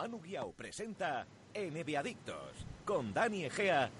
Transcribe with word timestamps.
Manu 0.00 0.18
Guiao 0.18 0.50
presenta 0.52 1.26
NBA 1.54 2.00
Adictos 2.00 2.64
con 2.86 3.12
Dani 3.12 3.44
Egea. 3.44 3.90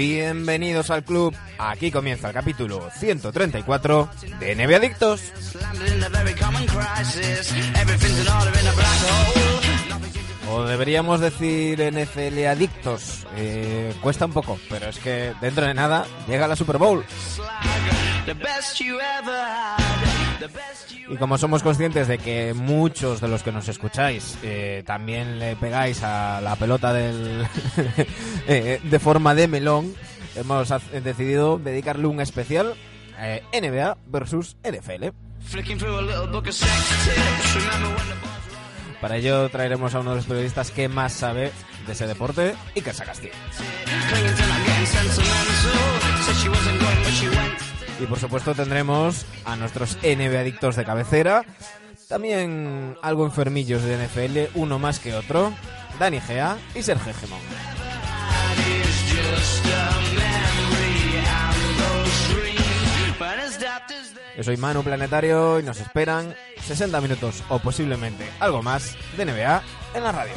Bienvenidos 0.00 0.88
al 0.88 1.04
club. 1.04 1.36
Aquí 1.58 1.90
comienza 1.90 2.28
el 2.28 2.32
capítulo 2.32 2.88
134 2.98 4.08
de 4.38 4.56
NBA 4.56 4.76
Adictos. 4.76 5.20
O 10.48 10.62
deberíamos 10.62 11.20
decir 11.20 11.78
NFL 11.92 12.46
Adictos. 12.46 13.26
Eh, 13.36 13.92
cuesta 14.00 14.24
un 14.24 14.32
poco, 14.32 14.58
pero 14.70 14.88
es 14.88 14.98
que 15.00 15.34
dentro 15.42 15.66
de 15.66 15.74
nada 15.74 16.06
llega 16.26 16.48
la 16.48 16.56
Super 16.56 16.78
Bowl. 16.78 17.04
Y 21.08 21.16
como 21.16 21.38
somos 21.38 21.62
conscientes 21.62 22.08
de 22.08 22.18
que 22.18 22.54
muchos 22.54 23.20
de 23.20 23.28
los 23.28 23.42
que 23.42 23.52
nos 23.52 23.68
escucháis 23.68 24.38
eh, 24.42 24.82
también 24.86 25.38
le 25.38 25.56
pegáis 25.56 26.02
a 26.02 26.40
la 26.40 26.56
pelota 26.56 26.92
del 26.92 27.46
eh, 28.46 28.80
de 28.82 28.98
forma 28.98 29.34
de 29.34 29.48
melón, 29.48 29.94
hemos 30.36 30.72
decidido 31.02 31.58
dedicarle 31.58 32.06
un 32.06 32.20
especial 32.20 32.74
eh, 33.18 33.42
NBA 33.52 33.96
versus 34.06 34.56
NFL. 34.64 35.08
Para 39.00 39.16
ello 39.16 39.48
traeremos 39.48 39.94
a 39.94 40.00
uno 40.00 40.10
de 40.10 40.16
los 40.16 40.26
periodistas 40.26 40.70
que 40.70 40.88
más 40.88 41.12
sabe 41.12 41.52
de 41.86 41.92
ese 41.92 42.06
deporte, 42.06 42.54
Iker 42.76 42.94
Sagasti. 42.94 43.30
Y 48.00 48.06
por 48.06 48.18
supuesto 48.18 48.54
tendremos 48.54 49.26
a 49.44 49.56
nuestros 49.56 49.98
NBA 50.02 50.40
adictos 50.40 50.76
de 50.76 50.84
cabecera, 50.84 51.44
también 52.08 52.96
algo 53.02 53.26
enfermillos 53.26 53.82
de 53.82 54.06
NFL, 54.06 54.58
uno 54.58 54.78
más 54.78 54.98
que 54.98 55.14
otro, 55.14 55.52
Dani 55.98 56.20
Gea 56.20 56.56
y 56.74 56.82
Sergio 56.82 57.12
Gemón. 57.14 57.40
Yo 64.36 64.44
soy 64.44 64.56
Manu 64.56 64.82
Planetario 64.82 65.60
y 65.60 65.62
nos 65.62 65.78
esperan 65.80 66.34
60 66.62 66.98
minutos 67.02 67.44
o 67.50 67.58
posiblemente 67.58 68.26
algo 68.40 68.62
más 68.62 68.96
de 69.18 69.26
NBA 69.26 69.62
en 69.94 70.02
la 70.02 70.12
radio. 70.12 70.32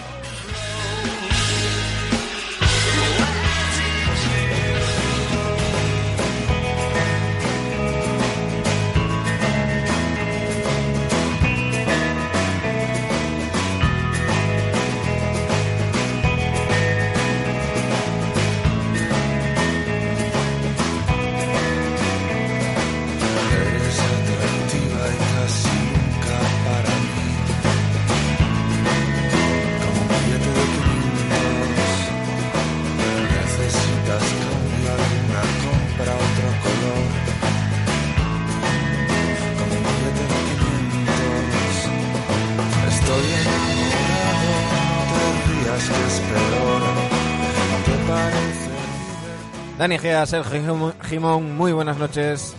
Dani 49.84 50.00
Gea, 50.00 50.26
Sergio 50.26 50.94
Gimón, 51.10 51.58
muy 51.58 51.74
buenas 51.74 51.98
noches. 51.98 52.56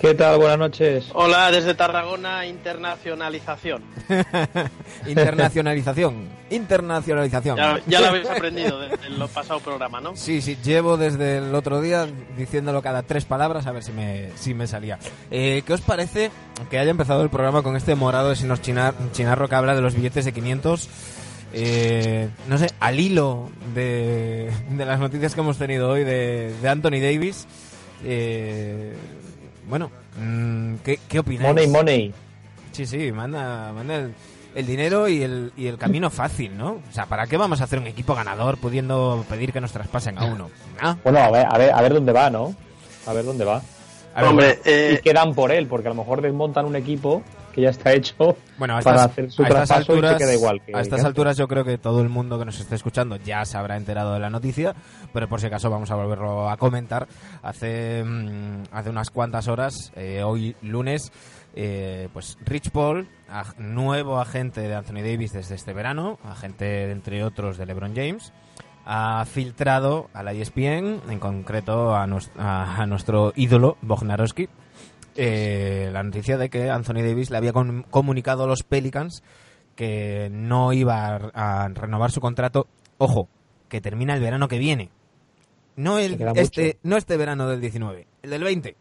¿Qué 0.00 0.14
tal? 0.14 0.38
Buenas 0.38 0.58
noches. 0.58 1.04
Hola, 1.12 1.50
desde 1.50 1.74
Tarragona, 1.74 2.46
internacionalización. 2.46 3.82
Internacionalización. 5.06 6.30
Internacionalización. 6.48 7.58
Ya, 7.58 7.78
ya 7.86 8.00
lo 8.00 8.06
habéis 8.06 8.26
aprendido 8.26 8.80
desde 8.80 9.06
el 9.06 9.22
pasado 9.28 9.60
programa, 9.60 10.00
¿no? 10.00 10.16
Sí, 10.16 10.40
sí, 10.40 10.56
llevo 10.64 10.96
desde 10.96 11.36
el 11.36 11.54
otro 11.54 11.82
día 11.82 12.06
diciéndolo 12.38 12.80
cada 12.80 13.02
tres 13.02 13.26
palabras 13.26 13.66
a 13.66 13.72
ver 13.72 13.82
si 13.82 13.92
me, 13.92 14.30
si 14.36 14.54
me 14.54 14.66
salía. 14.66 14.98
Eh, 15.30 15.62
¿Qué 15.66 15.74
os 15.74 15.82
parece 15.82 16.30
que 16.70 16.78
haya 16.78 16.90
empezado 16.90 17.22
el 17.22 17.28
programa 17.28 17.60
con 17.62 17.76
este 17.76 17.94
morado 17.96 18.30
de 18.30 18.36
Sinos 18.36 18.62
Chinar- 18.62 18.94
Chinarro 19.12 19.46
que 19.46 19.56
habla 19.56 19.74
de 19.74 19.82
los 19.82 19.94
billetes 19.94 20.24
de 20.24 20.32
500? 20.32 20.88
Eh, 21.54 22.28
no 22.48 22.56
sé, 22.58 22.68
al 22.80 22.98
hilo 22.98 23.50
de, 23.74 24.50
de 24.70 24.84
las 24.84 24.98
noticias 24.98 25.34
que 25.34 25.40
hemos 25.40 25.58
tenido 25.58 25.90
hoy 25.90 26.04
de, 26.04 26.52
de 26.60 26.68
Anthony 26.68 27.00
Davis. 27.00 27.46
Eh, 28.04 28.94
bueno, 29.68 29.90
mm, 30.18 30.76
¿qué, 30.84 30.98
¿qué 31.08 31.18
opináis? 31.18 31.48
Money, 31.48 31.66
money. 31.68 32.14
Sí, 32.72 32.86
sí, 32.86 33.12
manda, 33.12 33.72
manda 33.72 33.96
el, 33.96 34.14
el 34.54 34.66
dinero 34.66 35.08
y 35.08 35.22
el, 35.22 35.52
y 35.56 35.66
el 35.66 35.76
camino 35.76 36.08
fácil, 36.10 36.56
¿no? 36.56 36.72
O 36.72 36.92
sea, 36.92 37.06
¿para 37.06 37.26
qué 37.26 37.36
vamos 37.36 37.60
a 37.60 37.64
hacer 37.64 37.78
un 37.78 37.86
equipo 37.86 38.14
ganador 38.14 38.58
pudiendo 38.58 39.24
pedir 39.28 39.52
que 39.52 39.60
nos 39.60 39.72
traspasen 39.72 40.18
a 40.18 40.24
uno? 40.24 40.50
¿Ah? 40.80 40.96
Bueno, 41.04 41.18
a 41.20 41.30
ver, 41.30 41.46
a 41.48 41.58
ver, 41.58 41.72
a 41.72 41.82
ver 41.82 41.94
dónde 41.94 42.12
va, 42.12 42.30
¿no? 42.30 42.54
A 43.06 43.12
ver 43.12 43.24
dónde 43.24 43.44
va. 43.44 43.62
A 44.14 44.20
ver, 44.20 44.30
Hombre, 44.30 44.46
bueno, 44.46 44.60
eh, 44.64 44.96
y 44.98 45.02
quedan 45.02 45.34
por 45.34 45.52
él, 45.52 45.66
porque 45.66 45.88
a 45.88 45.90
lo 45.90 45.96
mejor 45.96 46.20
desmontan 46.22 46.66
un 46.66 46.76
equipo 46.76 47.22
que 47.52 47.60
ya 47.62 47.70
está 47.70 47.92
hecho 47.92 48.36
bueno, 48.58 48.76
a 48.76 48.80
para 48.80 49.04
hacer 49.04 49.30
su 49.30 49.42
a 49.44 49.48
estas 49.48 49.70
alturas, 49.70 50.12
y 50.12 50.14
se 50.14 50.18
queda 50.24 50.34
igual. 50.34 50.60
Que, 50.64 50.74
a 50.76 50.80
estas 50.80 51.04
alturas 51.04 51.36
yo 51.36 51.46
creo 51.46 51.64
que 51.64 51.78
todo 51.78 52.00
el 52.00 52.08
mundo 52.08 52.38
que 52.38 52.44
nos 52.44 52.58
esté 52.58 52.74
escuchando 52.74 53.16
ya 53.16 53.44
se 53.44 53.56
habrá 53.58 53.76
enterado 53.76 54.14
de 54.14 54.20
la 54.20 54.30
noticia, 54.30 54.74
pero 55.12 55.28
por 55.28 55.40
si 55.40 55.46
acaso 55.46 55.70
vamos 55.70 55.90
a 55.90 55.94
volverlo 55.94 56.48
a 56.50 56.56
comentar. 56.56 57.06
Hace, 57.42 58.02
mm, 58.04 58.62
hace 58.72 58.90
unas 58.90 59.10
cuantas 59.10 59.48
horas, 59.48 59.92
eh, 59.96 60.22
hoy 60.24 60.56
lunes, 60.62 61.12
eh, 61.54 62.08
pues 62.12 62.38
Rich 62.44 62.70
Paul, 62.70 63.08
ag- 63.30 63.56
nuevo 63.58 64.18
agente 64.20 64.62
de 64.62 64.74
Anthony 64.74 65.02
Davis 65.02 65.32
desde 65.32 65.54
este 65.54 65.72
verano, 65.72 66.18
agente 66.24 66.90
entre 66.90 67.22
otros 67.24 67.58
de 67.58 67.66
LeBron 67.66 67.94
James, 67.94 68.32
ha 68.84 69.24
filtrado 69.26 70.08
a 70.12 70.22
la 70.22 70.32
ESPN, 70.32 71.00
en 71.08 71.18
concreto 71.20 71.94
a, 71.94 72.04
a- 72.38 72.76
a 72.82 72.86
nuestro 72.86 73.32
ídolo 73.36 73.76
Bognarowski, 73.82 74.48
eh, 75.16 75.90
la 75.92 76.02
noticia 76.02 76.38
de 76.38 76.48
que 76.50 76.70
Anthony 76.70 77.02
Davis 77.02 77.30
le 77.30 77.36
había 77.36 77.52
com- 77.52 77.82
comunicado 77.90 78.44
a 78.44 78.46
los 78.46 78.62
Pelicans 78.62 79.22
que 79.76 80.28
no 80.30 80.72
iba 80.72 81.06
a, 81.34 81.64
a 81.64 81.68
renovar 81.68 82.10
su 82.10 82.20
contrato. 82.20 82.66
Ojo, 82.98 83.28
que 83.68 83.80
termina 83.80 84.14
el 84.14 84.20
verano 84.20 84.48
que 84.48 84.58
viene. 84.58 84.90
No, 85.76 85.98
el, 85.98 86.20
este, 86.36 86.64
mucho. 86.66 86.78
no 86.82 86.96
este 86.96 87.16
verano 87.16 87.48
del 87.48 87.60
19, 87.60 88.06
el 88.22 88.30
del 88.30 88.44
20. 88.44 88.76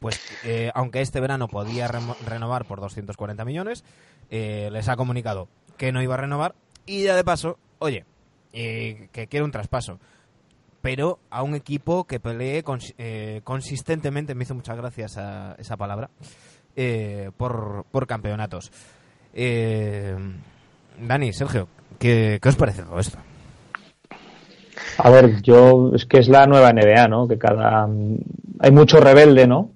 Pues 0.00 0.20
eh, 0.44 0.70
aunque 0.74 1.00
este 1.00 1.20
verano 1.20 1.48
podía 1.48 1.88
renovar 1.88 2.64
por 2.66 2.80
240 2.80 3.44
millones, 3.44 3.84
eh, 4.30 4.68
les 4.72 4.88
ha 4.88 4.96
comunicado 4.96 5.48
que 5.78 5.92
no 5.92 6.02
iba 6.02 6.14
a 6.14 6.18
renovar 6.18 6.54
y 6.84 7.04
ya 7.04 7.14
de 7.16 7.24
paso, 7.24 7.58
oye, 7.78 8.04
eh, 8.52 9.08
que 9.12 9.26
quiere 9.28 9.44
un 9.44 9.52
traspaso. 9.52 9.98
Pero 10.86 11.18
a 11.30 11.42
un 11.42 11.56
equipo 11.56 12.04
que 12.04 12.20
pelee 12.20 12.62
eh, 12.96 13.40
consistentemente, 13.42 14.36
me 14.36 14.44
hizo 14.44 14.54
muchas 14.54 14.76
gracias 14.76 15.18
a 15.18 15.56
esa 15.58 15.76
palabra, 15.76 16.10
eh, 16.76 17.32
por, 17.36 17.86
por 17.90 18.06
campeonatos. 18.06 18.70
Eh, 19.34 20.14
Dani, 21.00 21.32
Sergio, 21.32 21.66
¿qué, 21.98 22.38
¿qué 22.40 22.48
os 22.48 22.54
parece 22.54 22.84
todo 22.84 23.00
esto? 23.00 23.18
A 24.98 25.10
ver, 25.10 25.42
yo 25.42 25.90
es 25.92 26.06
que 26.06 26.20
es 26.20 26.28
la 26.28 26.46
nueva 26.46 26.72
NBA, 26.72 27.08
¿no? 27.08 27.26
Que 27.26 27.36
cada 27.36 27.88
hay 28.60 28.70
mucho 28.70 29.00
rebelde, 29.00 29.48
¿no? 29.48 29.72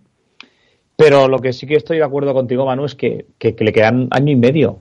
Pero 0.95 1.27
lo 1.27 1.41
que 1.41 1.53
sí 1.53 1.67
que 1.67 1.75
estoy 1.75 1.97
de 1.97 2.05
acuerdo 2.05 2.35
contigo, 2.35 2.67
Manu, 2.67 2.85
es 2.85 2.95
que, 2.95 3.27
que 3.37 3.57
le 3.59 3.73
quedan 3.73 4.07
año 4.13 4.31
y 4.31 4.37
medio 4.37 4.79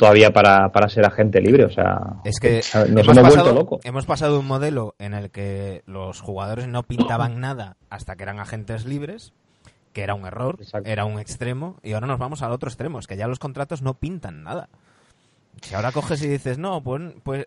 todavía 0.00 0.30
para, 0.30 0.72
para 0.72 0.88
ser 0.88 1.04
agente 1.04 1.42
libre. 1.42 1.66
O 1.66 1.70
sea, 1.70 1.98
Es 2.24 2.40
que 2.40 2.62
nos 2.88 3.06
hemos, 3.06 3.06
pasado, 3.06 3.26
vuelto 3.28 3.52
locos. 3.52 3.80
hemos 3.84 4.06
pasado 4.06 4.32
de 4.32 4.38
un 4.38 4.46
modelo 4.46 4.94
en 4.98 5.12
el 5.12 5.30
que 5.30 5.82
los 5.84 6.22
jugadores 6.22 6.68
no 6.68 6.84
pintaban 6.84 7.38
nada 7.38 7.76
hasta 7.90 8.16
que 8.16 8.22
eran 8.22 8.40
agentes 8.40 8.86
libres, 8.86 9.34
que 9.92 10.02
era 10.02 10.14
un 10.14 10.24
error, 10.24 10.56
Exacto. 10.58 10.88
era 10.88 11.04
un 11.04 11.20
extremo, 11.20 11.76
y 11.82 11.92
ahora 11.92 12.06
nos 12.06 12.18
vamos 12.18 12.40
al 12.40 12.52
otro 12.52 12.70
extremo, 12.70 12.98
es 12.98 13.06
que 13.06 13.18
ya 13.18 13.26
los 13.28 13.38
contratos 13.38 13.82
no 13.82 13.92
pintan 13.92 14.42
nada. 14.42 14.70
Si 15.60 15.74
ahora 15.74 15.92
coges 15.92 16.22
y 16.22 16.28
dices, 16.28 16.56
no, 16.56 16.82
pues, 16.82 17.02
pues 17.22 17.44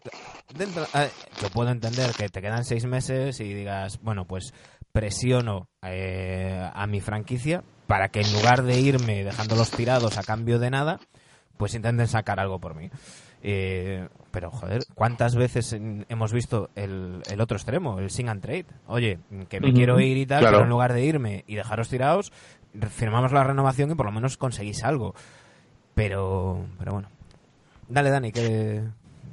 dentro, 0.55 0.85
ver, 0.93 1.09
yo 1.41 1.49
puedo 1.49 1.71
entender 1.71 2.11
que 2.11 2.29
te 2.29 2.39
quedan 2.41 2.65
seis 2.65 2.85
meses 2.85 3.39
y 3.39 3.51
digas, 3.51 3.99
bueno, 4.03 4.25
pues 4.25 4.53
presiono 4.91 5.69
eh, 5.81 6.69
a 6.71 6.85
mi 6.85 7.01
franquicia 7.01 7.63
para 7.87 8.09
que 8.09 8.21
en 8.21 8.31
lugar 8.33 8.61
de 8.61 8.79
irme 8.79 9.23
dejándolos 9.23 9.71
tirados 9.71 10.19
a 10.19 10.23
cambio 10.23 10.59
de 10.59 10.69
nada, 10.69 10.99
pues 11.57 11.73
intenten 11.75 12.07
sacar 12.07 12.39
algo 12.39 12.59
por 12.59 12.75
mí. 12.75 12.89
Eh, 13.45 14.07
pero, 14.31 14.49
joder, 14.51 14.83
¿cuántas 14.95 15.35
veces 15.35 15.73
hemos 15.73 16.31
visto 16.33 16.69
el, 16.75 17.21
el 17.29 17.41
otro 17.41 17.57
extremo, 17.57 17.99
el 17.99 18.09
sing 18.09 18.29
and 18.29 18.41
trade? 18.41 18.65
Oye, 18.87 19.19
que 19.49 19.59
me 19.59 19.73
quiero 19.73 19.99
ir 19.99 20.17
y 20.17 20.25
tal, 20.25 20.39
Claro. 20.39 20.57
pero 20.57 20.63
en 20.63 20.69
lugar 20.69 20.93
de 20.93 21.03
irme 21.03 21.43
y 21.47 21.55
dejaros 21.55 21.89
tirados, 21.89 22.31
firmamos 22.89 23.31
la 23.33 23.43
renovación 23.43 23.91
y 23.91 23.95
por 23.95 24.05
lo 24.05 24.11
menos 24.13 24.37
conseguís 24.37 24.83
algo. 24.83 25.13
Pero, 25.93 26.65
pero 26.79 26.93
bueno. 26.93 27.09
Dale, 27.87 28.09
Dani, 28.09 28.31
¿qué, 28.31 28.81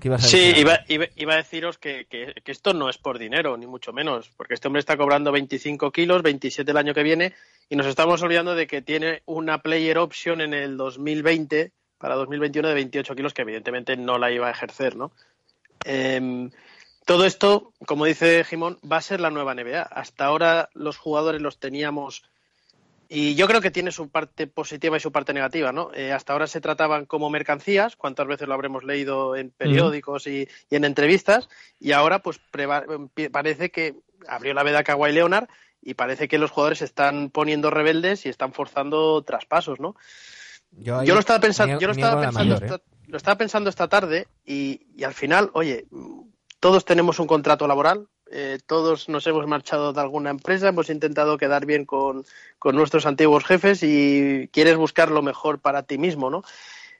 qué 0.00 0.08
ibas 0.08 0.24
a 0.24 0.28
Sí, 0.28 0.38
decir? 0.38 0.58
iba, 0.58 0.80
iba, 0.88 1.04
iba 1.16 1.32
a 1.34 1.36
deciros 1.36 1.78
que, 1.78 2.06
que- 2.10 2.34
que 2.44 2.52
esto 2.52 2.74
no 2.74 2.90
es 2.90 2.98
por 2.98 3.18
dinero, 3.18 3.56
ni 3.56 3.66
mucho 3.66 3.92
menos, 3.92 4.30
porque 4.36 4.54
este 4.54 4.66
hombre 4.66 4.80
está 4.80 4.96
cobrando 4.96 5.32
25 5.32 5.90
kilos, 5.92 6.22
27 6.22 6.70
el 6.70 6.76
año 6.76 6.92
que 6.94 7.02
viene, 7.04 7.32
y 7.68 7.76
nos 7.76 7.86
estamos 7.86 8.20
olvidando 8.22 8.54
de 8.54 8.66
que 8.66 8.82
tiene 8.82 9.22
una 9.24 9.58
player 9.62 9.98
option 9.98 10.40
en 10.40 10.52
el 10.52 10.76
2020, 10.76 11.72
para 12.00 12.14
2021, 12.16 12.68
de 12.68 12.74
28 12.74 13.14
kilos, 13.14 13.34
que 13.34 13.42
evidentemente 13.42 13.96
no 13.96 14.18
la 14.18 14.32
iba 14.32 14.48
a 14.48 14.50
ejercer, 14.50 14.96
¿no? 14.96 15.12
Em, 15.84 16.50
todo 17.04 17.24
esto, 17.24 17.72
como 17.86 18.06
dice 18.06 18.42
Jimón, 18.44 18.78
va 18.90 18.96
a 18.96 19.02
ser 19.02 19.20
la 19.20 19.30
nueva 19.30 19.54
NBA. 19.54 19.82
Hasta 19.82 20.24
ahora 20.24 20.70
los 20.74 20.96
jugadores 20.96 21.42
los 21.42 21.58
teníamos 21.58 22.24
y 23.12 23.34
yo 23.34 23.48
creo 23.48 23.60
que 23.60 23.72
tiene 23.72 23.90
su 23.90 24.08
parte 24.08 24.46
positiva 24.46 24.96
y 24.96 25.00
su 25.00 25.10
parte 25.10 25.34
negativa, 25.34 25.72
¿no? 25.72 25.90
Eh, 25.94 26.12
hasta 26.12 26.32
ahora 26.32 26.46
se 26.46 26.60
trataban 26.60 27.06
como 27.06 27.28
mercancías, 27.28 27.96
cuántas 27.96 28.28
veces 28.28 28.46
lo 28.46 28.54
habremos 28.54 28.84
leído 28.84 29.34
en 29.34 29.50
periódicos 29.50 30.28
y, 30.28 30.48
y 30.70 30.76
en 30.76 30.84
entrevistas, 30.84 31.48
y 31.80 31.90
ahora 31.90 32.20
pues 32.20 32.40
parece 33.32 33.70
que 33.70 33.96
abrió 34.28 34.54
la 34.54 34.62
veda 34.62 34.84
Kawhi 34.84 35.12
Leonard 35.12 35.48
y 35.82 35.94
parece 35.94 36.28
que 36.28 36.38
los 36.38 36.52
jugadores 36.52 36.78
se 36.78 36.84
están 36.84 37.30
poniendo 37.30 37.68
rebeldes 37.68 38.26
y 38.26 38.28
están 38.28 38.52
forzando 38.52 39.22
traspasos, 39.22 39.80
¿no? 39.80 39.96
Ahí 40.76 41.06
Yo 41.06 41.14
lo 41.14 41.20
estaba 41.20 41.40
pensando, 41.40 41.78
yo 41.78 41.86
lo 41.86 41.92
estaba 41.92 42.20
pensando, 42.20 42.54
mayor, 42.54 42.62
¿eh? 42.62 42.66
esta, 42.74 42.82
lo 43.06 43.16
estaba 43.16 43.38
pensando 43.38 43.70
esta 43.70 43.88
tarde 43.88 44.28
y, 44.44 44.86
y 44.96 45.04
al 45.04 45.14
final, 45.14 45.50
oye, 45.54 45.86
todos 46.60 46.84
tenemos 46.84 47.18
un 47.18 47.26
contrato 47.26 47.66
laboral, 47.66 48.06
eh, 48.32 48.58
todos 48.66 49.08
nos 49.08 49.26
hemos 49.26 49.46
marchado 49.46 49.92
de 49.92 50.00
alguna 50.00 50.30
empresa, 50.30 50.68
hemos 50.68 50.88
intentado 50.90 51.36
quedar 51.36 51.66
bien 51.66 51.84
con, 51.84 52.24
con 52.58 52.76
nuestros 52.76 53.04
antiguos 53.06 53.44
jefes 53.44 53.82
y 53.82 54.48
quieres 54.52 54.76
buscar 54.76 55.10
lo 55.10 55.22
mejor 55.22 55.58
para 55.60 55.82
ti 55.82 55.98
mismo, 55.98 56.30
¿no? 56.30 56.42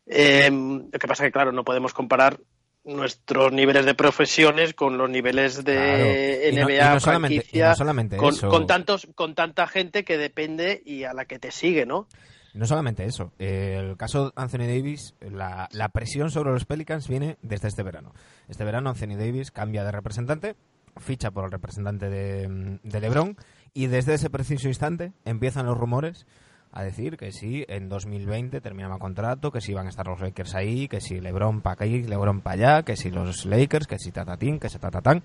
Eh, 0.07 0.51
lo 0.51 0.99
que 0.99 1.07
pasa 1.07 1.25
que, 1.25 1.31
claro, 1.31 1.53
no 1.53 1.63
podemos 1.65 1.95
comparar 1.95 2.41
nuestros 2.83 3.53
niveles 3.53 3.85
de 3.85 3.95
profesiones 3.95 4.75
con 4.75 4.97
los 4.99 5.09
niveles 5.09 5.63
de 5.63 5.75
Claro. 5.75 6.05
Y 6.49 6.57
no- 6.57 6.67
NBA, 6.67 6.91
y 6.91 6.95
no 6.95 7.01
solamente- 7.01 7.35
y 7.35 7.39
no 7.39 7.43
franquicia, 7.43 7.75
solamente 7.77 8.17
con, 8.17 8.35
eso. 8.35 8.49
con 8.49 8.67
tantos, 8.67 9.07
con 9.15 9.35
tanta 9.35 9.67
gente 9.69 10.03
que 10.05 10.19
depende 10.19 10.83
y 10.85 11.05
a 11.05 11.13
la 11.13 11.27
que 11.27 11.39
te 11.39 11.51
sigue, 11.53 11.87
¿no? 11.87 12.09
No 12.55 12.67
solamente 12.67 13.05
eso. 13.05 13.33
eh, 13.39 13.77
el 13.79 13.97
caso 13.97 14.27
de 14.27 14.33
Anthony 14.37 14.67
Davis, 14.67 15.15
la, 15.21 15.69
la 15.73 15.89
presión 15.91 16.31
sobre 16.31 16.51
los 16.53 16.65
Pelicans 16.65 17.09
viene 17.09 17.37
desde 17.43 17.69
este 17.69 17.83
verano. 17.83 18.13
Este 18.49 18.65
verano 18.65 18.91
Anthony 18.91 19.17
Davis 19.17 19.51
cambia 19.51 19.85
de 19.85 19.93
representante, 19.93 20.57
ficha 20.97 21.31
por 21.31 21.45
el 21.45 21.53
representante 21.53 22.09
de, 22.11 22.79
de 22.83 23.01
LeBron 23.01 23.37
y 23.73 23.87
desde 23.87 24.15
ese 24.15 24.31
preciso 24.31 24.69
instante 24.69 25.13
empiezan 25.25 25.67
los 25.67 25.79
rumores 25.79 26.27
a 26.73 26.83
decir 26.83 27.17
que 27.17 27.33
si 27.33 27.65
en 27.69 27.89
2020 27.89 28.61
terminaba 28.61 28.99
contrato, 28.99 29.51
que 29.51 29.61
si 29.61 29.73
iban 29.73 29.87
a 29.87 29.91
estar 29.91 30.07
los 30.07 30.21
Lakers 30.21 30.55
ahí, 30.55 30.89
que 30.89 31.01
si 31.01 31.21
LeBron 31.21 31.63
para 31.63 31.85
aquí, 31.85 32.03
LeBron 32.03 32.41
para 32.41 32.55
allá, 32.55 32.83
que 32.85 32.97
si 32.97 33.11
los 33.11 33.45
Lakers, 33.45 33.87
que 33.87 33.99
si 33.99 34.13
tatatín, 34.13 34.59
que 34.59 34.69
si 34.69 34.79
tatatán 34.79 35.23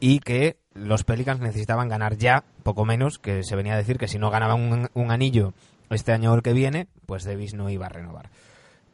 y 0.00 0.18
que 0.18 0.56
los 0.72 1.04
Pelicans 1.04 1.40
necesitaban 1.40 1.88
ganar 1.88 2.16
ya, 2.16 2.44
poco 2.64 2.84
menos, 2.84 3.18
que 3.18 3.42
se 3.44 3.54
venía 3.54 3.74
a 3.74 3.78
decir 3.78 3.98
que 3.98 4.08
si 4.08 4.18
no 4.18 4.30
ganaban 4.30 4.88
un 4.92 5.10
anillo 5.12 5.54
este 5.90 6.12
año 6.12 6.32
o 6.32 6.34
el 6.34 6.42
que 6.42 6.52
viene, 6.52 6.88
pues 7.06 7.24
Davis 7.24 7.54
no 7.54 7.70
iba 7.70 7.86
a 7.86 7.90
renovar. 7.90 8.30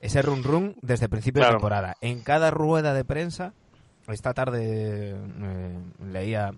Ese 0.00 0.22
run 0.22 0.42
run 0.42 0.76
desde 0.82 1.06
el 1.06 1.10
principio 1.10 1.42
de 1.42 1.50
temporada. 1.50 1.96
En 2.00 2.22
cada 2.22 2.50
rueda 2.50 2.94
de 2.94 3.04
prensa, 3.04 3.52
esta 4.08 4.32
tarde 4.32 5.14
eh, 5.14 5.78
leía 6.10 6.52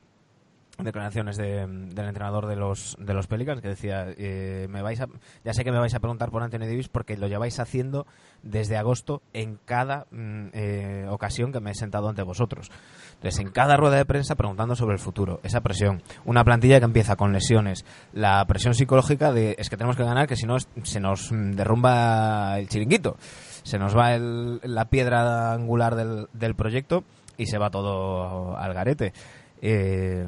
declaraciones 0.79 1.37
de- 1.37 1.67
del 1.67 2.07
entrenador 2.09 2.47
de 2.47 2.57
los 2.57 2.97
de 2.99 3.13
los 3.15 3.27
Pelicans 3.27 3.61
que 3.61 3.69
decía 3.69 4.07
eh, 4.17 4.67
me 4.71 4.81
vais 4.83 5.01
a, 5.01 5.07
ya 5.45 5.53
sé 5.53 5.65
que 5.65 5.71
me 5.71 5.79
vais 5.79 5.95
a 5.95 6.01
preguntar 6.01 6.31
por 6.31 6.43
Anthony 6.43 6.61
Davis 6.61 6.89
porque 6.89 7.17
lo 7.17 7.29
lleváis 7.29 7.61
haciendo 7.61 8.07
desde 8.43 8.77
agosto 8.79 9.21
en 9.35 9.59
cada 9.65 10.07
mm, 10.11 10.47
eh, 10.55 11.07
ocasión 11.11 11.53
que 11.53 11.61
me 11.61 11.71
he 11.71 11.75
sentado 11.75 12.09
ante 12.09 12.23
vosotros. 12.23 12.71
Entonces 13.17 13.39
en 13.41 13.51
cada 13.51 13.77
rueda 13.77 13.97
de 13.97 14.07
prensa 14.07 14.35
preguntando 14.35 14.75
sobre 14.75 14.95
el 14.95 14.99
futuro 14.99 15.41
esa 15.45 15.61
presión. 15.61 16.03
Una 16.25 16.43
plantilla 16.43 16.79
que 16.81 16.87
empieza 16.87 17.17
con 17.17 17.33
lesiones. 17.33 17.85
La 18.13 18.45
presión 18.47 18.75
psicológica 18.75 19.31
de 19.31 19.55
es 19.59 19.69
que 19.71 19.77
tenemos 19.77 19.97
que 19.97 20.05
ganar 20.05 20.27
que 20.27 20.37
si 20.37 20.47
no 20.47 20.57
se 20.59 21.01
nos 21.01 21.31
mm, 21.31 21.53
derrumba 21.53 22.59
el 22.59 22.69
chiringuito. 22.69 23.17
Se 23.63 23.79
nos 23.79 23.97
va 23.97 24.15
el- 24.15 24.59
la 24.65 24.87
piedra 24.87 25.53
angular 25.53 25.95
del, 25.95 26.27
del 26.33 26.55
proyecto 26.57 27.05
y 27.37 27.47
se 27.47 27.59
va 27.59 27.71
todo 27.71 28.57
al 28.57 28.75
garete 28.75 29.13
eh, 29.65 30.27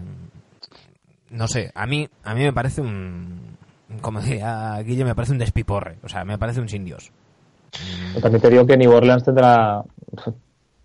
no 1.34 1.48
sé, 1.48 1.70
a 1.74 1.86
mí, 1.86 2.08
a 2.22 2.34
mí 2.34 2.42
me 2.42 2.52
parece 2.52 2.80
un, 2.80 3.56
como 4.00 4.20
decía 4.20 4.78
Guille, 4.84 5.04
me 5.04 5.14
parece 5.14 5.32
un 5.32 5.38
despiporre, 5.38 5.96
o 6.02 6.08
sea, 6.08 6.24
me 6.24 6.38
parece 6.38 6.60
un 6.60 6.68
sin 6.68 6.84
Dios. 6.84 7.10
También 8.22 8.40
te 8.40 8.50
digo 8.50 8.66
que 8.66 8.76
New 8.76 8.92
Orleans 8.92 9.24
tendrá 9.24 9.82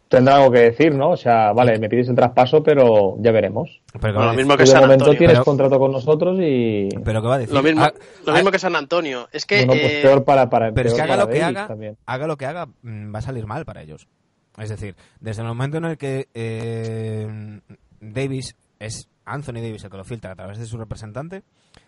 tendrá 0.07 0.38
algo 0.38 0.51
que 0.51 0.60
decir, 0.62 0.96
¿no? 0.96 1.12
O 1.12 1.18
sea, 1.18 1.54
vale, 1.54 1.78
me 1.78 1.88
pides 1.88 2.10
el 2.10 2.16
traspaso, 2.16 2.63
pero 2.63 3.16
ya 3.19 3.31
veremos. 3.31 3.80
Pero, 4.01 4.16
Bueno, 4.16 4.31
lo 4.31 4.34
mismo 4.34 4.57
que 4.57 4.63
de 4.63 4.68
San 4.68 4.81
momento 4.81 5.04
Antonio. 5.04 5.18
tienes 5.19 5.36
Pero- 5.36 5.46
contrato 5.46 5.78
con 5.78 5.92
nosotros 5.92 6.40
y 6.42 6.90
pero 7.06 7.22
¿qué 7.22 7.28
va 7.28 7.36
a 7.36 7.38
decir? 7.38 7.54
Lo 7.54 7.62
mismo, 7.62 7.84
Ah, 7.84 7.94
lo 8.25 8.31
ah, 8.31 8.36
mismo 8.36 8.50
que 8.50 8.57
San 8.57 8.75
Antonio. 8.75 9.28
Es 9.31 9.46
que 9.46 9.66
bueno, 9.68 9.80
pues 9.80 9.94
eh, 9.94 10.00
peor 10.01 10.24
para, 10.25 10.50
para 10.50 10.72
pero 10.72 10.90
es 10.90 10.96
que 10.96 11.01
haga 11.01 11.10
para 11.13 11.25
lo 11.25 11.30
que 11.30 11.44
haga, 11.44 11.68
también. 11.68 11.98
haga 12.07 12.25
lo 12.25 12.38
que 12.38 12.46
haga, 12.48 12.66
va 12.84 13.19
a 13.19 13.22
salir 13.22 13.46
mal 13.46 13.66
para 13.66 13.84
ellos. 13.84 14.07
Es 14.57 14.69
decir, 14.69 14.96
desde 15.19 15.44
el 15.44 15.48
momento 15.48 15.78
en 15.78 15.86
el 15.86 15.98
que 16.00 16.28
eh, 16.34 17.60
Davis 18.01 18.56
es 18.80 19.07
Anthony 19.34 19.62
Davis 19.62 19.84
el 19.84 19.92
que 19.92 19.98
lo 19.98 20.04
filtra 20.04 20.31
a 20.31 20.36
través 20.36 20.58
de 20.58 20.66
su 20.66 20.78
representante, 20.78 21.44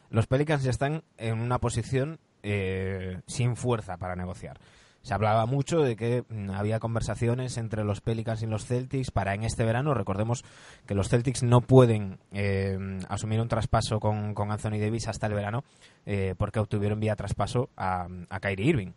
los 0.10 0.28
Pelicans 0.28 0.64
ya 0.64 0.72
están 0.72 1.04
en 1.18 1.40
una 1.40 1.60
posición 1.60 2.20
eh, 2.44 3.22
sin 3.28 3.56
fuerza 3.56 3.98
para 3.98 4.16
negociar. 4.16 4.60
Se 5.04 5.16
hablaba 5.16 5.48
mucho 5.48 5.82
de 5.82 5.96
que 5.96 6.24
mm, 6.30 6.52
había 6.52 6.80
conversaciones 6.80 7.58
entre 7.58 7.84
los 7.84 8.02
Pelicans 8.02 8.44
y 8.44 8.46
los 8.46 8.66
Celtics 8.66 9.10
para 9.10 9.34
en 9.34 9.44
este 9.44 9.64
verano. 9.64 9.94
Recordemos 9.94 10.44
que 10.86 10.94
los 10.94 11.10
Celtics 11.10 11.42
no 11.42 11.62
pueden 11.62 12.20
eh, 12.32 12.78
asumir 13.10 13.42
un 13.42 13.48
traspaso 13.48 14.00
con, 14.00 14.36
Anthony 14.38 14.80
Davis 14.80 15.08
hasta 15.08 15.28
el 15.28 15.34
verano 15.34 15.64
eh, 16.06 16.36
porque 16.38 16.60
obtuvieron 16.60 17.00
vía 17.00 17.16
traspaso 17.16 17.70
a, 17.76 18.08
a 18.30 18.40
Kyrie 18.40 18.68
Irving. 18.68 18.92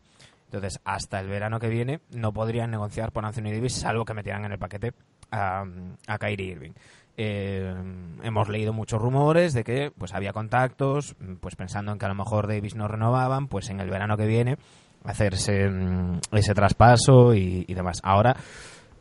Entonces, 0.47 0.81
hasta 0.85 1.19
el 1.20 1.29
verano 1.29 1.58
que 1.58 1.69
viene 1.69 2.00
no 2.11 2.32
podrían 2.32 2.70
negociar 2.70 3.11
por 3.11 3.25
Anthony 3.25 3.50
Davis 3.50 3.75
salvo 3.75 4.05
que 4.05 4.14
metieran 4.14 4.44
en 4.44 4.52
el 4.52 4.58
paquete 4.58 4.92
a, 5.30 5.64
a 6.07 6.18
Kyrie 6.18 6.52
Irving. 6.52 6.73
Eh, 7.16 7.75
hemos 8.23 8.49
leído 8.49 8.73
muchos 8.73 9.00
rumores 9.00 9.52
de 9.52 9.62
que 9.62 9.92
pues 9.97 10.14
había 10.14 10.33
contactos, 10.33 11.14
pues 11.40 11.54
pensando 11.54 11.92
en 11.92 11.99
que 11.99 12.06
a 12.06 12.09
lo 12.09 12.14
mejor 12.16 12.49
Davis 12.49 12.75
no 12.75 12.88
renovaban, 12.88 13.47
pues 13.47 13.71
en 13.71 13.80
el 13.80 13.88
verano 13.88 14.16
que 14.16 14.26
viene 14.26 14.56
hacerse 15.04 15.68
mm, 15.68 16.21
ese 16.33 16.54
traspaso 16.54 17.35
y, 17.35 17.64
y 17.68 17.75
demás. 17.75 18.00
Ahora 18.02 18.37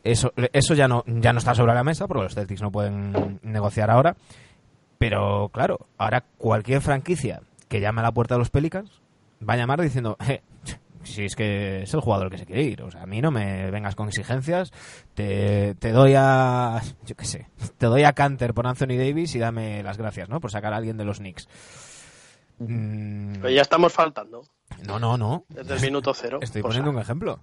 eso 0.04 0.32
eso 0.52 0.74
ya 0.74 0.86
no 0.86 1.02
ya 1.06 1.32
no 1.32 1.38
está 1.38 1.54
sobre 1.54 1.74
la 1.74 1.82
mesa 1.82 2.06
porque 2.06 2.24
los 2.24 2.34
Celtics 2.34 2.62
no 2.62 2.70
pueden 2.70 3.40
negociar 3.42 3.90
ahora, 3.90 4.16
pero 4.98 5.48
claro, 5.48 5.86
ahora 5.98 6.24
cualquier 6.36 6.82
franquicia 6.82 7.40
que 7.68 7.80
llame 7.80 8.00
a 8.00 8.04
la 8.04 8.12
puerta 8.12 8.34
de 8.34 8.40
los 8.40 8.50
Pelicans 8.50 9.00
va 9.46 9.54
a 9.54 9.56
llamar 9.56 9.80
diciendo, 9.80 10.16
"Eh, 10.28 10.42
si 11.04 11.24
es 11.24 11.36
que 11.36 11.82
es 11.82 11.94
el 11.94 12.00
jugador 12.00 12.30
que 12.30 12.38
se 12.38 12.46
quiere 12.46 12.62
ir. 12.62 12.82
O 12.82 12.90
sea, 12.90 13.02
a 13.02 13.06
mí 13.06 13.20
no 13.20 13.30
me 13.30 13.70
vengas 13.70 13.94
con 13.94 14.08
exigencias. 14.08 14.70
Te, 15.14 15.74
te 15.76 15.92
doy 15.92 16.14
a. 16.16 16.80
Yo 17.04 17.14
qué 17.14 17.24
sé. 17.24 17.48
Te 17.78 17.86
doy 17.86 18.04
a 18.04 18.12
Canter 18.12 18.54
por 18.54 18.66
Anthony 18.66 18.96
Davis 18.98 19.34
y 19.34 19.38
dame 19.38 19.82
las 19.82 19.98
gracias, 19.98 20.28
¿no? 20.28 20.40
Por 20.40 20.50
sacar 20.50 20.72
a 20.72 20.76
alguien 20.76 20.96
de 20.96 21.04
los 21.04 21.18
Knicks. 21.18 21.48
Mm, 22.58 23.40
pues 23.40 23.54
ya 23.54 23.62
estamos 23.62 23.92
faltando 23.92 24.42
no, 24.86 24.98
no, 25.00 25.18
no. 25.18 25.44
desde 25.48 25.74
el 25.74 25.80
minuto 25.80 26.14
cero. 26.14 26.38
Estoy 26.40 26.62
poniendo 26.62 26.90
un 26.90 26.98
ejemplo. 26.98 27.40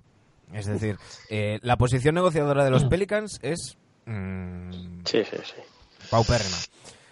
Es 0.54 0.66
decir, 0.66 0.98
eh, 1.30 1.60
la 1.62 1.78
posición 1.78 2.16
negociadora 2.16 2.64
de 2.66 2.72
los 2.72 2.86
Pelicans 2.86 3.40
es. 3.42 3.78
mm, 4.06 5.02
Sí, 5.06 5.24
sí, 5.24 5.38
sí. 5.44 5.62
paupérrima. 6.10 6.58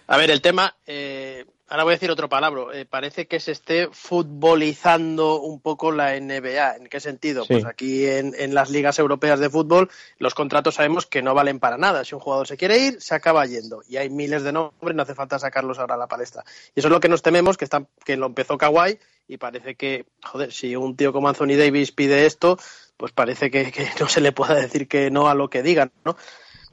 A 0.08 0.18
ver, 0.18 0.32
el 0.32 0.42
tema, 0.42 0.76
eh, 0.86 1.46
ahora 1.70 1.84
voy 1.84 1.92
a 1.92 1.96
decir 1.96 2.12
otro 2.12 2.30
palabra, 2.30 2.64
eh, 2.74 2.86
parece 2.86 3.28
que 3.28 3.40
se 3.40 3.52
esté 3.52 3.90
futbolizando 3.92 5.40
un 5.40 5.60
poco 5.60 5.92
la 5.92 6.20
NBA. 6.20 6.78
¿En 6.78 6.88
qué 6.88 7.00
sentido? 7.00 7.44
Sí. 7.44 7.54
Pues 7.54 7.66
aquí 7.66 8.06
en, 8.06 8.34
en 8.38 8.54
las 8.54 8.70
ligas 8.70 9.00
europeas 9.00 9.40
de 9.40 9.50
fútbol 9.50 9.90
los 10.18 10.34
contratos 10.34 10.76
sabemos 10.76 11.06
que 11.06 11.22
no 11.22 11.34
valen 11.34 11.60
para 11.60 11.78
nada. 11.78 12.04
Si 12.04 12.16
un 12.16 12.22
jugador 12.22 12.48
se 12.48 12.58
quiere 12.58 12.80
ir, 12.80 13.02
se 13.02 13.16
acaba 13.16 13.46
yendo. 13.46 13.82
Y 13.88 13.98
hay 13.98 14.10
miles 14.10 14.44
de 14.44 14.52
nombres, 14.52 14.96
no 14.96 15.04
hace 15.04 15.16
falta 15.16 15.40
sacarlos 15.40 15.80
ahora 15.80 15.96
a 15.96 15.98
la 15.98 16.08
palestra. 16.08 16.44
Y 16.76 16.80
eso 16.80 16.88
es 16.88 16.92
lo 16.92 17.00
que 17.00 17.10
nos 17.10 17.22
tememos, 17.22 17.58
que, 17.58 17.66
está, 17.66 17.86
que 18.04 18.18
lo 18.18 18.26
empezó 18.26 18.58
Kawhi 18.58 19.00
y 19.28 19.38
parece 19.38 19.76
que, 19.76 20.06
joder, 20.24 20.52
si 20.52 20.76
un 20.76 20.96
tío 20.96 21.14
como 21.14 21.30
Anthony 21.30 21.56
Davis 21.56 21.92
pide 21.92 22.26
esto, 22.26 22.58
pues 22.98 23.12
parece 23.12 23.52
que, 23.52 23.72
que 23.72 23.88
no 24.00 24.08
se 24.10 24.22
le 24.22 24.32
pueda 24.32 24.56
decir 24.56 24.88
que 24.88 25.12
no 25.12 25.30
a 25.30 25.36
lo 25.36 25.50
que 25.50 25.62
digan, 25.62 25.92
¿no? 26.04 26.18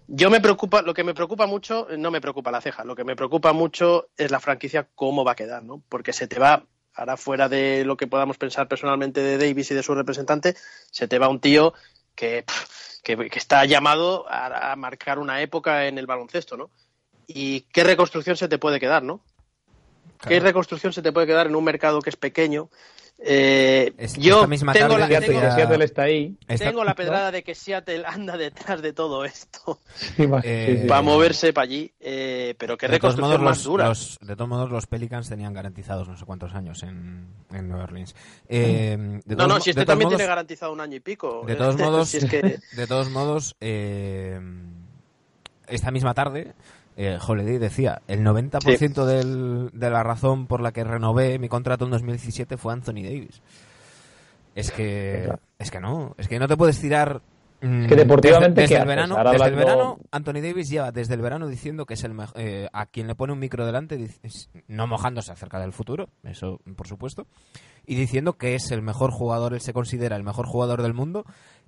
Yo 0.09 0.31
me 0.31 0.41
preocupa, 0.41 0.83
lo 0.83 0.95
que 0.95 1.03
me 1.03 1.15
preocupa 1.15 1.47
mucho, 1.47 1.89
no 1.99 2.11
me 2.11 2.21
preocupa 2.21 2.53
la 2.53 2.61
ceja, 2.61 2.85
lo 2.85 2.95
que 2.95 3.05
me 3.05 3.17
preocupa 3.17 3.53
mucho 3.53 4.09
es 4.17 4.31
la 4.31 4.39
franquicia 4.39 4.89
cómo 4.95 5.25
va 5.25 5.33
a 5.33 5.37
quedar, 5.37 5.65
¿no? 5.65 5.83
Porque 5.89 6.13
se 6.13 6.29
te 6.29 6.39
va 6.39 6.65
ahora 6.95 7.17
fuera 7.17 7.49
de 7.49 7.85
lo 7.85 7.97
que 7.97 8.07
podamos 8.07 8.39
pensar 8.39 8.69
personalmente 8.69 9.21
de 9.21 9.37
Davis 9.37 9.71
y 9.71 9.75
de 9.75 9.83
su 9.83 9.95
representante, 9.95 10.55
se 10.91 11.09
te 11.09 11.19
va 11.19 11.29
un 11.29 11.41
tío 11.41 11.75
que, 12.15 12.45
que 13.03 13.29
está 13.35 13.65
llamado 13.65 14.27
a, 14.29 14.73
a 14.73 14.77
marcar 14.77 15.19
una 15.19 15.43
época 15.43 15.87
en 15.87 15.99
el 15.99 16.07
baloncesto, 16.07 16.57
¿no? 16.57 16.71
¿Y 17.27 17.63
qué 17.73 17.83
reconstrucción 17.83 18.37
se 18.37 18.49
te 18.49 18.59
puede 18.59 18.79
quedar, 18.79 19.03
no? 19.03 19.21
¿Qué 20.17 20.41
reconstrucción 20.41 20.93
se 20.93 21.03
te 21.03 21.13
puede 21.13 21.27
quedar 21.27 21.47
en 21.47 21.57
un 21.57 21.65
mercado 21.65 22.01
que 22.01 22.11
es 22.11 22.17
pequeño? 22.17 22.69
Eh, 23.19 23.95
Es- 23.97 24.13
yo 24.19 24.35
esta 24.35 24.47
misma 24.47 24.75
tengo 24.75 24.89
tarde 24.99 25.01
la, 25.15 25.21
tengo- 25.21 25.41
que 25.41 25.51
Seattle 25.53 25.85
está 25.87 26.03
ahí. 26.03 26.37
Tengo 26.59 26.85
la 26.85 26.95
pedrada 26.95 27.31
de 27.33 27.43
que 27.43 27.55
Seattle 27.55 28.05
anda 28.07 28.37
detrás 28.37 28.83
de 28.83 28.93
todo 28.93 29.25
esto 29.25 29.81
Sí, 29.95 30.27
va- 30.27 30.43
Eh, 30.45 30.87
moverse 31.03 31.55
para 31.55 31.63
allí, 31.65 31.91
eh, 31.99 32.55
pero 32.59 32.77
qué 32.77 32.89
de 32.89 32.99
todos 32.99 33.15
reconstrucción 33.15 33.41
modos, 33.41 33.43
más 33.43 33.57
los, 33.57 33.65
dura. 33.65 33.89
los- 33.89 34.19
de 34.21 34.37
todos 34.37 34.49
modos, 34.51 34.71
los 34.71 34.87
Pelicans 34.87 35.31
tenían 35.31 35.55
garantizados 35.55 36.07
no 36.07 36.15
sé 36.19 36.27
cuántos 36.27 36.55
años 36.55 36.83
en, 36.83 37.27
en 37.55 37.69
Nueva 37.71 37.85
Orleans. 37.85 38.15
Eh, 38.51 38.99
de 39.25 39.35
No, 39.35 39.37
todos 39.45 39.49
no, 39.49 39.61
si 39.61 39.71
este 39.71 39.87
también 39.87 40.09
modos- 40.09 40.19
tiene 40.19 40.29
garantizado 40.29 40.73
un 40.75 40.81
año 40.83 40.97
y 40.97 41.01
pico. 41.01 41.43
De 41.47 41.55
todos 41.55 41.79
modos, 41.79 42.09
Si 42.11 42.19
es 42.19 42.27
que- 42.27 42.59
de 42.77 42.87
todos 42.87 43.09
modos, 43.09 43.57
eh, 43.63 44.39
esta 45.69 45.91
misma 45.91 46.13
tarde, 46.13 46.53
eh, 46.97 47.19
Holiday 47.25 47.59
decía, 47.59 48.01
el 48.09 48.23
90% 48.25 49.05
del- 49.05 49.71
de 49.73 49.91
la 49.91 50.03
razón 50.03 50.47
por 50.47 50.61
la 50.61 50.73
que 50.73 50.83
renové 50.85 51.39
mi 51.39 51.49
contrato 51.49 51.85
en 51.85 51.91
2017 51.91 52.57
fue 52.57 52.73
Anthony 52.73 53.03
Davis. 53.05 53.43
Es 54.55 54.71
que, 54.71 55.31
es 55.59 55.71
que 55.71 55.81
no, 55.81 56.15
es 56.17 56.29
que 56.29 56.39
no 56.39 56.49
te 56.49 56.57
puedes 56.57 56.81
tirar. 56.81 57.21
mm, 57.61 57.83
Es 57.83 57.89
que 57.89 57.97
deportivamente, 57.97 58.63
desde, 58.63 58.75
desde 58.75 58.75
¿qué 58.77 58.81
el 58.81 58.87
verano, 58.89 59.15
desde 59.33 59.45
el 59.49 59.55
verano, 59.55 59.99
Anthony 60.11 60.41
Davis 60.41 60.71
lleva 60.71 60.93
desde 60.93 61.13
el 61.15 61.21
verano 61.21 61.47
diciendo 61.47 61.85
que 61.85 61.95
es 61.95 62.05
el 62.05 62.15
eh, 62.37 62.67
a 62.73 62.87
quien 62.87 63.07
le 63.07 63.15
pone 63.15 63.35
un 63.35 63.39
micro 63.39 63.67
delante, 63.67 63.99
dice- 63.99 64.49
no 64.69 64.87
mojándose 64.87 65.31
acerca 65.33 65.61
del 65.61 65.75
futuro, 65.75 66.09
eso 66.25 66.61
por 66.75 66.89
supuesto, 66.89 67.27
y 67.87 67.97
diciendo 67.97 68.39
que 68.39 68.55
es 68.55 68.71
el 68.71 68.81
mejor 68.81 69.11
jugador, 69.11 69.53
él 69.53 69.61
se 69.61 69.75
considera 69.75 70.17
el 70.17 70.23
mejor 70.25 70.47
jugador 70.47 70.81
del 70.83 70.95
mundo 70.95 71.25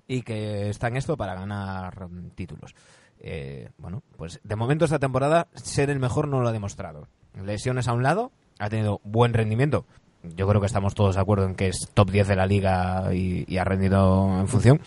y 0.07 0.23
que 0.23 0.69
está 0.69 0.87
en 0.87 0.97
esto 0.97 1.15
para 1.15 1.35
ganar 1.35 2.07
títulos. 2.33 2.73
Eh, 3.21 3.69
bueno, 3.77 4.01
pues 4.17 4.39
de 4.43 4.55
momento 4.55 4.85
esta 4.85 4.99
temporada 4.99 5.47
ser 5.53 5.89
el 5.89 5.99
mejor 5.99 6.27
no 6.27 6.41
lo 6.41 6.47
ha 6.47 6.53
demostrado. 6.53 7.07
Lesiones 7.43 7.87
a 7.87 7.93
un 7.93 8.03
lado, 8.03 8.31
ha 8.59 8.69
tenido 8.69 9.01
buen 9.03 9.33
rendimiento. 9.33 9.85
Yo 10.23 10.47
creo 10.47 10.59
que 10.59 10.67
estamos 10.67 10.95
todos 10.95 11.15
de 11.15 11.21
acuerdo 11.21 11.45
en 11.45 11.55
que 11.55 11.67
es 11.67 11.89
top 11.93 12.11
10 12.11 12.27
de 12.27 12.35
la 12.35 12.45
liga 12.45 13.13
y, 13.13 13.57
ha 13.57 13.63
rendido 13.63 14.39
en 14.39 14.47
función, 14.47 14.81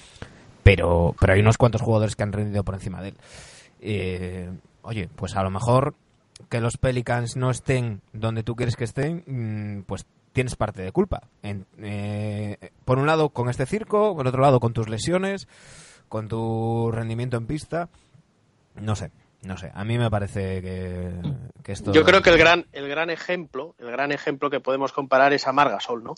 pero, 0.63 1.15
pero 1.19 1.33
hay 1.33 1.41
unos 1.41 1.57
cuantos 1.57 1.81
jugadores 1.81 2.17
que 2.17 2.23
han 2.23 2.33
rendido 2.33 2.65
por 2.65 2.75
encima 2.75 3.01
de 3.01 3.09
él. 3.09 3.17
Eh, 3.81 4.51
oye, 4.83 5.09
pues 5.17 5.37
a 5.37 5.43
lo 5.43 5.51
mejor 5.51 5.95
que 6.51 6.61
los 6.61 6.77
Pelicans 6.77 7.37
no 7.37 7.51
estén 7.51 8.03
donde 8.13 8.43
tú 8.43 8.57
quieres 8.57 8.77
que 8.77 8.85
estén, 8.85 9.25
mm, 9.27 9.83
pues 9.85 10.05
tienes 10.33 10.57
parte 10.57 10.83
de 10.83 10.93
culpa. 10.93 11.23
En- 11.43 11.67
eh, 11.79 12.57
por 12.85 12.99
un 12.99 13.07
lado 13.07 13.31
con 13.31 13.49
este 13.49 13.67
circo, 13.67 14.15
por 14.15 14.27
otro 14.27 14.43
lado 14.43 14.61
con 14.61 14.73
tus 14.73 14.89
lesiones, 14.89 15.49
con 16.09 16.29
tu 16.29 16.91
rendimiento 16.93 17.37
en 17.39 17.47
pista. 17.47 17.89
No 18.77 18.97
sé, 18.97 19.11
no 19.43 19.57
sé. 19.57 19.71
A 19.75 19.85
mí 19.85 19.99
me 19.99 20.11
parece 20.11 20.61
que, 20.63 21.11
que 21.63 21.73
esto... 21.73 21.93
Yo 21.93 22.05
creo 22.05 22.23
que 22.23 22.31
el 22.31 22.39
gran, 22.39 22.67
el 22.73 22.89
gran 22.89 23.11
ejemplo, 23.11 23.75
el 23.79 23.91
gran 23.91 24.13
ejemplo 24.13 24.51
que 24.51 24.61
podemos 24.61 24.93
comparar 24.93 25.33
es 25.33 25.47
a 25.47 25.53
Margasol, 25.53 26.03
¿no? 26.05 26.15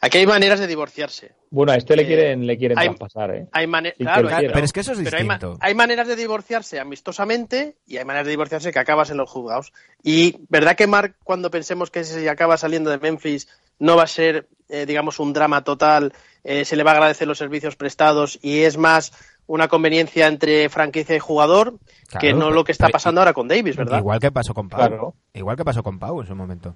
Aquí 0.00 0.18
hay 0.18 0.26
maneras 0.28 0.60
de 0.60 0.68
divorciarse. 0.68 1.32
Bueno, 1.50 1.72
a 1.72 1.76
este 1.76 1.96
le 1.96 2.02
Eh, 2.02 2.06
quieren, 2.06 2.46
le 2.46 2.56
quieren 2.56 2.78
hay- 2.78 2.86
traspasar, 2.86 3.34
¿eh? 3.34 3.46
Hay 3.50 3.66
claro, 3.98 4.28
quiera. 4.28 4.52
Pero 4.54 4.64
es 4.64 4.72
que 4.72 4.78
eso 4.80 4.92
es 4.92 5.00
pero 5.02 5.16
hay, 5.18 5.24
ma- 5.24 5.34
distinto. 5.38 5.58
hay 5.60 5.74
maneras 5.74 6.06
de 6.06 6.14
divorciarse 6.14 6.78
amistosamente 6.78 7.74
y 7.84 7.96
hay 7.96 8.04
maneras 8.04 8.26
de 8.26 8.30
divorciarse 8.30 8.70
que 8.70 8.78
acabas 8.78 9.10
en 9.10 9.16
los 9.16 9.28
juzgados. 9.28 9.72
Y 10.04 10.36
verdad 10.48 10.76
que 10.76 10.86
Mark, 10.86 11.16
cuando 11.24 11.50
pensemos 11.50 11.90
que 11.90 12.04
si 12.04 12.28
acaba 12.28 12.56
saliendo 12.56 12.90
de 12.90 12.98
Memphis, 12.98 13.48
no 13.80 13.96
va 13.96 14.04
a 14.04 14.06
ser, 14.06 14.46
eh, 14.68 14.86
digamos, 14.86 15.18
un 15.18 15.32
drama 15.32 15.64
total, 15.64 16.12
eh, 16.44 16.64
se 16.64 16.76
le 16.76 16.84
va 16.84 16.92
a 16.92 16.94
agradecer 16.94 17.26
los 17.26 17.38
servicios 17.38 17.74
prestados 17.74 18.38
y 18.40 18.60
es 18.62 18.76
más 18.76 19.12
una 19.48 19.66
conveniencia 19.66 20.28
entre 20.28 20.68
franquicia 20.68 21.16
y 21.16 21.18
jugador 21.18 21.74
Claro, 22.06 22.20
que 22.20 22.32
no 22.32 22.50
lo 22.52 22.62
que 22.64 22.70
está 22.72 22.86
pero- 22.86 22.92
pasando 22.92 23.20
ahora 23.20 23.32
con 23.32 23.48
Davis, 23.48 23.76
¿verdad? 23.76 23.98
Igual 23.98 24.20
que 24.20 24.30
pasó 24.30 24.54
con 24.54 24.68
Pau. 24.68 24.78
Claro. 24.78 25.14
Igual 25.34 25.56
que 25.56 25.64
pasó 25.64 25.82
con 25.82 25.98
Pau 25.98 26.20
en 26.20 26.26
su 26.28 26.36
momento. 26.36 26.74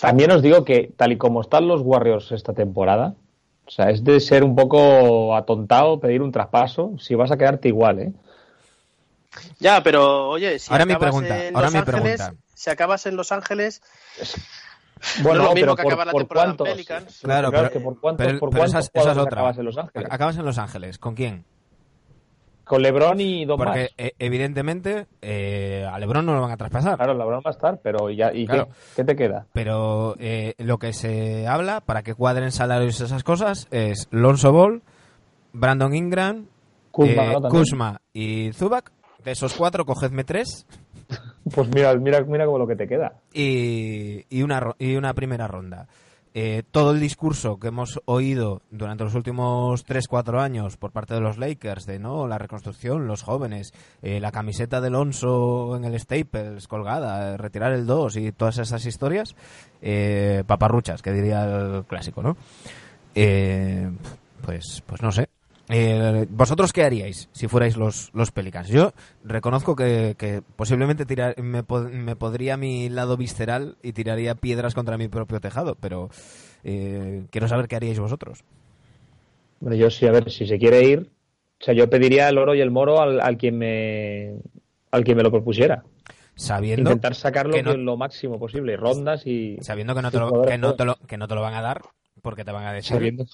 También 0.00 0.30
os 0.32 0.40
digo 0.42 0.64
que, 0.64 0.90
tal 0.96 1.12
y 1.12 1.18
como 1.18 1.40
están 1.42 1.68
los 1.68 1.80
Warriors 1.82 2.32
esta 2.32 2.52
temporada, 2.54 3.14
o 3.66 3.70
sea, 3.70 3.90
es 3.90 4.02
de 4.02 4.18
ser 4.20 4.42
un 4.44 4.56
poco 4.56 5.36
atontado 5.36 6.00
pedir 6.00 6.20
un 6.22 6.32
traspaso 6.32 6.92
si 6.98 7.14
vas 7.14 7.30
a 7.30 7.36
quedarte 7.36 7.68
igual, 7.68 7.98
¿eh? 8.00 8.12
Ya, 9.58 9.82
pero 9.82 10.28
oye, 10.30 10.58
si 10.58 10.72
Ahora 10.72 10.84
mi 10.86 10.92
acabas 10.92 11.10
pregunta, 11.12 11.44
en 11.46 11.54
ahora 11.56 11.66
Los 11.66 11.72
mi 11.74 11.78
Ángeles, 11.80 12.20
pregunta. 12.20 12.42
si 12.54 12.70
acabas 12.70 13.06
en 13.06 13.16
Los 13.16 13.32
Ángeles, 13.32 13.82
Bueno, 15.22 15.42
no 15.42 15.44
es 15.44 15.48
lo 15.50 15.54
mismo 15.54 15.54
pero 15.54 15.76
que 15.76 15.82
por, 15.82 15.92
acabar 15.92 16.06
la 16.06 16.12
por 16.12 16.20
temporada 16.22 16.50
en 16.50 16.56
cuántos. 16.56 16.74
Pelicans. 16.74 17.20
Claro, 17.22 17.50
Claro, 17.50 17.68
pero, 17.68 17.72
que 17.72 17.84
por 17.84 18.00
cuántos, 18.00 18.26
pero- 18.26 18.38
por 18.38 18.50
pero 18.50 18.64
esa, 18.64 18.72
cuántos 18.74 18.84
es- 18.86 18.90
esa 18.94 18.98
es 18.98 19.02
jugadores 19.02 19.26
otra. 19.26 19.40
acabas 19.40 19.58
en 19.58 19.64
Los 19.64 19.78
Ángeles. 19.78 20.08
Acabas 20.10 20.36
en 20.38 20.44
Los 20.44 20.58
Ángeles. 20.58 20.98
¿Con 20.98 21.14
quién? 21.14 21.44
Con 22.64 22.80
LeBron 22.82 23.20
y 23.20 23.44
dos 23.44 23.56
Porque 23.58 23.80
más. 23.80 23.88
eh, 23.98 24.12
evidentemente 24.18 25.06
eh, 25.22 25.86
a 25.90 25.98
LeBron 25.98 26.24
no 26.24 26.34
lo 26.34 26.40
van 26.40 26.50
a 26.52 26.56
traspasar. 26.56 26.96
Claro, 26.96 27.12
LeBron 27.14 27.40
va 27.44 27.50
a 27.50 27.52
estar, 27.52 27.78
pero 27.82 28.08
¿y, 28.10 28.16
ya, 28.16 28.32
y 28.32 28.46
Claro. 28.46 28.66
qué, 28.68 28.72
qué 28.96 29.04
te 29.04 29.16
queda? 29.16 29.46
Pero 29.52 30.16
eh, 30.18 30.54
lo 30.58 30.78
que 30.78 30.92
se 30.92 31.46
habla 31.46 31.80
para 31.82 32.02
que 32.02 32.14
cuadren 32.14 32.52
salarios 32.52 33.00
y 33.00 33.04
esas 33.04 33.22
cosas 33.22 33.68
es 33.70 34.08
Lonzo 34.10 34.52
Ball, 34.52 34.82
Brandon 35.52 35.94
Ingram, 35.94 36.46
Kuzma, 36.90 37.32
eh. 37.32 37.36
Kuzma 37.50 38.00
y 38.12 38.52
Zubac. 38.52 38.90
De 39.24 39.32
esos 39.32 39.54
cuatro, 39.54 39.84
cogedme 39.86 40.22
tres 40.24 40.66
Pues 41.54 41.68
mira, 41.74 41.94
mira, 41.96 42.22
mira 42.24 42.46
como 42.46 42.58
lo 42.58 42.66
que 42.66 42.76
te 42.76 42.86
queda. 42.88 43.14
y, 43.32 44.24
y 44.34 44.42
una, 44.42 44.72
y 44.78 44.96
una 44.96 45.12
primera 45.14 45.46
ronda. 45.46 45.86
Eh, 46.36 46.64
todo 46.68 46.90
el 46.90 46.98
discurso 46.98 47.60
que 47.60 47.68
hemos 47.68 48.00
oído 48.06 48.60
durante 48.72 49.04
los 49.04 49.14
últimos 49.14 49.86
3-4 49.86 50.40
años 50.40 50.76
por 50.76 50.90
parte 50.90 51.14
de 51.14 51.20
los 51.20 51.38
Lakers 51.38 51.86
de 51.86 52.00
no 52.00 52.26
la 52.26 52.38
reconstrucción, 52.38 53.06
los 53.06 53.22
jóvenes, 53.22 53.72
eh, 54.02 54.18
la 54.18 54.32
camiseta 54.32 54.80
de 54.80 54.88
Alonso 54.88 55.76
en 55.76 55.84
el 55.84 55.98
Staples 56.00 56.66
colgada, 56.66 57.34
eh, 57.34 57.36
retirar 57.36 57.72
el 57.72 57.86
2 57.86 58.16
y 58.16 58.32
todas 58.32 58.58
esas 58.58 58.84
historias, 58.84 59.36
eh, 59.80 60.42
paparruchas, 60.44 61.02
que 61.02 61.12
diría 61.12 61.44
el 61.44 61.84
clásico, 61.84 62.20
¿no? 62.20 62.36
Eh, 63.14 63.88
pues, 64.42 64.82
pues 64.86 65.02
no 65.02 65.12
sé. 65.12 65.28
Eh, 65.70 66.26
¿Vosotros 66.28 66.72
qué 66.74 66.84
haríais 66.84 67.28
si 67.32 67.48
fuerais 67.48 67.76
los, 67.76 68.10
los 68.12 68.30
Pelicans? 68.30 68.68
Yo 68.68 68.92
reconozco 69.24 69.74
que, 69.74 70.14
que 70.18 70.42
posiblemente 70.56 71.06
tirar, 71.06 71.40
me, 71.40 71.62
me 71.90 72.16
podría 72.16 72.56
mi 72.58 72.90
lado 72.90 73.16
visceral 73.16 73.76
y 73.82 73.92
tiraría 73.92 74.34
piedras 74.34 74.74
contra 74.74 74.98
mi 74.98 75.08
propio 75.08 75.40
tejado, 75.40 75.76
pero 75.80 76.10
eh, 76.64 77.24
quiero 77.30 77.48
saber 77.48 77.66
qué 77.66 77.76
haríais 77.76 77.98
vosotros. 77.98 78.44
Bueno, 79.60 79.76
yo 79.76 79.90
sí, 79.90 80.06
a 80.06 80.12
ver, 80.12 80.30
si 80.30 80.46
se 80.46 80.58
quiere 80.58 80.82
ir, 80.84 81.10
o 81.60 81.64
sea, 81.64 81.72
yo 81.72 81.88
pediría 81.88 82.28
el 82.28 82.36
oro 82.36 82.54
y 82.54 82.60
el 82.60 82.70
moro 82.70 83.00
al, 83.00 83.20
al 83.20 83.38
quien 83.38 83.56
me 83.56 84.34
al 84.90 85.02
quien 85.02 85.16
me 85.16 85.22
lo 85.22 85.30
propusiera. 85.30 85.82
Sabiendo, 86.36 86.90
Intentar 86.90 87.14
sacarlo 87.14 87.54
que 87.56 87.62
no- 87.62 87.76
lo 87.76 87.96
máximo 87.96 88.38
posible, 88.38 88.76
rondas 88.76 89.26
y 89.26 89.56
sabiendo 89.60 89.94
que, 89.94 90.02
no 90.02 90.10
te 90.10 90.18
lo, 90.18 90.42
que, 90.42 90.58
no 90.58 90.74
te 90.74 90.84
lo, 90.84 90.96
que 90.96 91.16
no 91.16 91.26
te 91.26 91.34
lo 91.34 91.40
van 91.40 91.54
a 91.54 91.62
dar 91.62 91.82
porque 92.22 92.44
te 92.44 92.52
van 92.52 92.66
a 92.66 92.72
decir... 92.72 92.88
sabiendo. 92.96 93.24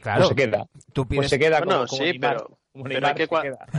Claro, 0.00 0.18
Pues 0.20 0.28
se 0.28 0.34
queda. 0.34 0.66
tú 0.92 1.06
Pues 1.06 1.18
pides... 1.18 1.30
se 1.30 1.38
queda 1.38 1.58
Bueno, 1.58 1.74
como, 1.74 1.86
como 1.88 2.02
sí, 2.02 2.18
pero, 2.18 2.50
como 2.72 2.84
pero 2.84 3.06
hay, 3.06 3.14
que 3.14 3.22
hay, 3.22 3.28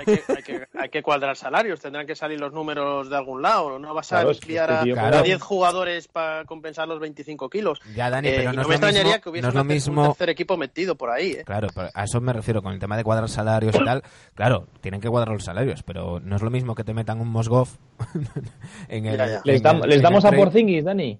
que, 0.05 0.21
hay, 0.35 0.43
que, 0.43 0.67
hay 0.77 0.89
que 0.89 1.03
cuadrar 1.03 1.35
salarios, 1.37 1.79
tendrán 1.79 2.07
que 2.07 2.15
salir 2.15 2.39
los 2.39 2.51
números 2.51 3.09
de 3.09 3.15
algún 3.15 3.41
lado, 3.43 3.77
no 3.79 3.93
vas 3.93 4.11
a 4.11 4.17
Claro, 4.17 4.31
es 4.31 4.39
que 4.39 4.45
enviar 4.47 4.69
este 4.71 4.79
a, 4.79 4.83
tío 4.83 4.93
Claro. 4.95 5.17
a 5.17 5.21
10 5.21 5.41
jugadores 5.41 6.07
para 6.07 6.45
compensar 6.45 6.87
los 6.87 6.99
25 6.99 7.49
kilos. 7.49 7.79
Ya, 7.95 8.09
Dani, 8.09 8.27
Eh, 8.27 8.33
pero 8.37 8.53
no, 8.53 8.61
no, 8.63 8.67
me 8.67 8.75
extrañaría 8.75 9.03
mismo, 9.13 9.21
que 9.21 9.29
hubiese 9.29 9.43
no 9.43 9.49
es 9.49 9.55
lo 9.55 9.61
un 9.61 9.67
mismo 9.67 10.07
tercer 10.07 10.29
equipo 10.29 10.57
metido 10.57 10.95
por 10.95 11.11
ahí. 11.11 11.31
¿eh? 11.31 11.43
Claro, 11.45 11.67
pero 11.73 11.89
a 11.93 12.03
eso 12.03 12.19
me 12.21 12.33
refiero 12.33 12.61
con 12.63 12.73
el 12.73 12.79
tema 12.79 12.97
de 12.97 13.03
cuadrar 13.03 13.29
salarios 13.29 13.75
y 13.75 13.79
tal. 13.85 14.01
Claro, 14.33 14.67
tienen 14.81 14.99
que 14.99 15.09
cuadrar 15.09 15.33
los 15.33 15.43
salarios, 15.45 15.83
pero 15.83 16.19
no 16.19 16.35
es 16.35 16.41
lo 16.41 16.49
mismo 16.49 16.73
que 16.75 16.83
te 16.83 16.93
metan 16.93 17.21
un 17.21 17.29
Mosgov 17.29 17.67
en 18.89 19.05
el. 19.05 19.17
Ya, 19.17 19.27
ya. 19.27 19.41
Les, 19.43 19.57
en 19.57 19.63
dam- 19.63 19.83
el- 19.83 19.89
les 19.89 19.97
en 19.97 20.03
damos 20.03 20.25
el 20.25 20.33
a. 20.33 20.37
Porzingis, 20.37 20.83
Dani. 20.83 21.19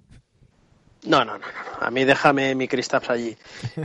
No, 1.05 1.23
no, 1.23 1.33
no, 1.33 1.39
no, 1.39 1.45
no. 1.79 1.85
A 1.85 1.91
mí 1.91 2.03
déjame 2.03 2.55
mi 2.55 2.67
Kristaps 2.67 3.09
allí. 3.11 3.37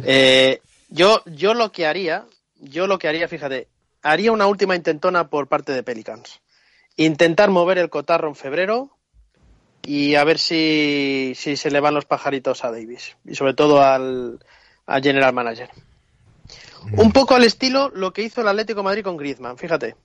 Eh, 0.03 0.61
yo, 0.93 1.23
yo 1.27 1.55
lo 1.55 1.73
que 1.73 1.87
haría, 1.87 2.27
yo 2.61 2.87
lo 2.87 2.99
que 2.99 3.09
haría, 3.09 3.27
fíjate, 3.27 3.69
haría 4.03 4.33
una 4.33 4.47
última 4.47 4.77
intentona 4.77 5.29
por 5.29 5.49
parte 5.49 5.73
de 5.73 5.83
Pelicans. 5.83 6.41
Intentar 6.97 7.51
mover 7.51 7.79
el 7.79 7.89
cotarro 7.89 8.29
en 8.29 8.35
febrero 8.35 8.91
y 9.83 10.15
a 10.17 10.25
ver 10.25 10.39
si, 10.39 11.33
si 11.35 11.57
se 11.57 11.71
le 11.71 11.81
van 11.81 11.95
los 11.95 12.05
pajaritos 12.05 12.65
a 12.65 12.71
Davis 12.71 13.17
y 13.25 13.35
sobre 13.35 13.55
todo 13.55 13.83
al, 13.83 14.39
al 14.87 15.03
general 15.03 15.33
manager. 15.33 15.71
Un 16.97 17.13
poco 17.13 17.35
al 17.35 17.45
estilo 17.45 17.91
lo 17.95 18.13
que 18.13 18.23
hizo 18.23 18.43
el 18.43 18.49
Atlético 18.49 18.81
de 18.81 18.85
Madrid 18.85 19.05
con 19.05 19.17
Griezmann, 19.17 19.57
fíjate. 19.57 19.97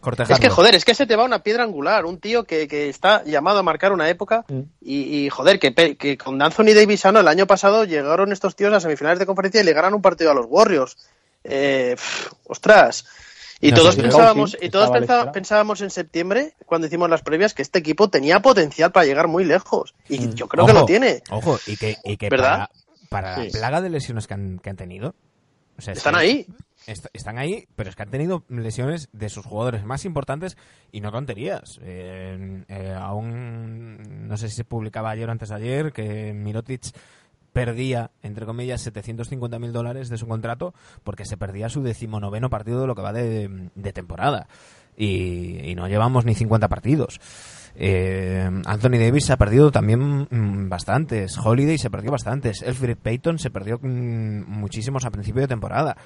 Cortejarlo. 0.00 0.34
Es 0.34 0.40
que, 0.40 0.48
joder, 0.48 0.74
es 0.74 0.84
que 0.84 0.94
se 0.94 1.06
te 1.06 1.16
va 1.16 1.24
una 1.24 1.42
piedra 1.42 1.64
angular, 1.64 2.04
un 2.06 2.18
tío 2.20 2.44
que, 2.44 2.68
que 2.68 2.88
está 2.88 3.24
llamado 3.24 3.58
a 3.58 3.62
marcar 3.62 3.92
una 3.92 4.08
época 4.08 4.44
Mm. 4.48 4.60
y, 4.80 5.24
y, 5.24 5.28
joder, 5.28 5.58
que, 5.58 5.74
que 5.96 6.16
con 6.16 6.40
Anthony 6.40 6.74
Davis 6.74 7.04
ah, 7.06 7.12
no, 7.12 7.20
el 7.20 7.28
año 7.28 7.46
pasado 7.46 7.84
llegaron 7.84 8.32
estos 8.32 8.54
tíos 8.56 8.72
a 8.72 8.80
semifinales 8.80 9.18
de 9.18 9.26
conferencia 9.26 9.60
y 9.60 9.64
le 9.64 9.72
ganan 9.72 9.94
un 9.94 10.02
partido 10.02 10.30
a 10.30 10.34
los 10.34 10.46
Warriors. 10.48 10.96
Eh, 11.44 11.96
ostras. 12.44 13.06
Y 13.60 13.72
No 13.72 13.78
todos 13.78 13.96
pensábamos, 13.96 14.56
y 14.60 14.70
todos 14.70 14.90
pensábamos 15.32 15.80
en 15.80 15.90
septiembre, 15.90 16.54
cuando 16.64 16.86
hicimos 16.86 17.10
las 17.10 17.22
previas, 17.22 17.54
que 17.54 17.62
este 17.62 17.80
equipo 17.80 18.08
tenía 18.08 18.40
potencial 18.40 18.92
para 18.92 19.04
llegar 19.06 19.26
muy 19.26 19.44
lejos. 19.44 19.94
Y 20.08 20.20
Mm. 20.20 20.34
yo 20.34 20.46
creo 20.46 20.64
que 20.64 20.72
lo 20.72 20.84
tiene. 20.84 21.22
Ojo, 21.30 21.58
y 21.66 21.76
que, 21.76 21.96
y 22.04 22.16
que 22.16 22.28
¿Verdad? 22.28 22.68
para, 23.08 23.34
para 23.34 23.42
Sí. 23.42 23.50
la 23.50 23.58
plaga 23.58 23.80
de 23.80 23.90
lesiones 23.90 24.28
que 24.28 24.34
han, 24.34 24.60
que 24.60 24.70
han 24.70 24.76
tenido. 24.76 25.16
o 25.76 25.82
sea, 25.82 25.92
es 25.92 25.98
Están 25.98 26.14
ahí. 26.14 26.46
Est- 26.88 27.08
están 27.12 27.38
ahí, 27.38 27.66
pero 27.76 27.90
es 27.90 27.96
que 27.96 28.02
han 28.02 28.10
tenido 28.10 28.44
lesiones 28.48 29.08
de 29.12 29.28
sus 29.28 29.44
jugadores 29.46 29.84
más 29.84 30.04
importantes 30.04 30.56
y 30.90 31.00
no 31.00 31.12
tonterías. 31.12 31.78
Eh, 31.82 32.64
eh, 32.68 32.94
aún, 32.98 34.26
no 34.26 34.36
sé 34.36 34.48
si 34.48 34.56
se 34.56 34.64
publicaba 34.64 35.10
ayer 35.10 35.28
o 35.28 35.32
antes 35.32 35.50
de 35.50 35.54
ayer, 35.54 35.92
que 35.92 36.32
Mirotic 36.32 36.92
perdía, 37.52 38.10
entre 38.22 38.46
comillas, 38.46 38.80
750 38.82 39.58
mil 39.58 39.72
dólares 39.72 40.08
de 40.08 40.18
su 40.18 40.26
contrato 40.26 40.74
porque 41.04 41.24
se 41.24 41.36
perdía 41.36 41.68
su 41.68 41.82
decimonoveno 41.82 42.50
partido 42.50 42.80
de 42.80 42.86
lo 42.86 42.94
que 42.94 43.02
va 43.02 43.12
de, 43.12 43.92
temporada. 43.92 44.46
Y, 44.96 45.74
no 45.76 45.88
llevamos 45.88 46.24
ni 46.24 46.34
50 46.34 46.68
partidos. 46.68 47.20
Eh, 47.74 48.48
Anthony 48.64 48.98
Davis 48.98 49.26
se 49.26 49.32
ha 49.32 49.36
perdido 49.36 49.70
también 49.70 50.26
mm, 50.30 50.68
bastantes. 50.68 51.38
Holiday 51.38 51.78
se 51.78 51.90
perdió 51.90 52.10
bastantes. 52.10 52.62
Elfrid 52.62 52.96
Payton 52.96 53.38
se 53.38 53.50
perdió 53.50 53.78
mm, 53.80 54.44
muchísimos 54.48 55.04
a 55.04 55.10
principio 55.10 55.42
de 55.42 55.48
temporada. 55.48 55.96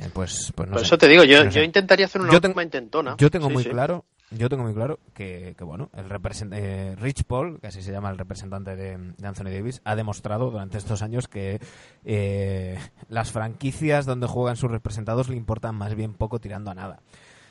Eh, 0.00 0.08
pues, 0.12 0.52
pues 0.54 0.68
no 0.68 0.72
Por 0.74 0.80
sé. 0.80 0.86
eso 0.86 0.98
te 0.98 1.08
digo, 1.08 1.22
yo, 1.24 1.44
No 1.44 1.50
yo 1.50 1.62
intentaría 1.62 2.06
hacer 2.06 2.20
una 2.20 2.32
Yo 2.32 2.40
tengo- 2.40 2.52
última 2.52 2.62
intentona. 2.64 3.14
Yo 3.18 3.30
tengo 3.30 3.46
Sí, 3.48 3.52
muy 3.52 3.62
sí. 3.62 3.70
claro, 3.70 4.04
yo 4.32 4.48
tengo 4.48 4.64
muy 4.64 4.74
claro 4.74 4.98
que, 5.14 5.54
que, 5.56 5.62
bueno, 5.64 5.88
el 5.94 6.08
represent- 6.08 6.52
eh, 6.52 6.96
Rich 7.00 7.24
Paul, 7.24 7.60
que 7.60 7.68
así 7.68 7.80
se 7.82 7.92
llama 7.92 8.10
el 8.10 8.18
representante 8.18 8.74
de, 8.74 8.98
de 9.16 9.26
Anthony 9.28 9.50
Davis, 9.50 9.80
ha 9.84 9.94
demostrado 9.94 10.50
durante 10.50 10.78
estos 10.78 11.02
años 11.02 11.28
que 11.28 11.60
eh, 12.04 12.78
las 13.08 13.30
franquicias 13.30 14.04
donde 14.06 14.26
juegan 14.26 14.56
sus 14.56 14.70
representados 14.70 15.28
le 15.28 15.36
importan 15.36 15.76
más 15.76 15.94
bien 15.94 16.14
poco 16.14 16.40
tirando 16.40 16.70
a 16.70 16.74
nada. 16.74 16.98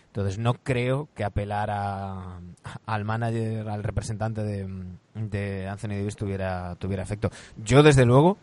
Entonces 0.08 0.38
no 0.38 0.54
creo 0.56 1.08
que 1.16 1.24
apelar 1.24 1.70
a, 1.72 2.40
al 2.86 3.06
manager, 3.06 3.68
al 3.70 3.84
representante 3.84 4.44
de, 4.44 4.68
de 5.16 5.68
Anthony 5.68 5.90
Davis 5.98 6.16
tuviera, 6.18 6.76
tuviera 6.76 7.02
efecto. 7.02 7.32
Yo 7.64 7.82
desde 7.82 8.06
luego, 8.06 8.38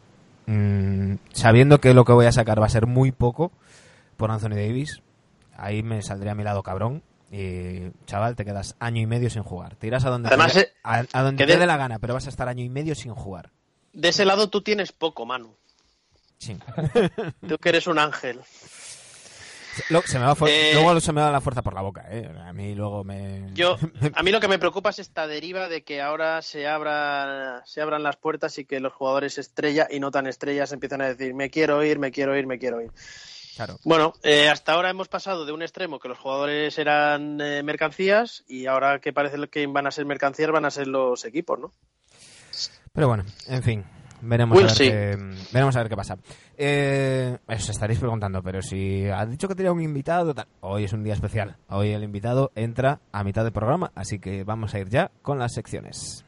mm, 0.47 1.15
sabiendo 1.33 1.79
que 1.81 1.95
lo 1.95 2.05
que 2.05 2.13
voy 2.13 2.27
a 2.27 2.33
sacar 2.33 2.61
va 2.61 2.67
a 2.67 2.71
ser 2.71 2.87
muy 2.87 3.13
poco 3.13 3.53
por 4.21 4.31
Anthony 4.31 4.51
Davis, 4.51 5.03
ahí 5.57 5.83
me 5.83 6.01
saldría 6.03 6.33
a 6.33 6.35
mi 6.37 6.45
lado 6.45 6.63
cabrón. 6.63 7.03
Y 7.33 7.91
chaval, 8.07 8.35
te 8.37 8.45
quedas 8.45 8.75
año 8.81 9.01
y 9.01 9.07
medio 9.07 9.31
sin 9.31 9.43
jugar. 9.45 9.77
Te 9.77 9.87
irás 9.87 10.05
a 10.05 10.11
donde, 10.11 10.29
Además, 10.29 10.53
te, 10.53 10.61
eh, 10.61 10.73
a, 10.85 11.05
a 11.13 11.23
donde 11.23 11.45
te 11.47 11.53
de- 11.53 11.59
dé 11.59 11.67
la 11.67 11.77
gana, 11.77 11.99
pero 12.01 12.15
vas 12.15 12.27
a 12.27 12.29
estar 12.31 12.49
año 12.49 12.65
y 12.65 12.69
medio 12.69 12.95
sin 12.95 13.15
jugar. 13.15 13.51
De 13.93 14.09
ese 14.09 14.25
lado 14.25 14.51
tú 14.51 14.63
tienes 14.63 14.93
poco, 14.93 15.27
Manu. 15.27 15.55
Sí. 16.39 16.57
Tú 17.49 17.57
que 17.59 17.69
eres 17.69 17.87
un 17.87 17.99
ángel. 17.99 18.41
Lo- 19.91 20.03
se 20.03 20.19
me 20.19 20.25
va 20.25 20.35
Eh, 20.49 20.73
luego 20.75 20.99
se 21.01 21.13
me 21.13 21.21
va 21.21 21.31
la 21.31 21.41
fuerza 21.41 21.63
por 21.63 21.75
la 21.75 21.83
boca, 21.83 22.05
¿eh? 22.11 22.29
A 22.45 22.53
mí 22.53 22.75
luego 22.75 23.05
me... 23.05 23.51
Yo, 23.55 23.77
a 24.15 24.23
mí 24.23 24.31
lo 24.33 24.41
que 24.41 24.49
me 24.49 24.59
preocupa 24.59 24.91
es 24.91 24.99
esta 24.99 25.27
deriva 25.29 25.69
de 25.69 25.83
que 25.85 26.01
ahora 26.03 26.43
se 26.43 26.67
abran, 26.67 27.63
se 27.65 27.81
abran 27.81 28.03
las 28.03 28.17
puertas 28.17 28.59
y 28.59 28.65
que 28.65 28.81
los 28.81 28.93
jugadores 28.93 29.39
estrella 29.39 29.87
y 29.91 30.01
no 30.01 30.11
tan 30.11 30.27
estrellas 30.27 30.73
empiezan 30.73 31.03
a 31.03 31.07
decir 31.09 31.35
me 31.35 31.51
quiero 31.51 31.85
ir, 31.85 31.99
me 32.01 32.11
quiero 32.11 32.37
ir, 32.37 32.47
me 32.49 32.59
quiero 32.59 32.81
ir. 32.83 32.91
Claro. 33.57 33.79
Bueno, 33.85 34.15
eh, 34.23 34.49
hasta 34.49 34.73
ahora 34.73 34.91
hemos 34.91 35.09
pasado 35.09 35.45
de 35.45 35.53
un 35.53 35.63
extremo 35.63 35.99
que 35.99 36.09
los 36.09 36.19
jugadores 36.19 36.79
eran 36.79 37.41
eh, 37.41 37.63
mercancías 37.63 38.45
y 38.49 38.67
ahora 38.67 39.01
que 39.01 39.13
parece 39.13 39.37
que 39.49 39.67
van 39.67 39.87
a 39.87 39.91
ser 39.91 40.07
mercancías 40.07 40.51
van 40.51 40.65
a 40.65 40.71
ser 40.71 40.87
los 40.87 41.25
equipos, 41.25 41.59
¿no? 41.59 41.73
Pero 42.93 43.09
bueno, 43.09 43.25
en 43.47 43.63
fin, 43.63 43.85
veremos, 44.21 44.57
We'll 44.57 44.69
a, 44.69 44.75
ver 44.75 44.77
qué, 44.79 45.17
veremos 45.53 45.77
a 45.77 45.81
ver 45.81 45.89
qué 45.89 45.97
pasa. 45.97 46.19
Eh, 46.57 47.39
os 47.47 47.69
estaréis 47.69 47.99
preguntando, 47.99 48.43
pero 48.43 48.63
si 48.63 49.07
ha 49.07 49.25
dicho 49.27 49.49
que 49.49 49.55
tenía 49.55 49.73
un 49.73 49.81
invitado, 49.81 50.35
tal. 50.35 50.47
hoy 50.61 50.85
es 50.85 50.93
un 50.93 51.05
día 51.05 51.15
especial. 51.15 51.57
Hoy 51.69 51.91
el 51.91 52.03
invitado 52.03 52.53
entra 52.55 53.01
a 53.13 53.25
mitad 53.25 53.45
del 53.45 53.53
programa, 53.53 53.93
así 53.95 54.19
que 54.19 54.45
vamos 54.45 54.75
a 54.75 54.81
ir 54.81 54.89
ya 54.89 55.11
con 55.23 55.39
las 55.39 55.55
secciones. 55.55 56.25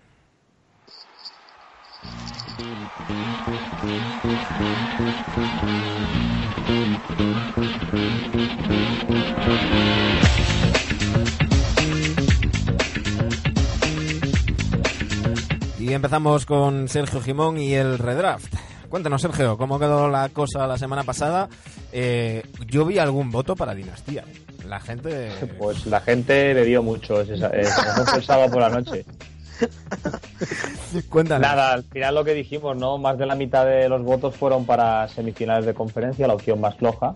Y 15.79 15.93
empezamos 15.95 16.47
con 16.47 16.89
Sergio 16.89 17.21
Jimón 17.21 17.59
y 17.59 17.75
el 17.75 17.99
redraft. 17.99 18.55
Cuéntanos, 18.89 19.23
Sergio, 19.23 19.57
¿cómo 19.57 19.79
quedó 19.79 20.09
la 20.09 20.29
cosa 20.29 20.67
la 20.67 20.79
semana 20.79 21.03
pasada? 21.03 21.49
Eh, 21.93 22.43
yo 22.67 22.85
vi 22.85 22.99
algún 22.99 23.31
voto 23.31 23.57
para 23.57 23.75
Dinastía. 23.75 24.25
La 24.69 24.81
gente... 24.81 25.31
Pues 25.59 25.87
la 25.87 26.01
gente 26.01 26.55
bebió 26.55 26.83
mucho 26.83 27.21
ese- 27.23 27.35
ese 27.35 27.73
fue 28.05 28.17
el 28.19 28.25
sábado 28.25 28.51
por 28.53 28.61
la 28.63 28.69
noche. 28.69 29.05
Cuéntanos. 31.09 31.43
Nada, 31.49 31.73
al 31.73 31.85
final 31.85 32.15
lo 32.15 32.25
que 32.25 32.35
dijimos, 32.35 32.77
¿no? 32.77 32.99
Más 32.99 33.17
de 33.19 33.27
la 33.27 33.35
mitad 33.35 33.65
de 33.67 33.89
los 33.89 34.03
votos 34.03 34.37
fueron 34.37 34.65
para 34.67 35.09
semifinales 35.09 35.65
de 35.67 35.75
conferencia, 35.75 36.27
la 36.27 36.35
opción 36.35 36.61
más 36.61 36.75
floja. 36.77 37.13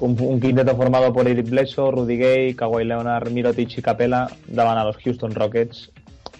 Un, 0.00 0.16
un 0.20 0.40
quinteto 0.40 0.74
formado 0.76 1.12
por 1.12 1.28
Eric 1.28 1.48
Bledsoe, 1.50 1.90
Rudy 1.90 2.16
Gay, 2.16 2.54
Kawhi 2.54 2.84
Leonard, 2.84 3.30
Mirotic 3.30 3.76
y 3.78 3.82
Capela 3.82 4.30
daban 4.48 4.78
a 4.78 4.84
los 4.84 4.96
Houston 4.98 5.34
Rockets 5.34 5.90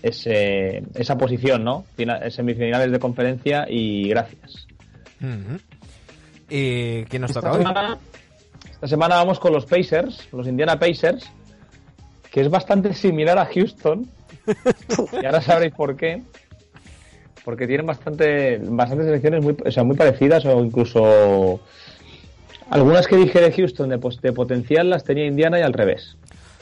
ese, 0.02 0.82
esa 0.94 1.18
posición, 1.18 1.62
¿no? 1.62 1.84
Fina- 1.96 2.30
semifinales 2.30 2.90
de 2.90 2.98
conferencia 2.98 3.66
y 3.68 4.08
gracias. 4.08 4.66
¿Y 6.48 7.04
quién 7.04 7.22
nos 7.22 7.30
Esta 7.30 7.40
toca 7.40 7.52
hoy? 7.52 7.58
semana, 7.58 7.98
esta 8.70 8.86
semana 8.88 9.16
vamos 9.16 9.38
con 9.40 9.52
los 9.52 9.66
Pacers, 9.66 10.28
los 10.32 10.46
Indiana 10.46 10.78
Pacers, 10.78 11.30
que 12.30 12.40
es 12.40 12.48
bastante 12.50 12.94
similar 12.94 13.38
a 13.38 13.46
Houston. 13.46 14.08
y 15.22 15.24
ahora 15.24 15.40
sabréis 15.40 15.74
por 15.74 15.96
qué. 15.96 16.22
Porque 17.44 17.66
tienen 17.66 17.86
bastante, 17.86 18.58
bastantes 18.58 19.06
selecciones 19.06 19.44
muy, 19.44 19.56
o 19.64 19.70
sea, 19.70 19.84
muy 19.84 19.96
parecidas 19.96 20.44
o 20.46 20.64
incluso 20.64 21.60
algunas 22.70 23.06
que 23.06 23.16
dije 23.16 23.40
de 23.40 23.52
Houston 23.52 23.88
de, 23.88 24.32
potencial 24.32 24.90
las 24.90 25.04
tenía 25.04 25.26
Indiana 25.26 25.58
y 25.60 25.62
al 25.62 25.72
revés. 25.72 26.16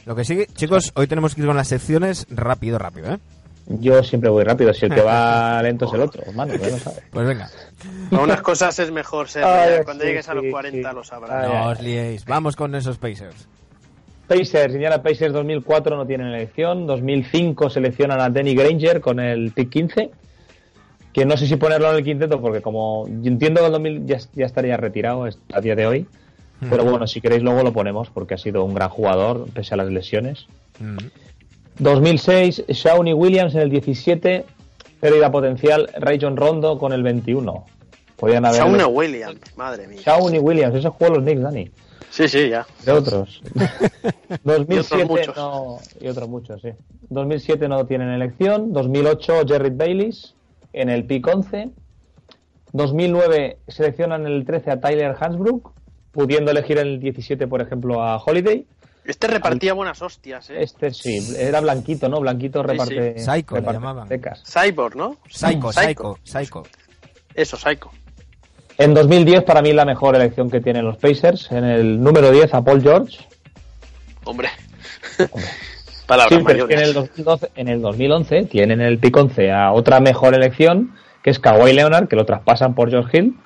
Lo 0.04 0.14
que 0.14 0.24
sigue, 0.24 0.46
chicos, 0.54 0.92
hoy 0.94 1.06
tenemos 1.06 1.34
que 1.34 1.40
ir 1.40 1.46
con 1.46 1.56
las 1.56 1.68
secciones 1.68 2.26
rápido, 2.28 2.78
rápido, 2.78 3.14
¿eh? 3.14 3.18
Yo 3.66 4.02
siempre 4.02 4.28
voy 4.28 4.44
rápido, 4.44 4.74
si 4.74 4.84
el 4.84 4.94
que 4.94 5.00
va 5.00 5.62
lento 5.62 5.86
es 5.86 5.94
el 5.94 6.02
otro, 6.02 6.22
mano, 6.32 6.54
ya 6.54 6.68
lo 6.68 6.78
sabes. 6.78 7.02
Pues 7.10 7.26
venga, 7.26 7.48
Para 8.10 8.22
unas 8.22 8.42
cosas 8.42 8.78
es 8.78 8.90
mejor 8.90 9.26
ser 9.28 9.44
Ay. 9.44 9.84
Cuando 9.84 10.02
sí, 10.02 10.08
llegues 10.08 10.28
a 10.28 10.34
los 10.34 10.44
sí, 10.44 10.50
40 10.50 10.90
sí. 10.90 10.94
lo 10.94 11.02
sabrás. 11.02 11.48
No 11.48 11.70
os 11.70 11.80
liéis. 11.80 12.26
Vamos 12.26 12.56
con 12.56 12.74
esos 12.74 12.98
Pacers. 12.98 13.48
Pacers, 14.26 14.74
Indiana 14.74 15.02
Pacers 15.02 15.32
2004 15.32 15.96
no 15.96 16.06
tienen 16.06 16.28
elección, 16.28 16.86
2005 16.86 17.70
seleccionan 17.70 18.20
a 18.20 18.30
Danny 18.30 18.54
Granger 18.54 19.00
con 19.00 19.20
el 19.20 19.52
pick 19.52 19.70
15, 19.70 20.10
que 21.12 21.24
no 21.24 21.36
sé 21.36 21.46
si 21.46 21.56
ponerlo 21.56 21.90
en 21.90 21.96
el 21.96 22.04
quinteto 22.04 22.40
porque 22.40 22.60
como 22.60 23.06
yo 23.06 23.30
entiendo 23.30 23.60
que 23.60 23.66
el 23.66 23.72
2000 23.72 24.06
ya, 24.06 24.18
ya 24.34 24.46
estaría 24.46 24.76
retirado 24.76 25.28
a 25.52 25.60
día 25.60 25.76
de 25.76 25.86
hoy, 25.86 26.06
pero 26.70 26.84
bueno, 26.84 27.06
si 27.06 27.20
queréis 27.20 27.42
luego 27.42 27.62
lo 27.62 27.72
ponemos 27.72 28.08
porque 28.10 28.34
ha 28.34 28.38
sido 28.38 28.64
un 28.64 28.74
gran 28.74 28.88
jugador 28.88 29.46
pese 29.52 29.74
a 29.74 29.76
las 29.76 29.88
lesiones. 29.88 30.46
Mm. 30.80 30.96
2006, 31.78 32.64
Shawnee 32.68 33.12
Williams 33.12 33.54
en 33.54 33.62
el 33.62 33.70
17, 33.70 34.44
pérdida 35.00 35.30
potencial, 35.30 35.90
Ray 35.98 36.18
John 36.20 36.36
Rondo 36.36 36.78
con 36.78 36.92
el 36.92 37.02
21. 37.02 37.64
Podían 38.16 38.44
haber... 38.46 38.60
Shauna 38.60 38.86
Williams, 38.86 39.40
madre 39.56 39.88
mía. 39.88 40.00
Shawnee 40.04 40.38
Williams, 40.38 40.76
eso 40.76 40.92
jugó 40.92 41.14
los 41.14 41.24
Knicks, 41.24 41.42
Dani. 41.42 41.70
Sí, 42.14 42.28
sí, 42.28 42.48
ya. 42.48 42.64
De 42.84 42.92
otros. 42.92 43.42
2007 44.44 45.04
muchos. 45.04 45.36
no, 45.36 45.78
y 46.00 46.06
otros 46.06 46.28
muchos, 46.28 46.62
sí. 46.62 46.68
2007 47.10 47.66
no 47.66 47.84
tienen 47.86 48.10
elección. 48.10 48.72
2008 48.72 49.42
Jerry 49.48 49.70
Baylis 49.70 50.36
en 50.72 50.90
el 50.90 51.06
pick 51.06 51.26
11. 51.26 51.70
2009 52.72 53.58
seleccionan 53.66 54.26
en 54.28 54.32
el 54.32 54.44
13 54.44 54.70
a 54.70 54.80
Tyler 54.80 55.16
Hansbrook, 55.18 55.72
pudiendo 56.12 56.52
elegir 56.52 56.78
en 56.78 56.86
el 56.86 57.00
17, 57.00 57.48
por 57.48 57.60
ejemplo, 57.60 58.00
a 58.00 58.18
Holiday. 58.18 58.64
Este 59.04 59.26
repartía 59.26 59.72
buenas 59.72 60.00
hostias, 60.00 60.50
¿eh? 60.50 60.62
Este 60.62 60.92
sí, 60.92 61.18
era 61.36 61.60
blanquito, 61.60 62.08
¿no? 62.08 62.20
Blanquito 62.20 62.62
reparte. 62.62 63.18
sí. 63.18 63.24
Psycho 63.24 63.56
le 63.56 63.60
reparte 63.60 63.72
llamaban. 63.80 64.08
becas. 64.08 64.44
Cyborg, 64.46 64.94
¿no? 64.94 65.16
Psycho, 65.28 65.72
Psycho. 65.72 65.72
psycho, 65.72 66.18
psycho. 66.22 66.62
Eso, 67.34 67.56
Psycho. 67.56 67.90
En 68.78 68.94
2010, 68.94 69.44
para 69.44 69.62
mí, 69.62 69.72
la 69.72 69.84
mejor 69.84 70.16
elección 70.16 70.50
que 70.50 70.60
tienen 70.60 70.84
los 70.84 70.96
Pacers. 70.96 71.50
En 71.52 71.64
el 71.64 72.02
número 72.02 72.30
10 72.30 72.54
a 72.54 72.62
Paul 72.62 72.82
George. 72.82 73.18
Hombre. 74.24 74.48
Palabras 76.06 76.38
Sí, 76.38 76.44
pero 76.46 76.64
es 76.64 76.68
que 76.68 76.74
en 76.74 76.80
el, 76.80 76.92
2012, 76.92 77.50
en 77.54 77.68
el 77.68 77.80
2011 77.80 78.44
tienen 78.44 78.80
en 78.80 78.86
el 78.86 78.98
pick 78.98 79.16
11 79.16 79.52
a 79.52 79.72
otra 79.72 80.00
mejor 80.00 80.34
elección, 80.34 80.94
que 81.22 81.30
es 81.30 81.38
Kawhi 81.38 81.72
Leonard, 81.72 82.08
que 82.08 82.16
lo 82.16 82.26
traspasan 82.26 82.74
por 82.74 82.90
George 82.90 83.16
Hill, 83.16 83.36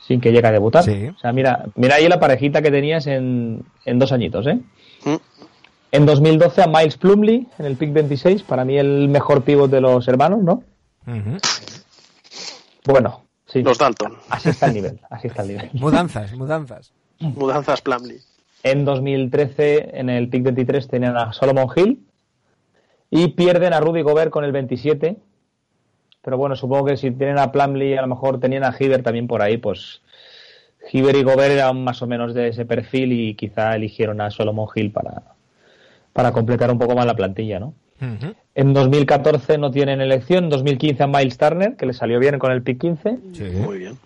sin 0.00 0.20
que 0.20 0.32
llegue 0.32 0.48
a 0.48 0.52
debutar. 0.52 0.82
Sí. 0.82 1.08
O 1.08 1.18
sea, 1.18 1.32
mira, 1.32 1.66
mira 1.76 1.96
ahí 1.96 2.08
la 2.08 2.18
parejita 2.18 2.60
que 2.60 2.72
tenías 2.72 3.06
en, 3.06 3.62
en 3.84 3.98
dos 3.98 4.10
añitos, 4.10 4.46
¿eh? 4.46 4.58
Mm. 5.04 5.16
En 5.92 6.06
2012 6.06 6.62
a 6.62 6.66
Miles 6.66 6.96
Plumley, 6.96 7.46
en 7.58 7.66
el 7.66 7.76
pick 7.76 7.92
26, 7.92 8.42
para 8.42 8.64
mí 8.64 8.76
el 8.76 9.08
mejor 9.08 9.42
pívot 9.42 9.70
de 9.70 9.80
los 9.80 10.06
hermanos, 10.08 10.42
¿no? 10.42 10.62
Bueno, 12.84 13.25
sí. 13.58 13.64
Los 13.64 13.78
Dalton. 13.78 14.14
Así 14.28 14.50
está 14.50 14.66
el 14.66 14.74
nivel, 14.74 15.00
así 15.10 15.28
está 15.28 15.42
el 15.42 15.48
nivel. 15.48 15.70
Mudanzas, 15.74 16.32
mudanzas. 16.34 16.92
Mudanzas 17.20 17.80
Plumlee. 17.80 18.20
En 18.62 18.84
2013, 18.84 19.98
en 19.98 20.10
el 20.10 20.28
pick 20.28 20.42
23, 20.42 20.88
tenían 20.88 21.16
a 21.16 21.32
Solomon 21.32 21.68
Hill. 21.74 22.06
Y 23.10 23.28
pierden 23.28 23.72
a 23.72 23.80
Rudy 23.80 24.02
Gobert 24.02 24.30
con 24.30 24.44
el 24.44 24.52
27. 24.52 25.16
Pero 26.22 26.36
bueno, 26.36 26.56
supongo 26.56 26.86
que 26.86 26.96
si 26.96 27.12
tienen 27.12 27.38
a 27.38 27.52
Plumlee, 27.52 27.96
a 27.96 28.02
lo 28.02 28.08
mejor 28.08 28.40
tenían 28.40 28.64
a 28.64 28.74
Hiver 28.78 29.02
también 29.02 29.28
por 29.28 29.42
ahí, 29.42 29.58
pues 29.58 30.02
Hiver 30.92 31.14
y 31.14 31.22
Gobert 31.22 31.52
eran 31.52 31.84
más 31.84 32.02
o 32.02 32.06
menos 32.06 32.34
de 32.34 32.48
ese 32.48 32.64
perfil 32.64 33.12
y 33.12 33.34
quizá 33.34 33.76
eligieron 33.76 34.20
a 34.20 34.30
Solomon 34.30 34.68
Hill 34.74 34.90
para, 34.90 35.22
para 36.12 36.32
completar 36.32 36.70
un 36.70 36.78
poco 36.78 36.96
más 36.96 37.06
la 37.06 37.14
plantilla, 37.14 37.60
¿no? 37.60 37.74
Ujú. 38.00 38.34
En 38.54 38.72
2014 38.74 39.58
no 39.58 39.70
tienen 39.70 40.00
elección, 40.00 40.44
en 40.44 40.50
2015 40.50 41.02
a 41.02 41.06
Miles 41.06 41.36
Turner, 41.38 41.76
que 41.76 41.86
le 41.86 41.92
salió 41.92 42.18
bien 42.18 42.38
con 42.38 42.52
el 42.52 42.62
pick 42.62 42.80
15. 42.80 43.18
Sí. 43.32 43.42
Muy 43.54 43.78
bien. 43.78 43.98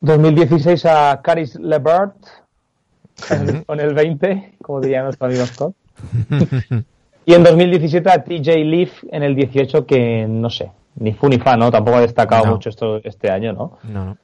2016 0.00 0.86
a 0.86 1.20
Caris 1.22 1.56
LeVert 1.56 2.14
con 3.66 3.80
el 3.80 3.94
20, 3.94 4.54
como 4.62 4.80
diría 4.80 5.02
nuestro 5.02 5.26
amigo 5.26 5.44
Scott. 5.46 5.74
y 7.26 7.34
en 7.34 7.42
2017 7.42 8.08
a 8.10 8.22
TJ 8.22 8.64
Leaf 8.64 9.02
en 9.10 9.22
el 9.24 9.34
18, 9.34 9.86
que 9.86 10.26
no 10.28 10.50
sé, 10.50 10.70
ni 10.96 11.12
fu 11.14 11.28
ni 11.28 11.38
fa, 11.38 11.56
¿no? 11.56 11.70
Tampoco 11.72 11.96
ha 11.98 12.00
destacado 12.02 12.46
No. 12.46 12.52
mucho 12.52 12.68
esto 12.70 13.00
este 13.02 13.30
año, 13.30 13.52
¿no? 13.52 13.78
No, 13.82 14.04
no. 14.04 14.16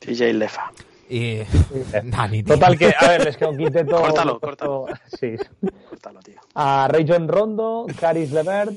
TJ 0.00 0.34
Lefa. 0.34 0.70
Y. 1.10 1.42
Total 2.46 2.78
que, 2.78 2.94
a 2.98 3.08
ver, 3.08 3.28
es 3.28 3.36
que 3.36 3.44
un 3.44 3.58
quinteto... 3.58 3.96
Córtalo, 4.00 4.38
córtalo. 4.38 4.86
Sí. 5.18 5.34
Córtalo, 5.88 6.20
tío. 6.20 6.40
A 6.54 6.86
Ray 6.88 7.04
John 7.06 7.26
Rondo, 7.28 7.86
Caris 7.98 8.30
LeVert, 8.30 8.74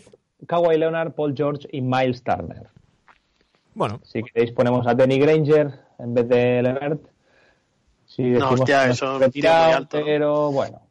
Kawhi 0.47 0.77
Leonard, 0.77 1.11
Paul 1.13 1.35
George 1.37 1.67
y 1.71 1.81
Miles 1.81 2.23
Turner. 2.23 2.67
Bueno, 3.75 3.99
Si 4.03 4.21
queréis 4.23 4.51
ponemos 4.51 4.85
a 4.87 4.93
Danny 4.93 5.19
Granger 5.19 5.79
en 5.99 6.13
vez 6.13 6.27
de 6.27 6.61
Levert. 6.63 7.01
Si 8.05 8.21
No, 8.23 8.29
decimos 8.33 8.59
hostia, 8.59 8.89
eso 8.89 9.21
es 9.23 9.35
muy 9.35 9.45
alto. 9.47 10.01
pero 10.05 10.51
bueno, 10.51 10.81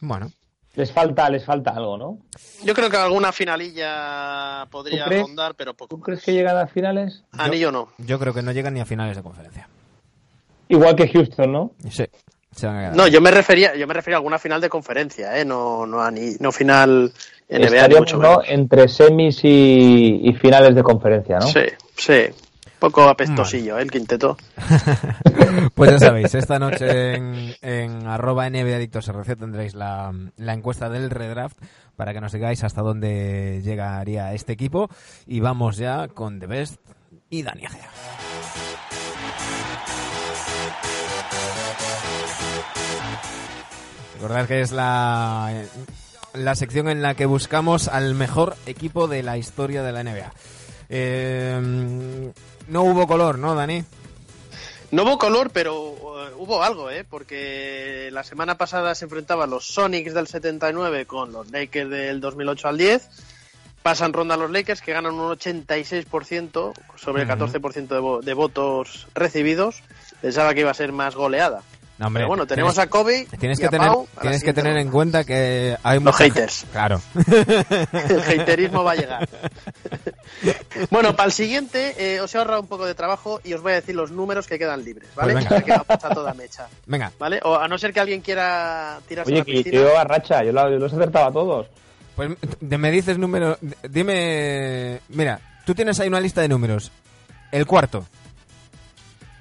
bueno. 0.00 0.30
les 0.74 0.90
falta, 0.90 1.30
les 1.30 1.44
falta 1.44 1.70
algo, 1.70 1.96
¿no? 1.96 2.18
Yo 2.64 2.74
creo 2.74 2.90
que 2.90 2.96
alguna 2.96 3.30
finalilla 3.30 4.66
podría 4.70 5.04
rondar, 5.06 5.54
pero 5.54 5.74
poco 5.74 5.90
¿Tú 5.90 5.98
más. 5.98 6.04
crees 6.06 6.22
que 6.24 6.32
llegan 6.32 6.56
a 6.56 6.66
finales? 6.66 7.22
Anillo 7.32 7.70
no. 7.70 7.88
Yo 7.98 8.18
creo 8.18 8.34
que 8.34 8.42
no 8.42 8.50
llegan 8.50 8.74
ni 8.74 8.80
a 8.80 8.84
finales 8.86 9.16
de 9.16 9.22
conferencia. 9.22 9.68
Igual 10.74 10.96
que 10.96 11.08
Houston, 11.08 11.52
¿no? 11.52 11.72
Sí. 11.90 12.04
Se 12.54 12.66
van 12.66 12.76
a 12.76 12.80
quedar. 12.80 12.96
No, 12.96 13.08
yo 13.08 13.20
me 13.20 13.30
refería, 13.30 13.74
yo 13.74 13.86
me 13.86 13.94
refería 13.94 14.16
a 14.16 14.18
alguna 14.18 14.38
final 14.38 14.60
de 14.60 14.68
conferencia, 14.68 15.38
¿eh? 15.38 15.44
No, 15.44 15.86
no, 15.86 16.00
a 16.00 16.10
ni, 16.10 16.34
no 16.38 16.52
final 16.52 17.12
NBA, 17.48 17.58
ni 17.58 17.64
Estaríamos, 17.64 17.98
mucho 18.00 18.16
¿no? 18.18 18.28
menos. 18.30 18.44
entre 18.48 18.88
semis 18.88 19.40
y, 19.44 20.20
y 20.22 20.32
finales 20.34 20.74
de 20.74 20.82
conferencia, 20.82 21.38
¿no? 21.38 21.46
Sí, 21.46 21.62
sí. 21.96 22.12
Un 22.22 22.90
poco 22.90 23.02
apestosillo, 23.08 23.78
¿eh? 23.78 23.82
El 23.82 23.90
quinteto. 23.90 24.36
Pues 25.74 25.90
ya 25.92 25.98
sabéis, 25.98 26.34
esta 26.34 26.58
noche 26.58 27.14
en, 27.14 27.54
en 27.62 28.06
arroba 28.06 28.48
NBAdictosRC 28.50 29.38
tendréis 29.38 29.74
la, 29.74 30.12
la 30.36 30.52
encuesta 30.52 30.88
del 30.88 31.10
redraft 31.10 31.56
para 31.96 32.12
que 32.12 32.20
nos 32.20 32.32
digáis 32.32 32.64
hasta 32.64 32.82
dónde 32.82 33.60
llegaría 33.62 34.32
este 34.34 34.52
equipo. 34.52 34.88
Y 35.26 35.40
vamos 35.40 35.76
ya 35.76 36.08
con 36.08 36.40
The 36.40 36.46
Best 36.46 36.80
y 37.30 37.42
Dani 37.42 37.62
Recordad 44.24 44.48
que 44.48 44.62
es 44.62 44.72
la, 44.72 45.52
la 46.32 46.54
sección 46.54 46.88
en 46.88 47.02
la 47.02 47.14
que 47.14 47.26
buscamos 47.26 47.88
al 47.88 48.14
mejor 48.14 48.56
equipo 48.64 49.06
de 49.06 49.22
la 49.22 49.36
historia 49.36 49.82
de 49.82 49.92
la 49.92 50.02
NBA. 50.02 50.32
Eh, 50.88 52.32
no 52.68 52.82
hubo 52.84 53.06
color, 53.06 53.38
¿no, 53.38 53.54
Dani? 53.54 53.84
No 54.92 55.02
hubo 55.02 55.18
color, 55.18 55.50
pero 55.52 55.74
eh, 56.26 56.32
hubo 56.38 56.62
algo, 56.64 56.90
¿eh? 56.90 57.04
Porque 57.04 58.08
la 58.12 58.24
semana 58.24 58.56
pasada 58.56 58.94
se 58.94 59.04
enfrentaban 59.04 59.50
los 59.50 59.66
Sonics 59.66 60.14
del 60.14 60.26
79 60.26 61.04
con 61.04 61.30
los 61.30 61.50
Lakers 61.50 61.90
del 61.90 62.22
2008 62.22 62.68
al 62.68 62.78
10. 62.78 63.06
Pasan 63.82 64.14
ronda 64.14 64.38
los 64.38 64.50
Lakers 64.50 64.80
que 64.80 64.94
ganan 64.94 65.12
un 65.12 65.32
86% 65.38 66.72
sobre 66.96 67.24
el 67.24 67.30
Ujú. 67.30 67.44
14% 67.44 67.88
de, 67.88 68.00
vo- 68.00 68.22
de 68.22 68.32
votos 68.32 69.06
recibidos. 69.14 69.82
Pensaba 70.22 70.54
que 70.54 70.60
iba 70.60 70.70
a 70.70 70.74
ser 70.74 70.92
más 70.92 71.14
goleada. 71.14 71.60
No, 71.96 72.08
hombre, 72.08 72.22
Pero 72.22 72.28
bueno, 72.28 72.46
tenemos 72.46 72.74
tienes, 72.74 72.86
a 72.88 72.90
Kobe. 72.90 73.26
tienes 73.38 73.58
y 73.58 73.60
que 73.60 73.66
a 73.68 73.70
tener, 73.70 73.86
Pau 73.86 74.08
tienes 74.20 74.38
que 74.42 74.46
siguiente 74.48 74.62
tener 74.62 74.76
en 74.78 74.90
cuenta 74.90 75.22
que 75.22 75.76
hay 75.82 75.94
Los 76.00 76.02
mucha 76.04 76.24
haters. 76.24 76.66
Claro. 76.72 77.00
El 78.08 78.40
haterismo 78.40 78.82
va 78.82 78.92
a 78.92 78.94
llegar. 78.96 79.28
bueno, 80.90 81.14
para 81.14 81.26
el 81.26 81.32
siguiente 81.32 81.94
eh, 81.96 82.20
os 82.20 82.34
he 82.34 82.38
ahorrado 82.38 82.60
un 82.60 82.66
poco 82.66 82.84
de 82.86 82.94
trabajo 82.94 83.40
y 83.44 83.52
os 83.54 83.62
voy 83.62 83.72
a 83.72 83.74
decir 83.76 83.94
los 83.94 84.10
números 84.10 84.46
que 84.46 84.58
quedan 84.58 84.84
libres, 84.84 85.08
¿vale? 85.14 85.34
Pues 85.34 85.48
venga. 85.48 85.62
Que 85.62 85.72
a 85.72 85.98
toda 86.14 86.34
mecha, 86.34 86.66
Venga, 86.86 87.12
¿vale? 87.18 87.40
O 87.44 87.56
a 87.56 87.68
no 87.68 87.78
ser 87.78 87.92
que 87.92 88.00
alguien 88.00 88.20
quiera 88.20 88.98
tirarse 89.08 89.30
a 89.30 89.32
Oye, 89.32 89.38
la 89.40 89.44
que 89.44 89.52
piscina. 89.52 89.76
yo 89.80 89.96
a 89.98 90.04
racha, 90.04 90.42
yo, 90.44 90.52
la- 90.52 90.70
yo 90.70 90.76
los 90.78 90.92
acertaba 90.92 91.26
a 91.28 91.32
todos. 91.32 91.68
pues 92.16 92.30
de- 92.60 92.78
me 92.78 92.90
dices 92.90 93.18
número. 93.18 93.56
Dime. 93.88 95.00
Mira, 95.10 95.40
tú 95.64 95.74
tienes 95.74 95.98
ahí 96.00 96.08
una 96.08 96.20
lista 96.20 96.40
de 96.40 96.48
números. 96.48 96.90
El 97.52 97.66
cuarto. 97.66 98.04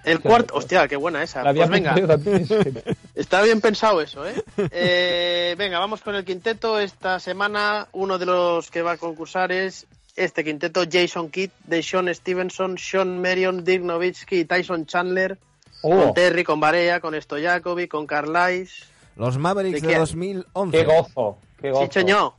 El 0.03 0.19
cuarto, 0.19 0.55
hostia, 0.55 0.87
qué 0.87 0.95
buena 0.95 1.23
esa. 1.23 1.43
La 1.43 1.53
Pues 1.53 1.69
venga, 1.69 1.95
está 3.15 3.41
bien 3.41 3.61
pensado 3.61 4.01
eso, 4.01 4.27
¿eh? 4.27 4.35
Eh, 4.57 5.55
Venga, 5.57 5.79
vamos 5.79 6.01
con 6.01 6.15
el 6.15 6.25
quinteto. 6.25 6.79
Esta 6.79 7.19
semana 7.19 7.87
uno 7.93 8.17
de 8.17 8.25
los 8.25 8.69
que 8.69 8.81
va 8.81 8.93
a 8.93 8.97
concursar 8.97 9.51
es 9.51 9.87
este 10.15 10.43
quinteto, 10.43 10.83
Jason 10.89 11.29
Kidd, 11.29 11.51
Sean 11.81 12.13
Stevenson, 12.13 12.77
Sean 12.77 13.21
Marion, 13.21 13.63
Dirk 13.63 13.83
Nowitzki 13.83 14.39
y 14.39 14.45
Tyson 14.45 14.85
Chandler. 14.85 15.37
Oh, 15.81 15.89
Con 15.89 16.13
Terry, 16.13 16.43
con 16.43 16.59
Barea, 16.59 16.99
con 16.99 17.19
Stojakovic, 17.19 17.89
con 17.89 18.07
Los 18.07 18.07
Carlisle. 18.07 18.87
¿De 19.15 19.37
Mavericks 19.37 19.81
de, 19.81 19.87
quién? 19.87 19.99
2011. 19.99 20.77
qué 20.77 20.83
gozo, 20.85 21.37
qué 21.59 21.71
gozo. 21.71 21.85
Sí, 21.85 21.91
señor. 21.99 22.33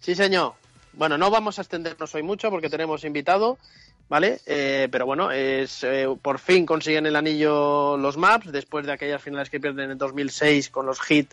Sí, 0.00 0.14
señor. 0.14 0.54
Bueno, 0.92 1.18
no 1.18 1.30
vamos 1.30 1.58
a 1.58 1.62
extendernos 1.62 2.14
hoy 2.14 2.22
mucho 2.22 2.50
porque 2.50 2.70
tenemos 2.70 3.04
invitado, 3.04 3.58
¿vale? 4.08 4.40
Eh, 4.46 4.88
pero 4.90 5.06
bueno, 5.06 5.30
es 5.30 5.82
eh, 5.84 6.06
por 6.20 6.38
fin 6.38 6.64
consiguen 6.66 7.06
el 7.06 7.16
anillo 7.16 7.96
los 7.96 8.16
Maps 8.16 8.50
después 8.52 8.86
de 8.86 8.92
aquellas 8.92 9.22
finales 9.22 9.50
que 9.50 9.60
pierden 9.60 9.90
en 9.90 9.98
2006 9.98 10.70
con 10.70 10.86
los 10.86 11.00
Heat 11.00 11.26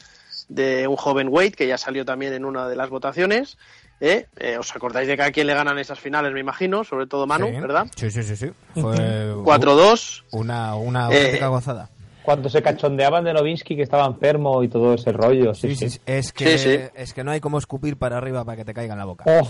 de 0.50 0.88
un 0.88 0.96
joven 0.98 1.28
Wade 1.30 1.52
que 1.52 1.68
ya 1.68 1.78
salió 1.78 2.04
también 2.06 2.34
en 2.34 2.46
una 2.46 2.68
de 2.68 2.76
las 2.76 2.90
votaciones. 2.90 3.58
¿eh? 4.02 4.28
Eh, 4.38 4.58
¿Os 4.58 4.76
acordáis 4.76 5.08
de 5.08 5.16
que 5.16 5.24
a 5.24 5.32
quién 5.32 5.48
le 5.48 5.54
ganan 5.54 5.80
esas 5.80 6.00
finales, 6.00 6.34
me 6.34 6.42
imagino? 6.42 6.84
Sobre 6.84 7.08
todo 7.08 7.26
Manu, 7.26 7.48
Sí. 7.48 7.60
¿verdad? 7.62 7.88
Sí, 7.96 8.12
sí, 8.12 8.24
sí. 8.24 8.36
sí. 8.36 8.52
Fue 8.74 9.34
4-2. 9.44 10.24
una, 10.32 10.76
una 10.76 11.10
Eh, 11.12 11.16
auténtica 11.18 11.48
gozada. 11.48 11.90
Cuando 12.24 12.50
se 12.50 12.62
cachondeaban 12.62 13.24
de 13.26 13.34
Novinsky 13.34 13.76
que 13.76 13.82
estaba 13.84 14.06
enfermo 14.06 14.64
y 14.64 14.70
todo 14.70 14.94
ese 14.94 15.12
rollo. 15.12 15.54
Sí, 15.54 15.70
Sí, 15.70 15.76
sí. 15.76 15.90
sí, 15.92 16.00
Es, 16.06 16.32
que, 16.34 16.58
Sí, 16.58 16.70
sí. 16.78 16.80
es 16.96 17.14
que 17.14 17.24
no 17.24 17.32
hay 17.32 17.40
como 17.42 17.58
escupir 17.58 17.98
para 17.98 18.18
arriba 18.18 18.44
para 18.46 18.56
que 18.58 18.66
te 18.66 18.74
caiga 18.74 18.94
en 18.94 19.00
la 19.00 19.06
boca. 19.06 19.26
Oh, 19.28 19.50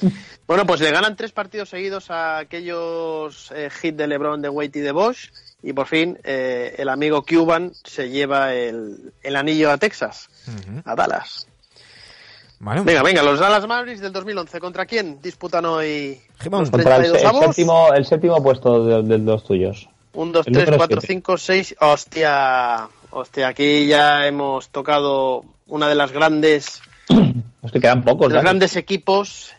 Bueno, 0.46 0.66
pues 0.66 0.80
le 0.80 0.90
ganan 0.90 1.14
tres 1.14 1.30
partidos 1.30 1.68
seguidos 1.68 2.10
a 2.10 2.38
aquellos 2.38 3.52
eh, 3.54 3.68
hits 3.82 3.96
de 3.96 4.08
LeBron, 4.08 4.42
de 4.42 4.48
Wade 4.48 4.72
y 4.74 4.80
de 4.80 4.90
Bosch. 4.90 5.30
Y 5.62 5.72
por 5.72 5.86
fin 5.86 6.18
eh, 6.24 6.74
el 6.76 6.88
amigo 6.88 7.22
Cuban 7.24 7.70
se 7.84 8.10
lleva 8.10 8.52
el, 8.52 9.12
el 9.22 9.36
anillo 9.36 9.70
a 9.70 9.78
Texas, 9.78 10.28
a 10.84 10.96
Dallas. 10.96 11.46
Bueno, 12.58 12.82
Venga, 12.82 13.02
venga, 13.04 13.22
los 13.22 13.38
Dallas 13.38 13.64
Mavericks 13.66 14.00
del 14.00 14.12
2011. 14.12 14.58
¿Contra 14.58 14.86
quién 14.86 15.20
disputan 15.22 15.64
hoy 15.66 16.20
Jimón. 16.40 16.62
los 16.62 16.70
contra 16.70 16.96
el, 16.96 17.02
32 17.12 17.20
el 17.22 17.26
avos? 17.28 17.44
séptimo, 17.46 17.92
el 17.94 18.04
séptimo 18.04 18.42
puesto 18.42 18.84
de, 18.84 19.02
de 19.04 19.18
los 19.18 19.44
tuyos. 19.44 19.88
1, 20.14 20.32
2, 20.32 20.46
el 20.48 20.52
3, 20.52 20.64
número 20.64 20.76
4, 20.78 21.00
siete. 21.00 21.14
5, 21.14 21.38
6. 21.38 21.76
Hostia, 21.80 22.88
hostia, 23.10 23.46
aquí 23.48 23.86
ya 23.86 24.26
hemos 24.26 24.68
tocado 24.70 25.44
una 25.68 25.88
de 25.88 25.94
las 25.94 26.10
grandes, 26.10 26.82
Es 27.62 27.70
que 27.70 27.78
quedan 27.80 28.02
pocos. 28.02 28.28
de 28.28 28.34
los 28.34 28.42
grandes 28.42 28.74
equipos. 28.74 29.52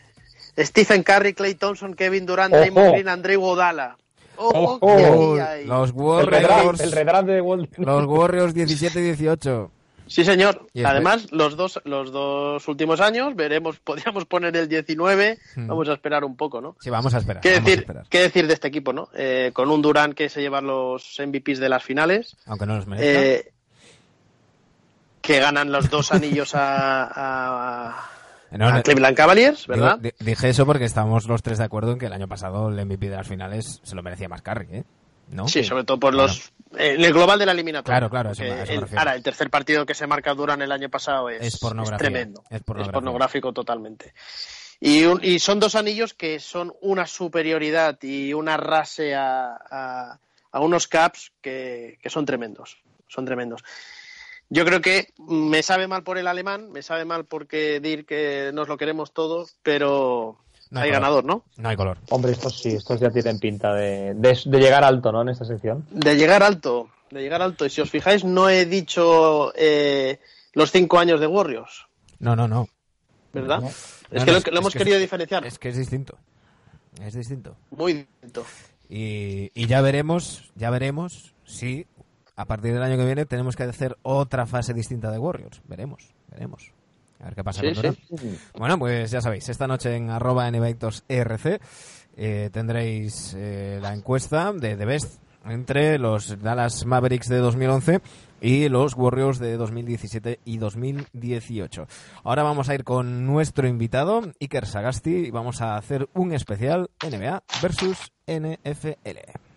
Stephen 0.58 1.02
Curry, 1.02 1.32
Clay 1.34 1.54
Thompson, 1.54 1.94
Kevin 1.94 2.26
Durant. 2.26 2.52
Draymond 2.54 2.92
Green, 2.92 3.08
Andrei 3.08 3.36
Godala. 3.36 3.96
Ahí 4.38 5.38
hay. 5.38 5.64
los 5.66 5.90
el 5.90 6.26
redraft, 6.26 6.50
Warriors. 6.64 6.80
el 6.80 6.92
redraft 6.92 7.26
de 7.26 7.40
Walt. 7.40 7.78
Los 7.78 8.04
Warriors 8.06 8.54
17-18. 8.54 9.70
Sí, 10.08 10.24
señor. 10.24 10.66
Y 10.74 10.80
el- 10.80 10.86
Además, 10.86 11.30
los 11.32 11.56
dos, 11.56 11.80
los 11.84 12.10
dos 12.12 12.66
últimos 12.68 13.00
años, 13.00 13.34
veremos, 13.36 13.78
podríamos 13.84 14.24
poner 14.26 14.54
el 14.56 14.68
19. 14.68 15.38
Hmm. 15.56 15.68
Vamos 15.68 15.88
a 15.88 15.92
esperar 15.94 16.24
un 16.24 16.36
poco, 16.36 16.60
¿no? 16.60 16.76
Sí, 16.80 16.90
vamos 16.90 17.14
a 17.14 17.18
esperar. 17.18 17.40
¿Qué 17.40 17.60
decir, 17.60 17.78
esperar. 17.80 18.06
¿Qué 18.10 18.18
decir 18.20 18.46
de 18.46 18.54
este 18.54 18.68
equipo, 18.68 18.92
no? 18.92 19.08
Eh, 19.14 19.50
con 19.54 19.70
un 19.70 19.80
Durant 19.80 20.14
que 20.14 20.28
se 20.28 20.40
lleva 20.40 20.60
los 20.60 21.18
MVPs 21.18 21.60
de 21.60 21.68
las 21.68 21.82
finales, 21.84 22.36
Aunque 22.46 22.66
no 22.66 22.76
los 22.76 22.86
merezca. 22.86 23.06
eh, 23.22 23.52
que 25.20 25.38
ganan 25.38 25.70
los 25.70 25.88
dos 25.88 26.12
anillos 26.12 26.54
a, 26.56 27.04
a- 27.90 28.10
No, 28.58 28.68
a 28.68 28.72
no, 28.76 28.82
Cleveland 28.82 29.16
Cavaliers, 29.16 29.66
¿verdad? 29.66 29.98
di- 29.98 30.12
dije 30.20 30.48
eso 30.50 30.66
porque 30.66 30.84
estamos 30.84 31.26
los 31.26 31.42
tres 31.42 31.58
de 31.58 31.64
acuerdo 31.64 31.92
en 31.92 31.98
que 31.98 32.06
el 32.06 32.12
año 32.12 32.28
pasado 32.28 32.68
el 32.68 32.84
MVP 32.86 33.08
de 33.08 33.16
las 33.16 33.26
finales 33.28 33.80
se 33.82 33.94
lo 33.94 34.02
merecía 34.02 34.28
más 34.28 34.42
Curry, 34.42 34.66
¿eh? 34.70 34.84
¿No? 35.30 35.48
Sí, 35.48 35.64
sobre 35.64 35.84
todo 35.84 35.98
por 35.98 36.12
los. 36.12 36.52
eh, 36.76 36.94
en 36.94 37.04
el 37.04 37.12
global 37.14 37.38
de 37.38 37.46
la 37.46 37.52
eliminatoria. 37.52 37.98
Claro, 37.98 38.10
claro, 38.10 38.30
eso 38.32 38.42
eso 38.44 38.54
me 38.54 38.62
el- 38.74 38.98
ahora, 38.98 39.14
el 39.14 39.22
tercer 39.22 39.48
partido 39.48 39.86
que 39.86 39.94
se 39.94 40.06
marca 40.06 40.34
Durant 40.34 40.60
el 40.60 40.72
año 40.72 40.90
pasado 40.90 41.30
es, 41.30 41.40
Es 41.54 41.60
tremendo. 41.96 42.42
es 42.50 42.62
pornográfico 42.62 43.52
totalmente. 43.52 44.12
Y, 44.80 45.04
un- 45.04 45.20
y 45.22 45.38
son 45.38 45.60
dos 45.60 45.74
anillos 45.76 46.12
que 46.12 46.38
son 46.40 46.74
una 46.82 47.06
superioridad 47.06 47.96
y 48.02 48.34
una 48.34 48.56
rase 48.56 49.14
a, 49.14 49.54
a- 49.70 50.18
a 50.50 50.60
unos 50.60 50.86
caps 50.88 51.32
que, 51.40 51.98
que 52.02 52.10
son 52.10 52.26
tremendos. 52.26 52.76
Son 53.08 53.24
tremendos. 53.24 53.62
Yo 54.54 54.64
creo 54.66 54.80
que 54.82 55.08
me 55.28 55.62
sabe 55.62 55.86
mal 55.88 56.02
por 56.02 56.18
el 56.18 56.26
alemán, 56.26 56.70
me 56.72 56.82
sabe 56.82 57.04
mal 57.06 57.24
porque 57.24 57.80
dir 57.80 58.04
que 58.04 58.50
nos 58.52 58.68
lo 58.68 58.76
queremos 58.76 59.12
todos, 59.12 59.56
pero 59.62 60.36
No 60.70 60.80
hay 60.80 60.90
ganador, 60.90 61.24
¿no? 61.24 61.44
No 61.56 61.68
hay 61.70 61.76
color. 61.76 61.96
Hombre, 62.10 62.32
estos 62.32 62.58
sí, 62.60 62.70
estos 62.74 63.00
ya 63.00 63.10
tienen 63.10 63.38
pinta 63.38 63.72
de, 63.74 64.12
de, 64.14 64.38
de 64.44 64.58
llegar 64.58 64.84
alto, 64.84 65.10
¿no? 65.10 65.22
En 65.22 65.30
esta 65.30 65.44
sección. 65.46 65.86
De 65.90 66.16
llegar 66.16 66.42
alto, 66.42 66.90
de 67.10 67.22
llegar 67.22 67.40
alto. 67.40 67.64
Y 67.64 67.70
si 67.70 67.80
os 67.80 67.90
fijáis, 67.90 68.24
no 68.24 68.50
he 68.50 68.66
dicho 68.66 69.52
eh, 69.56 70.20
los 70.52 70.70
cinco 70.70 70.98
años 70.98 71.18
de 71.20 71.26
Warriors, 71.26 71.86
No, 72.18 72.36
no, 72.36 72.46
no. 72.46 72.68
¿verdad? 73.32 73.60
No. 73.60 73.68
Es 73.68 74.24
que 74.24 74.26
no, 74.26 74.32
lo, 74.32 74.38
es- 74.38 74.46
lo 74.46 74.52
es 74.52 74.58
hemos 74.60 74.72
que- 74.74 74.78
querido 74.80 74.98
diferenciar. 74.98 75.46
Es 75.46 75.58
que 75.58 75.70
es 75.70 75.76
distinto. 75.78 76.18
Es 77.02 77.14
distinto. 77.14 77.56
Muy 77.70 77.94
distinto. 77.94 78.44
Y, 78.90 79.50
y 79.54 79.66
ya 79.66 79.80
veremos, 79.80 80.50
ya 80.56 80.68
veremos 80.68 81.32
si 81.46 81.86
a 82.42 82.44
partir 82.44 82.72
del 82.72 82.82
año 82.82 82.96
que 82.96 83.06
viene 83.06 83.24
tenemos 83.24 83.54
que 83.54 83.62
hacer 83.62 83.96
otra 84.02 84.46
fase 84.46 84.74
distinta 84.74 85.12
de 85.12 85.18
Warriors. 85.18 85.62
Veremos, 85.68 86.12
veremos. 86.28 86.72
A 87.20 87.26
ver 87.26 87.36
qué 87.36 87.44
pasa 87.44 87.60
Sí, 87.60 87.72
con 87.72 88.18
sí. 88.18 88.38
Bueno, 88.58 88.78
pues 88.80 89.12
ya 89.12 89.20
sabéis, 89.20 89.48
esta 89.48 89.68
noche 89.68 89.94
en 89.94 90.10
arroba 90.10 90.50
NBActorsRC 90.50 91.60
eh, 92.16 92.50
tendréis 92.52 93.32
eh, 93.38 93.78
la 93.80 93.94
encuesta 93.94 94.52
de 94.52 94.76
The 94.76 94.84
Best 94.84 95.22
entre 95.44 95.98
los 95.98 96.42
Dallas 96.42 96.84
Mavericks 96.84 97.28
de 97.28 97.38
2011 97.38 98.00
y 98.40 98.68
los 98.68 98.96
Warriors 98.96 99.38
de 99.38 99.56
2017 99.56 100.40
y 100.44 100.58
2018. 100.58 101.86
Ahora 102.24 102.42
vamos 102.42 102.68
a 102.68 102.74
ir 102.74 102.82
con 102.82 103.24
nuestro 103.24 103.68
invitado, 103.68 104.22
Iker 104.40 104.66
Sagasti, 104.66 105.14
y 105.14 105.30
vamos 105.30 105.62
a 105.62 105.76
hacer 105.76 106.08
un 106.14 106.32
especial 106.32 106.90
NBA 107.04 107.44
versus 107.62 108.12
NFL. 108.26 109.51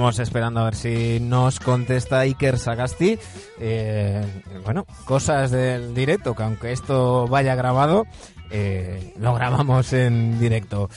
Estamos 0.00 0.18
esperando 0.18 0.60
a 0.60 0.64
ver 0.64 0.76
si 0.76 1.20
nos 1.20 1.60
contesta 1.60 2.20
Iker 2.20 2.58
Sagasti. 2.58 3.18
Eh, 3.58 4.24
bueno, 4.64 4.86
cosas 5.04 5.50
del 5.50 5.94
directo, 5.94 6.34
que 6.34 6.42
aunque 6.42 6.72
esto 6.72 7.28
vaya 7.28 7.54
grabado, 7.54 8.06
eh, 8.50 9.12
lo 9.18 9.34
grabamos 9.34 9.92
en 9.92 10.40
directo. 10.40 10.88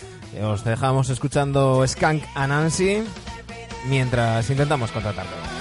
Os 0.42 0.64
dejamos 0.64 1.10
escuchando 1.10 1.86
Skank 1.86 2.24
a 2.34 2.48
Nancy 2.48 3.04
mientras 3.90 4.50
intentamos 4.50 4.90
contratarlo. 4.92 5.53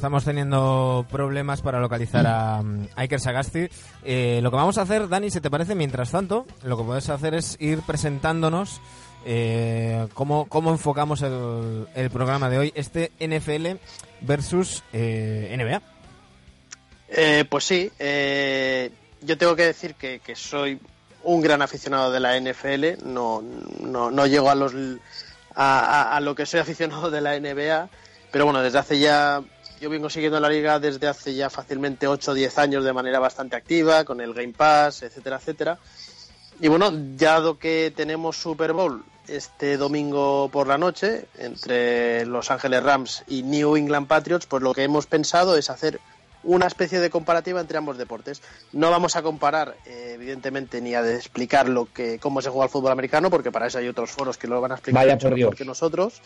Estamos 0.00 0.24
teniendo 0.24 1.04
problemas 1.10 1.60
para 1.60 1.78
localizar 1.78 2.26
a, 2.26 2.62
Iker 2.96 3.20
Sagasti. 3.20 3.68
Eh, 4.02 4.40
lo 4.42 4.50
que 4.50 4.56
vamos 4.56 4.78
a 4.78 4.82
hacer, 4.82 5.10
Dani, 5.10 5.30
si 5.30 5.42
te 5.42 5.50
parece, 5.50 5.74
mientras 5.74 6.10
tanto, 6.10 6.46
lo 6.62 6.78
que 6.78 6.84
puedes 6.84 7.10
hacer 7.10 7.34
es 7.34 7.58
ir 7.60 7.82
presentándonos 7.82 8.80
eh, 9.26 10.08
cómo, 10.14 10.48
cómo 10.48 10.70
enfocamos 10.70 11.20
el, 11.20 12.10
programa 12.10 12.48
de 12.48 12.56
hoy, 12.56 12.72
este 12.74 13.12
NFL 13.20 13.76
versus 14.22 14.82
eh, 14.94 15.54
NBA. 15.54 15.82
Eh, 17.10 17.44
pues 17.46 17.64
sí, 17.64 17.92
yo 19.20 19.36
tengo 19.36 19.54
que 19.54 19.66
decir 19.66 19.96
que, 19.96 20.20
que 20.20 20.34
soy 20.34 20.80
un 21.24 21.42
gran 21.42 21.60
aficionado 21.60 22.10
de 22.10 22.20
la 22.20 22.40
NFL, 22.40 23.04
no, 23.04 23.44
no, 23.80 24.10
no 24.10 24.26
llego 24.26 24.48
a, 24.48 24.54
los, 24.54 24.72
a 25.54 26.18
lo 26.22 26.34
que 26.34 26.46
soy 26.46 26.60
aficionado 26.60 27.10
de 27.10 27.20
la 27.20 27.38
NBA, 27.38 27.90
pero 28.30 28.44
bueno, 28.44 28.62
desde 28.62 28.78
hace 28.78 28.98
ya, 28.98 29.42
yo 29.80 29.88
vengo 29.88 30.10
siguiendo 30.10 30.38
la 30.38 30.48
liga 30.48 30.78
desde 30.78 31.08
hace 31.08 31.34
ya 31.34 31.48
fácilmente 31.48 32.06
8 32.06 32.32
o 32.32 32.34
10 32.34 32.58
años 32.58 32.84
de 32.84 32.92
manera 32.92 33.18
bastante 33.18 33.56
activa, 33.56 34.04
con 34.04 34.20
el 34.20 34.34
Game 34.34 34.52
Pass, 34.52 35.02
etcétera, 35.02 35.36
etcétera. 35.36 35.78
Y 36.60 36.68
bueno, 36.68 36.92
ya 37.16 37.32
dado 37.32 37.58
que 37.58 37.92
tenemos 37.96 38.36
Super 38.36 38.74
Bowl 38.74 39.02
este 39.26 39.78
domingo 39.78 40.50
por 40.52 40.66
la 40.66 40.76
noche 40.76 41.26
entre 41.38 42.26
Los 42.26 42.50
Ángeles 42.50 42.82
Rams 42.82 43.24
y 43.28 43.42
New 43.42 43.76
England 43.76 44.06
Patriots, 44.06 44.46
pues 44.46 44.62
lo 44.62 44.74
que 44.74 44.82
hemos 44.82 45.06
pensado 45.06 45.56
es 45.56 45.70
hacer 45.70 46.00
una 46.42 46.66
especie 46.66 47.00
de 47.00 47.10
comparativa 47.10 47.60
entre 47.60 47.78
ambos 47.78 47.96
deportes. 47.96 48.42
No 48.72 48.90
vamos 48.90 49.16
a 49.16 49.22
comparar, 49.22 49.76
eh, 49.86 50.12
evidentemente, 50.14 50.80
ni 50.80 50.94
a 50.94 51.08
explicar 51.10 51.68
lo 51.68 51.86
que 51.86 52.18
cómo 52.18 52.42
se 52.42 52.50
juega 52.50 52.64
el 52.64 52.70
fútbol 52.70 52.92
americano, 52.92 53.30
porque 53.30 53.52
para 53.52 53.66
eso 53.66 53.78
hay 53.78 53.88
otros 53.88 54.10
foros 54.10 54.36
que 54.36 54.46
lo 54.46 54.60
van 54.60 54.72
a 54.72 54.74
explicar 54.74 55.02
Vaya 55.02 55.14
mucho 55.14 55.28
por 55.28 55.36
Dios. 55.36 55.46
mejor 55.46 55.56
que 55.56 55.64
nosotros. 55.64 56.20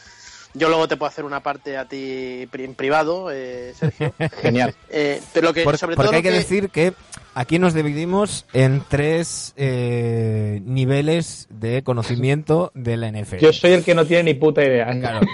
Yo 0.54 0.68
luego 0.68 0.86
te 0.86 0.96
puedo 0.96 1.08
hacer 1.08 1.24
una 1.24 1.40
parte 1.40 1.76
a 1.76 1.86
ti 1.86 2.48
en 2.52 2.74
privado, 2.74 3.30
eh, 3.32 3.72
Sergio. 3.76 4.14
Genial. 4.42 4.74
Eh, 4.88 5.20
pero 5.32 5.48
lo 5.48 5.52
que, 5.54 5.64
Por- 5.64 5.76
sobre 5.76 5.96
porque 5.96 6.06
todo 6.08 6.16
hay 6.16 6.22
lo 6.22 6.30
que, 6.30 6.36
decir 6.36 6.70
que 6.70 6.92
aquí 7.34 7.58
nos 7.58 7.74
dividimos 7.74 8.46
en 8.52 8.82
tres 8.88 9.52
eh, 9.56 10.60
niveles 10.64 11.48
de 11.50 11.82
conocimiento 11.82 12.70
de 12.74 12.96
la 12.96 13.08
NFL. 13.10 13.38
Yo 13.38 13.52
soy 13.52 13.72
el 13.72 13.82
que 13.84 13.94
no 13.96 14.06
tiene 14.06 14.22
ni 14.22 14.34
puta 14.34 14.62
idea. 14.64 14.86
Claro. 15.00 15.26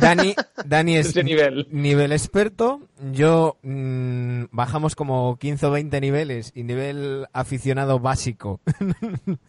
Dani, 0.00 0.34
Dani 0.66 0.96
es 0.98 1.16
nivel. 1.24 1.66
nivel 1.70 2.12
experto. 2.12 2.80
Yo 3.12 3.58
mm, 3.62 4.44
bajamos 4.52 4.96
como 4.96 5.36
15 5.38 5.66
o 5.66 5.70
20 5.70 6.00
niveles 6.00 6.50
y 6.54 6.62
nivel 6.62 7.26
aficionado 7.32 7.98
básico. 8.00 8.60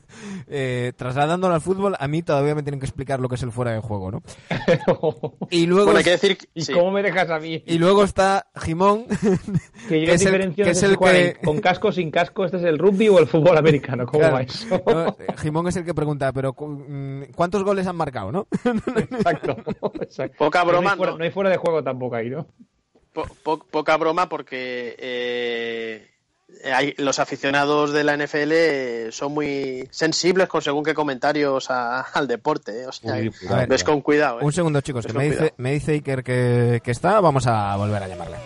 Eh, 0.49 0.93
trasladándolo 0.95 1.53
al 1.53 1.59
fútbol, 1.61 1.95
a 1.99 2.07
mí 2.07 2.23
todavía 2.23 2.55
me 2.55 2.63
tienen 2.63 2.79
que 2.79 2.85
explicar 2.85 3.19
lo 3.19 3.27
que 3.27 3.35
es 3.35 3.43
el 3.43 3.51
fuera 3.51 3.73
de 3.73 3.79
juego, 3.81 4.09
¿no? 4.09 4.23
Y 5.51 5.65
luego, 5.67 5.85
Bueno, 5.85 5.97
hay 5.99 6.03
que 6.05 6.11
decir 6.11 6.37
¿Y 6.53 6.61
sí. 6.61 6.73
cómo 6.73 6.91
me 6.91 7.03
dejas 7.03 7.29
a 7.29 7.39
mí? 7.39 7.61
y 7.67 7.77
luego 7.77 8.03
está 8.05 8.47
Jimón, 8.55 9.05
Que 9.89 9.99
yo 10.01 10.05
que 10.07 10.13
es 10.13 10.25
el- 10.25 10.55
que 10.55 10.69
es 10.69 10.81
el 10.83 10.97
con 11.43 11.59
casco 11.59 11.91
sin 11.91 12.09
casco, 12.09 12.45
este 12.45 12.57
es 12.57 12.63
el 12.63 12.79
rugby 12.79 13.09
o 13.09 13.19
el 13.19 13.27
fútbol 13.27 13.57
americano, 13.57 14.05
¿cómo 14.05 14.19
Claro. 14.19 14.35
va 14.35 14.41
eso? 14.43 14.81
No, 14.87 15.15
Jimón 15.37 15.67
es 15.67 15.75
el 15.75 15.83
que 15.83 15.93
pregunta, 15.93 16.31
pero 16.31 16.55
mm, 16.57 17.23
¿cuántos 17.35 17.63
goles 17.63 17.85
han 17.85 17.97
marcado, 17.97 18.31
no? 18.31 18.47
exacto, 18.63 19.57
exacto. 20.01 20.35
Poca 20.39 20.63
broma, 20.63 20.81
no 20.81 20.89
hay, 20.91 20.97
fuera, 20.97 21.11
no. 21.11 21.17
no 21.17 21.23
hay 21.25 21.31
fuera 21.31 21.49
de 21.49 21.57
juego 21.57 21.83
tampoco 21.83 22.15
ahí, 22.15 22.29
¿no? 22.29 22.47
Po- 23.17 23.25
po- 23.41 23.57
poca 23.71 23.97
broma 23.97 24.29
porque 24.29 24.95
eh, 24.99 26.07
hay- 26.71 26.93
los 26.99 27.17
aficionados 27.17 27.91
de 27.91 28.03
la 28.03 28.13
NFL 28.15 28.51
eh, 28.51 29.07
son 29.11 29.33
muy 29.33 29.87
sensibles 29.89 30.47
con 30.47 30.61
según 30.61 30.83
qué 30.83 30.93
comentarios 30.93 31.71
a- 31.71 32.01
al 32.01 32.27
deporte. 32.27 32.83
eh. 32.83 32.85
O 32.85 32.91
sea, 32.91 33.15
Uy, 33.15 33.31
A 33.49 33.55
ver, 33.55 33.67
ves 33.69 33.83
con 33.83 34.01
cuidado. 34.01 34.39
eh. 34.39 34.45
Un 34.45 34.53
segundo, 34.53 34.81
chicos, 34.81 35.07
que 35.07 35.13
me 35.13 35.31
dice, 35.31 35.53
me 35.57 35.71
dice 35.71 35.93
Iker 35.93 36.23
que, 36.23 36.79
que 36.83 36.91
está. 36.91 37.19
Vamos 37.19 37.47
a 37.47 37.75
volver 37.75 38.03
a 38.03 38.07
llamarle. 38.07 38.37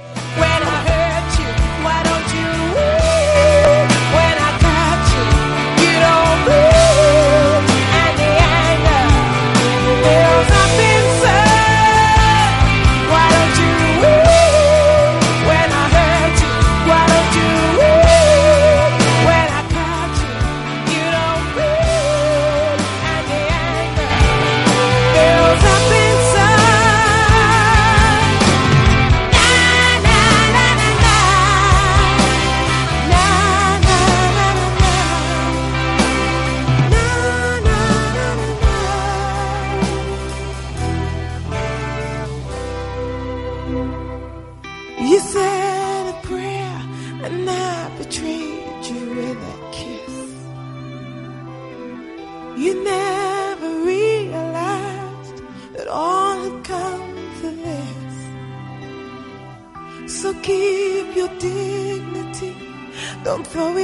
Throw 63.51 63.80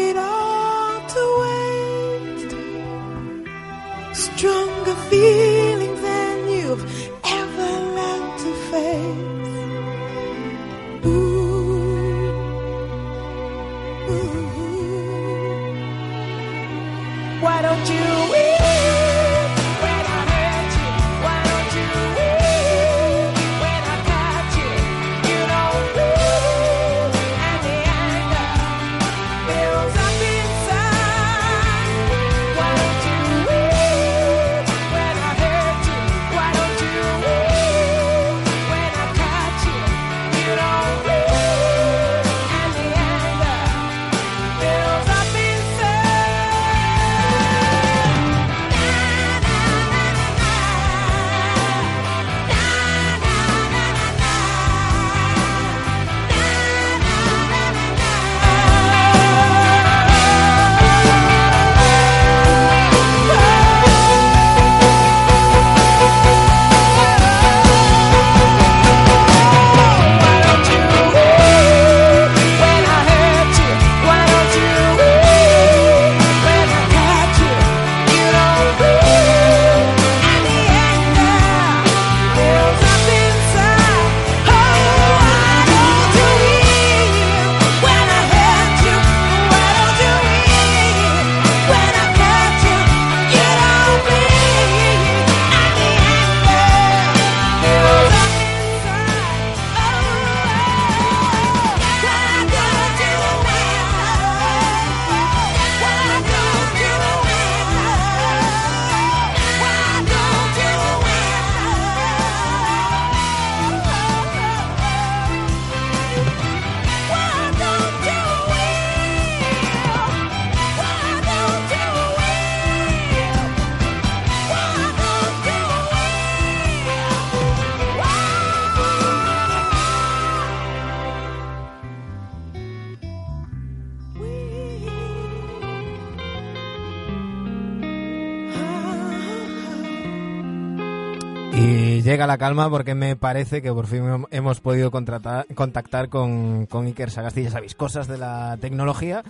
la 142.37 142.45
calma 142.45 142.69
porque 142.69 142.93
me 142.93 143.15
parece 143.15 143.63
que 143.63 143.73
por 143.73 143.87
fin 143.87 144.03
hem- 144.03 144.27
hemos 144.29 144.61
podido 144.61 144.91
contratar- 144.91 145.47
contactar 145.55 146.07
con, 146.09 146.67
con 146.67 146.85
Iker 146.85 147.09
Sagasti. 147.09 147.41
Ya 147.43 147.49
sabéis, 147.49 147.73
cosas 147.73 148.07
de 148.07 148.19
la 148.19 148.57
tecnología 148.61 149.23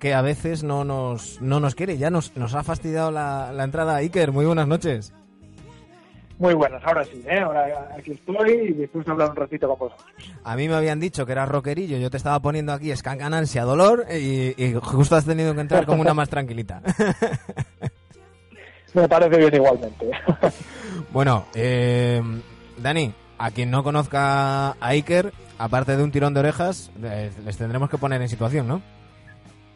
que 0.00 0.14
a 0.14 0.22
veces 0.22 0.64
no 0.64 0.82
nos, 0.84 1.40
no 1.40 1.60
nos 1.60 1.76
quiere. 1.76 1.96
Ya 1.96 2.10
nos, 2.10 2.36
nos 2.36 2.54
ha 2.56 2.64
fastidiado 2.64 3.12
la, 3.12 3.52
la 3.52 3.62
entrada. 3.64 3.94
Iker, 3.96 4.32
muy 4.32 4.46
buenas 4.46 4.66
noches. 4.66 5.12
Muy 6.38 6.54
buenas, 6.54 6.82
ahora 6.84 7.04
sí, 7.04 7.22
¿eh? 7.28 7.38
Ahora 7.38 7.90
aquí 7.96 8.12
estoy 8.12 8.50
y 8.50 8.72
después 8.72 9.04
de 9.04 9.12
hablar 9.12 9.30
un 9.30 9.36
ratito 9.36 9.68
con 9.68 9.78
vosotros. 9.78 10.08
A 10.42 10.56
mí 10.56 10.68
me 10.68 10.74
habían 10.74 10.98
dicho 10.98 11.26
que 11.26 11.32
eras 11.32 11.48
rockerillo, 11.50 11.98
yo 11.98 12.10
te 12.10 12.16
estaba 12.16 12.40
poniendo 12.40 12.72
aquí 12.72 12.96
Skank 12.96 13.20
Ansia 13.20 13.64
Dolor 13.64 14.06
y, 14.10 14.54
y 14.56 14.74
justo 14.82 15.14
has 15.16 15.26
tenido 15.26 15.54
que 15.54 15.60
entrar 15.60 15.84
como 15.86 16.00
una 16.00 16.14
más 16.14 16.30
tranquilita. 16.30 16.80
Me 18.94 19.06
parece 19.06 19.36
bien 19.38 19.54
igualmente. 19.54 20.10
Bueno, 21.12 21.46
eh, 21.54 22.22
Dani, 22.78 23.12
a 23.38 23.50
quien 23.50 23.70
no 23.70 23.82
conozca 23.82 24.70
a 24.70 24.76
Iker, 24.80 25.32
aparte 25.58 25.96
de 25.96 26.02
un 26.02 26.12
tirón 26.12 26.34
de 26.34 26.40
orejas, 26.40 26.90
les, 27.00 27.56
tendremos 27.56 27.90
que 27.90 27.98
poner 27.98 28.22
en 28.22 28.28
situación, 28.28 28.68
¿no? 28.68 28.82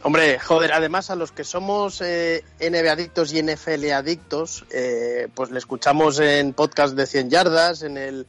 Hombre, 0.02 0.38
joder, 0.38 0.72
además 0.72 1.10
a 1.10 1.16
los 1.16 1.32
que 1.32 1.44
somos 1.44 2.02
eh, 2.02 2.44
adictos 2.60 3.32
y 3.32 3.42
NFL 3.42 3.90
adictos, 3.92 4.64
eh, 4.70 5.28
pues 5.34 5.50
le 5.50 5.58
escuchamos 5.58 6.20
en 6.20 6.52
podcast 6.52 6.94
de 6.94 7.06
100 7.06 7.30
yardas, 7.30 7.82
en 7.82 7.96
el, 7.96 8.26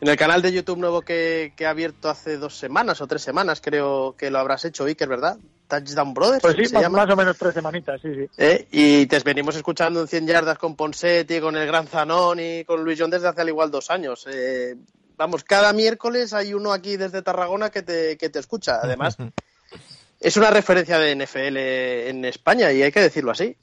en 0.00 0.08
el 0.08 0.16
canal 0.16 0.42
de 0.42 0.52
YouTube 0.52 0.78
nuevo 0.78 1.02
que, 1.02 1.54
que 1.56 1.64
ha 1.64 1.70
abierto 1.70 2.10
hace 2.10 2.36
dos 2.36 2.58
semanas 2.58 3.00
o 3.00 3.06
tres 3.06 3.22
semanas, 3.22 3.60
creo 3.62 4.16
que 4.18 4.30
lo 4.30 4.40
habrás 4.40 4.64
hecho, 4.64 4.84
Iker, 4.84 5.08
¿verdad? 5.08 5.38
Touchdown 5.80 6.12
Brothers, 6.12 6.42
Pues 6.42 6.54
sí, 6.56 6.64
se 6.66 6.74
más, 6.74 6.82
llama. 6.82 6.98
más 7.04 7.10
o 7.12 7.16
menos 7.16 7.38
tres 7.38 7.54
semanitas, 7.54 8.00
sí, 8.02 8.14
sí. 8.14 8.26
Eh, 8.36 8.66
Y 8.70 9.06
te 9.06 9.18
venimos 9.20 9.56
escuchando 9.56 10.00
en 10.02 10.08
100 10.08 10.26
yardas 10.26 10.58
con 10.58 10.76
Ponsetti, 10.76 11.40
con 11.40 11.56
el 11.56 11.66
Gran 11.66 11.86
Zanón 11.86 12.38
y 12.40 12.64
con 12.64 12.84
Luis 12.84 12.98
John 13.00 13.10
desde 13.10 13.28
hace 13.28 13.40
al 13.40 13.48
igual 13.48 13.70
dos 13.70 13.90
años. 13.90 14.26
Eh, 14.30 14.74
vamos, 15.16 15.44
cada 15.44 15.72
miércoles 15.72 16.32
hay 16.34 16.52
uno 16.52 16.72
aquí 16.72 16.96
desde 16.96 17.22
Tarragona 17.22 17.70
que 17.70 17.82
te, 17.82 18.16
que 18.18 18.28
te 18.28 18.38
escucha. 18.38 18.80
Además, 18.82 19.16
es 20.20 20.36
una 20.36 20.50
referencia 20.50 20.98
de 20.98 21.16
NFL 21.16 21.56
en 21.56 22.24
España 22.26 22.70
y 22.72 22.82
hay 22.82 22.92
que 22.92 23.00
decirlo 23.00 23.30
así. 23.30 23.56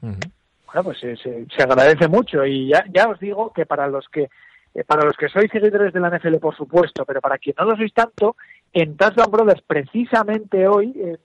Bueno, 0.00 0.84
pues 0.84 0.98
se, 1.00 1.16
se- 1.16 1.46
se 1.54 1.62
agradece 1.62 2.08
mucho 2.08 2.44
y 2.46 2.68
ya, 2.68 2.84
ya 2.92 3.08
os 3.08 3.18
digo 3.20 3.52
que 3.52 3.66
para 3.66 3.86
los 3.88 4.06
que 4.08 4.28
eh, 4.74 4.84
para 4.84 5.04
los 5.04 5.14
que 5.18 5.28
sois 5.28 5.50
seguidores 5.50 5.92
de 5.92 6.00
la 6.00 6.08
NFL, 6.08 6.36
por 6.38 6.56
supuesto, 6.56 7.04
pero 7.04 7.20
para 7.20 7.36
quien 7.36 7.54
no 7.58 7.66
lo 7.66 7.76
sois 7.76 7.92
tanto, 7.92 8.36
en 8.72 8.96
Touchdown 8.96 9.30
Brothers, 9.30 9.60
precisamente 9.66 10.66
hoy, 10.66 10.94
eh, 10.96 11.18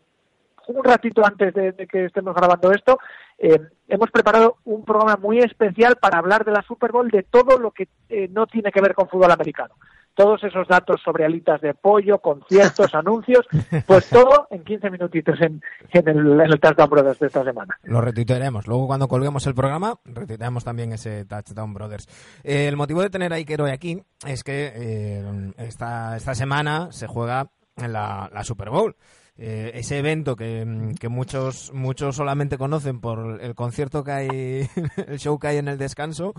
un 0.68 0.84
ratito 0.84 1.26
antes 1.26 1.53
de, 1.53 1.72
de 1.72 1.88
que 1.88 2.05
estemos 2.05 2.36
grabando 2.36 2.72
esto, 2.72 2.99
eh, 3.38 3.59
hemos 3.88 4.09
preparado 4.09 4.57
un 4.65 4.84
programa 4.84 5.18
muy 5.18 5.39
especial 5.39 5.97
para 5.97 6.18
hablar 6.18 6.43
de 6.43 6.51
la 6.51 6.63
Super 6.63 6.91
Bowl, 6.91 7.09
de 7.09 7.24
todo 7.24 7.57
lo 7.59 7.72
que 7.72 7.88
eh, 8.09 8.28
no 8.32 8.47
tiene 8.47 8.72
que 8.72 8.82
ver 8.82 8.95
con 8.95 9.07
fútbol 9.07 9.32
americano. 9.32 9.76
Todos 10.15 10.43
esos 10.43 10.68
datos 10.68 10.99
sobre 11.03 11.26
alitas 11.26 11.61
de 11.61 11.76
pollo, 11.76 12.18
conciertos, 12.18 12.93
anuncios, 12.95 13.45
pues 13.86 14.09
todo 14.09 14.47
en 14.49 14.63
15 14.63 14.89
minutitos 14.89 15.39
en, 15.41 15.61
en 15.91 16.07
el, 16.07 16.41
en 16.41 16.51
el 16.51 16.59
Touchdown 16.59 16.89
Brothers 16.89 17.20
de 17.20 17.28
esta 17.28 17.43
semana. 17.43 17.78
Lo 17.84 18.01
retuitearemos. 18.01 18.68
Luego, 18.68 18.88
cuando 18.88 19.07
colguemos 19.07 19.45
el 19.45 19.53
programa, 19.53 19.99
retuiteamos 20.05 20.63
también 20.63 20.91
ese 20.93 21.26
Touchdown 21.26 21.76
Brothers. 21.76 22.07
Eh, 22.43 22.68
el 22.68 22.76
motivo 22.76 23.03
de 23.03 23.11
tener 23.11 23.32
a 23.32 23.36
Iker 23.36 23.61
hoy 23.61 23.72
aquí 23.72 24.01
es 24.26 24.43
que 24.43 24.72
eh, 24.76 25.53
esta, 25.57 26.18
esta 26.18 26.34
semana 26.34 26.91
se 26.91 27.05
juega 27.05 27.51
en 27.76 27.93
la, 27.93 28.32
la 28.34 28.43
Super 28.43 28.72
Bowl. 28.72 28.95
Eh, 29.40 29.72
ese 29.76 30.00
evento 30.00 30.36
que, 30.36 30.66
mm, 30.66 30.96
que 30.96 31.10
muchos 31.10 31.72
muchos 31.74 32.16
solamente 32.16 32.58
conocen 32.58 33.00
por 33.00 33.40
el 33.42 33.54
concierto 33.54 34.04
que 34.04 34.12
hay, 34.12 34.30
el 35.08 35.20
show 35.20 35.38
que 35.38 35.48
hay 35.48 35.58
en 35.58 35.68
el 35.68 35.78
descanso, 35.78 36.34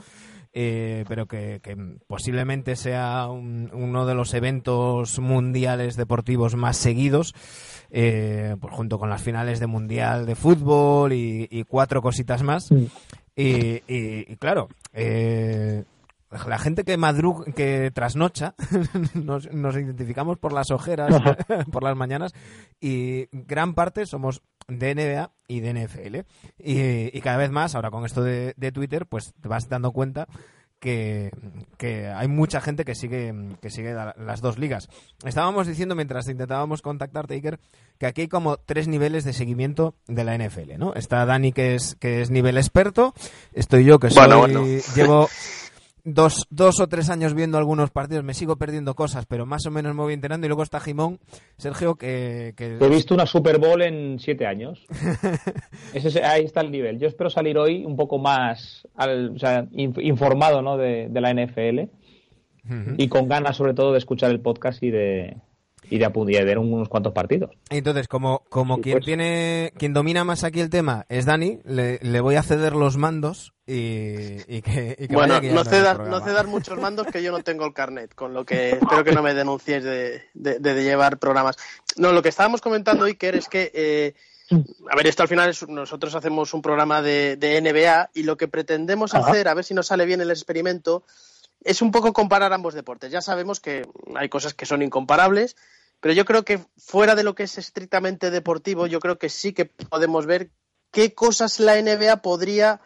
eh, 0.52 1.04
pero 1.06 1.26
que, 1.26 1.60
que 1.62 1.76
posiblemente 2.08 2.74
sea 2.74 3.28
un- 3.28 3.70
uno 3.72 4.04
de 4.06 4.14
los 4.14 4.34
eventos 4.34 5.18
mundiales 5.20 5.94
deportivos 5.96 6.56
más 6.56 6.76
seguidos, 6.76 7.34
eh, 7.90 8.56
pues 8.60 8.74
junto 8.74 8.98
con 8.98 9.10
las 9.10 9.22
finales 9.22 9.60
de 9.60 9.66
mundial 9.68 10.26
de 10.26 10.34
fútbol 10.34 11.12
y, 11.12 11.46
y 11.50 11.62
cuatro 11.64 12.02
cositas 12.02 12.42
más. 12.42 12.70
Y, 13.36 13.76
y- 13.86 14.32
y 14.32 14.36
claro, 14.38 14.68
eh, 14.92 15.84
la 16.46 16.58
gente 16.58 16.84
que 16.84 16.96
madruga, 16.96 17.52
que 17.52 17.90
trasnocha, 17.92 18.54
nos, 19.14 19.50
nos 19.52 19.74
identificamos 19.76 20.38
por 20.38 20.52
las 20.52 20.70
ojeras, 20.70 21.14
por 21.72 21.82
las 21.82 21.96
mañanas, 21.96 22.32
y 22.80 23.28
gran 23.32 23.74
parte 23.74 24.06
somos 24.06 24.42
de 24.68 24.94
NBA 24.94 25.30
y 25.48 25.60
de 25.60 25.72
NFL. 25.74 26.16
Y, 26.58 27.16
y 27.16 27.20
cada 27.22 27.38
vez 27.38 27.50
más, 27.50 27.74
ahora 27.74 27.90
con 27.90 28.04
esto 28.04 28.22
de, 28.22 28.54
de 28.56 28.72
Twitter, 28.72 29.06
pues 29.06 29.32
te 29.40 29.48
vas 29.48 29.68
dando 29.68 29.92
cuenta 29.92 30.26
que, 30.80 31.30
que 31.76 32.06
hay 32.06 32.28
mucha 32.28 32.60
gente 32.60 32.84
que 32.84 32.94
sigue 32.94 33.34
que 33.60 33.68
sigue 33.70 33.94
la- 33.94 34.14
las 34.16 34.40
dos 34.40 34.58
ligas. 34.58 34.88
Estábamos 35.24 35.66
diciendo 35.66 35.96
mientras 35.96 36.28
intentábamos 36.28 36.82
contactarte, 36.82 37.34
Iker, 37.34 37.58
que 37.98 38.06
aquí 38.06 38.20
hay 38.20 38.28
como 38.28 38.58
tres 38.58 38.86
niveles 38.86 39.24
de 39.24 39.32
seguimiento 39.32 39.96
de 40.06 40.22
la 40.22 40.36
NFL, 40.38 40.78
¿no? 40.78 40.94
Está 40.94 41.24
Dani 41.26 41.50
que 41.52 41.74
es 41.74 41.96
que 41.96 42.20
es 42.20 42.30
nivel 42.30 42.58
experto, 42.58 43.12
estoy 43.54 43.84
yo 43.86 43.98
que 43.98 44.10
soy 44.10 44.26
Bueno, 44.28 44.38
bueno. 44.38 44.64
llevo 44.94 45.28
dos, 46.14 46.46
dos 46.50 46.80
o 46.80 46.88
tres 46.88 47.10
años 47.10 47.34
viendo 47.34 47.58
algunos 47.58 47.90
partidos, 47.90 48.24
me 48.24 48.34
sigo 48.34 48.56
perdiendo 48.56 48.94
cosas, 48.94 49.26
pero 49.26 49.46
más 49.46 49.64
o 49.66 49.70
menos 49.70 49.94
me 49.94 50.02
voy 50.02 50.14
enterando. 50.14 50.46
Y 50.46 50.48
luego 50.48 50.62
está 50.62 50.80
Jimón, 50.80 51.18
Sergio, 51.56 51.94
que, 51.96 52.54
que 52.56 52.76
He 52.80 52.88
visto 52.88 53.14
una 53.14 53.26
Super 53.26 53.58
Bowl 53.58 53.82
en 53.82 54.18
siete 54.18 54.46
años. 54.46 54.84
Ese, 55.94 56.08
es- 56.08 56.16
ahí 56.16 56.44
está 56.44 56.60
el 56.60 56.70
nivel. 56.70 56.98
Yo 56.98 57.08
espero 57.08 57.30
salir 57.30 57.58
hoy 57.58 57.84
un 57.84 57.96
poco 57.96 58.18
más 58.18 58.86
al- 58.96 59.30
o 59.34 59.38
sea, 59.38 59.64
inf- 59.70 60.02
informado 60.02 60.62
¿no? 60.62 60.76
de, 60.76 61.08
de 61.08 61.20
la 61.20 61.32
NFL 61.32 61.90
y 62.98 63.08
con 63.08 63.28
ganas 63.28 63.56
sobre 63.56 63.72
todo 63.72 63.92
de 63.92 63.98
escuchar 63.98 64.30
el 64.30 64.40
podcast 64.40 64.82
y 64.82 64.90
de, 64.90 65.36
y 65.90 65.98
de, 65.98 66.10
y 66.14 66.32
de 66.32 66.44
ver 66.44 66.58
unos 66.58 66.88
cuantos 66.88 67.12
partidos. 67.12 67.50
Entonces, 67.70 68.08
como, 68.08 68.44
como 68.48 68.76
Sí, 68.76 68.82
quien 68.82 68.94
pues. 68.96 69.04
tiene, 69.06 69.72
quien 69.78 69.92
domina 69.92 70.24
más 70.24 70.44
aquí 70.44 70.60
el 70.60 70.70
tema 70.70 71.06
es 71.08 71.24
Dani, 71.26 71.60
le, 71.64 71.98
le 72.02 72.20
voy 72.20 72.36
a 72.36 72.42
ceder 72.42 72.74
los 72.74 72.96
mandos 72.96 73.54
y, 73.66 74.36
y 74.46 74.62
que, 74.62 74.96
y 74.98 75.08
que 75.08 75.14
Bueno, 75.14 75.34
vaya 75.34 75.52
no 75.52 75.64
programa. 75.96 76.18
no 76.18 76.24
muchos 76.46 76.78
mandos 76.78 77.06
que 77.08 77.22
yo 77.22 77.32
no 77.32 77.40
tengo 77.42 77.66
el 77.66 77.72
carnet, 77.74 78.14
con 78.14 78.32
lo 78.34 78.44
que 78.44 78.72
espero 78.72 79.04
que 79.04 79.12
no 79.12 79.22
me 79.22 79.34
denuncies 79.34 79.84
de, 79.84 80.22
de- 80.34 80.58
de 80.58 80.82
llevar 80.82 81.18
programas. 81.18 81.56
No, 81.96 82.12
lo 82.12 82.22
que 82.22 82.28
estábamos 82.30 82.60
comentando, 82.60 83.04
Iker, 83.04 83.34
es 83.36 83.48
que, 83.48 83.70
eh, 83.74 84.14
a 84.90 84.96
ver, 84.96 85.06
esto 85.06 85.22
al 85.22 85.28
final 85.28 85.50
es, 85.50 85.66
nosotros 85.68 86.14
hacemos 86.14 86.54
un 86.54 86.62
programa 86.62 87.02
de, 87.02 87.36
de 87.36 87.60
NBA 87.60 88.10
y 88.14 88.22
lo 88.22 88.36
que 88.36 88.48
pretendemos 88.48 89.14
Ajá. 89.14 89.30
hacer, 89.30 89.48
a 89.48 89.54
ver 89.54 89.64
si 89.64 89.74
nos 89.74 89.86
sale 89.88 90.06
bien 90.06 90.20
el 90.20 90.30
experimento, 90.30 91.04
es 91.64 91.82
un 91.82 91.90
poco 91.90 92.12
comparar 92.12 92.52
ambos 92.52 92.72
deportes. 92.74 93.10
Ya 93.10 93.20
sabemos 93.20 93.60
que 93.60 93.86
hay 94.14 94.28
cosas 94.28 94.54
que 94.54 94.64
son 94.64 94.80
incomparables, 94.82 95.56
pero 96.00 96.14
yo 96.14 96.24
creo 96.24 96.44
que 96.44 96.60
fuera 96.76 97.14
de 97.14 97.24
lo 97.24 97.34
que 97.34 97.44
es 97.44 97.58
estrictamente 97.58 98.30
deportivo, 98.30 98.86
yo 98.86 99.00
creo 99.00 99.18
que 99.18 99.28
sí 99.28 99.52
que 99.52 99.64
podemos 99.64 100.26
ver 100.26 100.50
qué 100.90 101.14
cosas 101.14 101.60
la 101.60 101.80
NBA 101.80 102.22
podría 102.22 102.80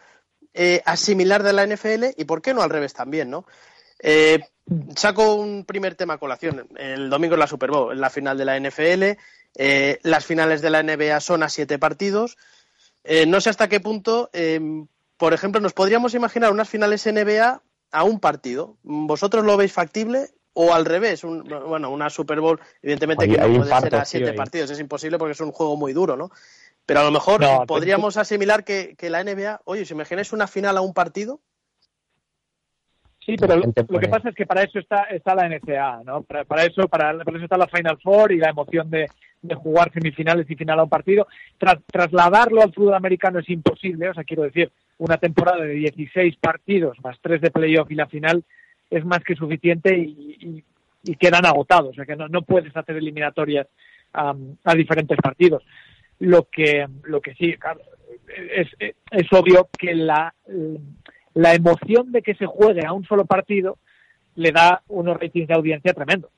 eh, 0.53 0.81
asimilar 0.85 1.43
de 1.43 1.53
la 1.53 1.65
NFL 1.65 2.05
y 2.17 2.25
por 2.25 2.41
qué 2.41 2.53
no 2.53 2.61
al 2.61 2.69
revés 2.69 2.93
también, 2.93 3.29
¿no? 3.29 3.45
Eh, 3.99 4.39
saco 4.95 5.35
un 5.35 5.65
primer 5.65 5.95
tema 5.95 6.15
a 6.15 6.17
colación. 6.17 6.67
El 6.75 7.09
domingo 7.09 7.35
es 7.35 7.39
la 7.39 7.47
Super 7.47 7.71
Bowl, 7.71 7.99
la 7.99 8.09
final 8.09 8.37
de 8.37 8.45
la 8.45 8.59
NFL. 8.59 9.17
eh, 9.55 9.99
las 10.03 10.25
finales 10.25 10.61
de 10.61 10.69
la 10.69 10.83
NBA 10.83 11.19
son 11.19 11.43
a 11.43 11.49
siete 11.49 11.77
partidos. 11.79 12.37
Eh, 13.03 13.25
no 13.25 13.41
sé 13.41 13.49
hasta 13.49 13.67
qué 13.67 13.79
punto, 13.79 14.29
eh, 14.33 14.59
por 15.17 15.33
ejemplo, 15.33 15.61
nos 15.61 15.73
podríamos 15.73 16.13
imaginar 16.13 16.51
unas 16.51 16.69
finales 16.69 17.05
NBA 17.05 17.61
a 17.91 18.03
un 18.03 18.19
partido. 18.19 18.77
¿Vosotros 18.83 19.45
lo 19.45 19.57
veis 19.57 19.71
factible? 19.71 20.29
O 20.55 20.73
al 20.73 20.85
revés, 20.85 21.23
un- 21.23 21.43
bueno, 21.43 21.89
una 21.89 22.09
Super 22.09 22.39
Bowl, 22.39 22.59
evidentemente 22.81 23.27
que 23.27 23.37
no 23.37 23.47
puede 23.47 23.79
ser 23.81 23.95
a 23.95 24.05
siete 24.05 24.27
tío, 24.31 24.35
partidos, 24.35 24.69
es 24.69 24.79
imposible 24.79 25.17
porque 25.17 25.31
es 25.31 25.41
un 25.41 25.51
juego 25.51 25.75
muy 25.77 25.93
duro, 25.93 26.15
¿no? 26.15 26.29
Pero 26.85 26.99
a 26.99 27.03
lo 27.03 27.11
mejor 27.11 27.41
No, 27.41 27.47
pero- 27.47 27.65
podríamos 27.65 28.17
asimilar 28.17 28.63
que, 28.63 28.95
que 28.97 29.09
la 29.09 29.23
NBA, 29.23 29.61
oye, 29.65 29.81
¿os 29.81 29.91
imagináis 29.91 30.31
una 30.33 30.45
final 30.47 30.77
a 30.77 30.81
un 30.81 30.93
partido? 30.93 31.39
Sí, 33.25 33.37
pero 33.39 33.55
lo, 33.55 33.99
que 34.01 34.09
pasa 34.09 34.29
es 34.29 34.35
que 34.35 34.45
para 34.45 34.63
eso 34.63 34.79
está, 34.79 35.03
está 35.03 35.33
la 35.33 35.47
NCAA, 35.47 36.03
¿no? 36.03 36.23
Para, 36.23 36.43
para 36.43 36.65
eso 36.65 36.89
para, 36.89 37.17
para 37.23 37.37
eso 37.37 37.45
está 37.45 37.57
la 37.57 37.67
Final 37.69 37.97
Four 38.03 38.33
y 38.33 38.37
la 38.37 38.49
emoción 38.49 38.89
de, 38.89 39.09
de 39.41 39.55
jugar 39.55 39.93
semifinales 39.93 40.45
y 40.51 40.55
final 40.57 40.77
a 40.81 40.83
un 40.83 40.89
partido. 40.89 41.25
Tras- 41.57 41.81
trasladarlo 41.89 42.61
al 42.61 42.73
fútbol 42.73 42.95
americano 42.95 43.39
es 43.39 43.49
imposible, 43.49 44.09
o 44.09 44.13
sea, 44.13 44.25
quiero 44.25 44.43
decir, 44.43 44.69
una 44.97 45.17
temporada 45.17 45.63
de 45.63 45.69
16 45.73 46.35
partidos 46.35 46.97
más 47.01 47.17
tres 47.21 47.39
de 47.39 47.49
playoff 47.49 47.89
y 47.89 47.95
la 47.95 48.07
final 48.07 48.43
es 48.93 49.05
más 49.05 49.23
que 49.23 49.35
suficiente 49.35 49.97
y, 49.97 50.63
quedan 51.19 51.45
agotados, 51.45 51.89
o 51.89 51.93
sea 51.93 52.05
que 52.05 52.15
no, 52.15 52.29
no 52.29 52.43
puedes 52.43 52.75
hacer 52.77 52.95
eliminatorias 52.95 53.67
a 54.13 54.75
diferentes 54.75 55.17
partidos. 55.17 55.63
Lo 56.19 56.47
que, 56.49 56.87
lo 57.03 57.19
que 57.19 57.33
sí, 57.33 57.53
claro, 57.57 57.81
es, 58.55 58.69
es 58.79 59.33
obvio 59.33 59.67
que 59.77 59.95
la, 59.95 60.33
la 61.33 61.53
emoción 61.53 62.11
de 62.11 62.21
que 62.21 62.35
se 62.35 62.45
juegue 62.45 62.85
a 62.85 62.93
un 62.93 63.03
solo 63.05 63.25
partido 63.25 63.77
le 64.35 64.51
da 64.51 64.81
unos 64.87 65.17
ratings 65.19 65.47
de 65.47 65.53
audiencia 65.55 65.93
tremendo. 65.93 66.29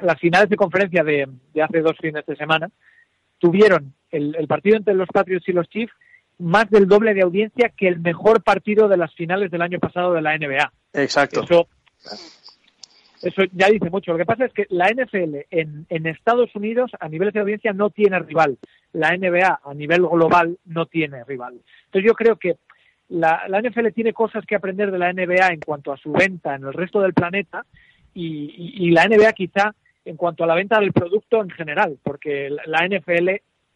Las 0.00 0.20
finales 0.20 0.48
de 0.48 0.56
conferencia 0.56 1.02
de, 1.02 1.28
de 1.52 1.62
hace 1.62 1.80
dos 1.80 1.96
fines 2.00 2.24
de 2.24 2.36
semana 2.36 2.70
tuvieron 3.38 3.92
el, 4.10 4.36
el 4.36 4.46
partido 4.46 4.76
entre 4.76 4.94
los 4.94 5.08
Patriots 5.08 5.48
y 5.48 5.52
los 5.52 5.68
Chiefs 5.68 5.92
más 6.40 6.68
del 6.70 6.88
doble 6.88 7.14
de 7.14 7.22
audiencia 7.22 7.70
que 7.76 7.86
el 7.88 8.00
mejor 8.00 8.42
partido 8.42 8.88
de 8.88 8.96
las 8.96 9.14
finales 9.14 9.50
del 9.50 9.62
año 9.62 9.78
pasado 9.78 10.12
de 10.14 10.22
la 10.22 10.36
NBA. 10.36 10.72
Exacto. 10.94 11.42
Eso, 11.44 11.68
eso 13.22 13.42
ya 13.52 13.68
dice 13.68 13.90
mucho. 13.90 14.12
Lo 14.12 14.18
que 14.18 14.24
pasa 14.24 14.46
es 14.46 14.52
que 14.52 14.66
la 14.70 14.88
NFL 14.90 15.36
en, 15.50 15.86
en 15.88 16.06
Estados 16.06 16.54
Unidos 16.54 16.90
a 16.98 17.08
niveles 17.08 17.34
de 17.34 17.40
audiencia 17.40 17.72
no 17.72 17.90
tiene 17.90 18.18
rival. 18.20 18.58
La 18.92 19.16
NBA 19.16 19.60
a 19.62 19.74
nivel 19.74 20.00
global 20.02 20.58
no 20.64 20.86
tiene 20.86 21.22
rival. 21.24 21.60
Entonces 21.86 22.08
yo 22.08 22.14
creo 22.14 22.36
que 22.36 22.56
la, 23.10 23.42
la 23.48 23.60
NFL 23.60 23.88
tiene 23.94 24.12
cosas 24.12 24.44
que 24.46 24.54
aprender 24.56 24.90
de 24.90 24.98
la 24.98 25.12
NBA 25.12 25.48
en 25.52 25.60
cuanto 25.60 25.92
a 25.92 25.98
su 25.98 26.12
venta 26.12 26.54
en 26.54 26.64
el 26.64 26.72
resto 26.72 27.00
del 27.00 27.12
planeta 27.12 27.66
y, 28.14 28.26
y- 28.56 28.86
y 28.86 28.90
la 28.92 29.04
NBA 29.06 29.32
quizá 29.34 29.74
en 30.04 30.16
cuanto 30.16 30.44
a 30.44 30.46
la 30.46 30.54
venta 30.54 30.80
del 30.80 30.92
producto 30.92 31.42
en 31.42 31.50
general, 31.50 31.98
porque 32.02 32.48
la, 32.48 32.62
la 32.66 32.86
NFL 32.88 33.28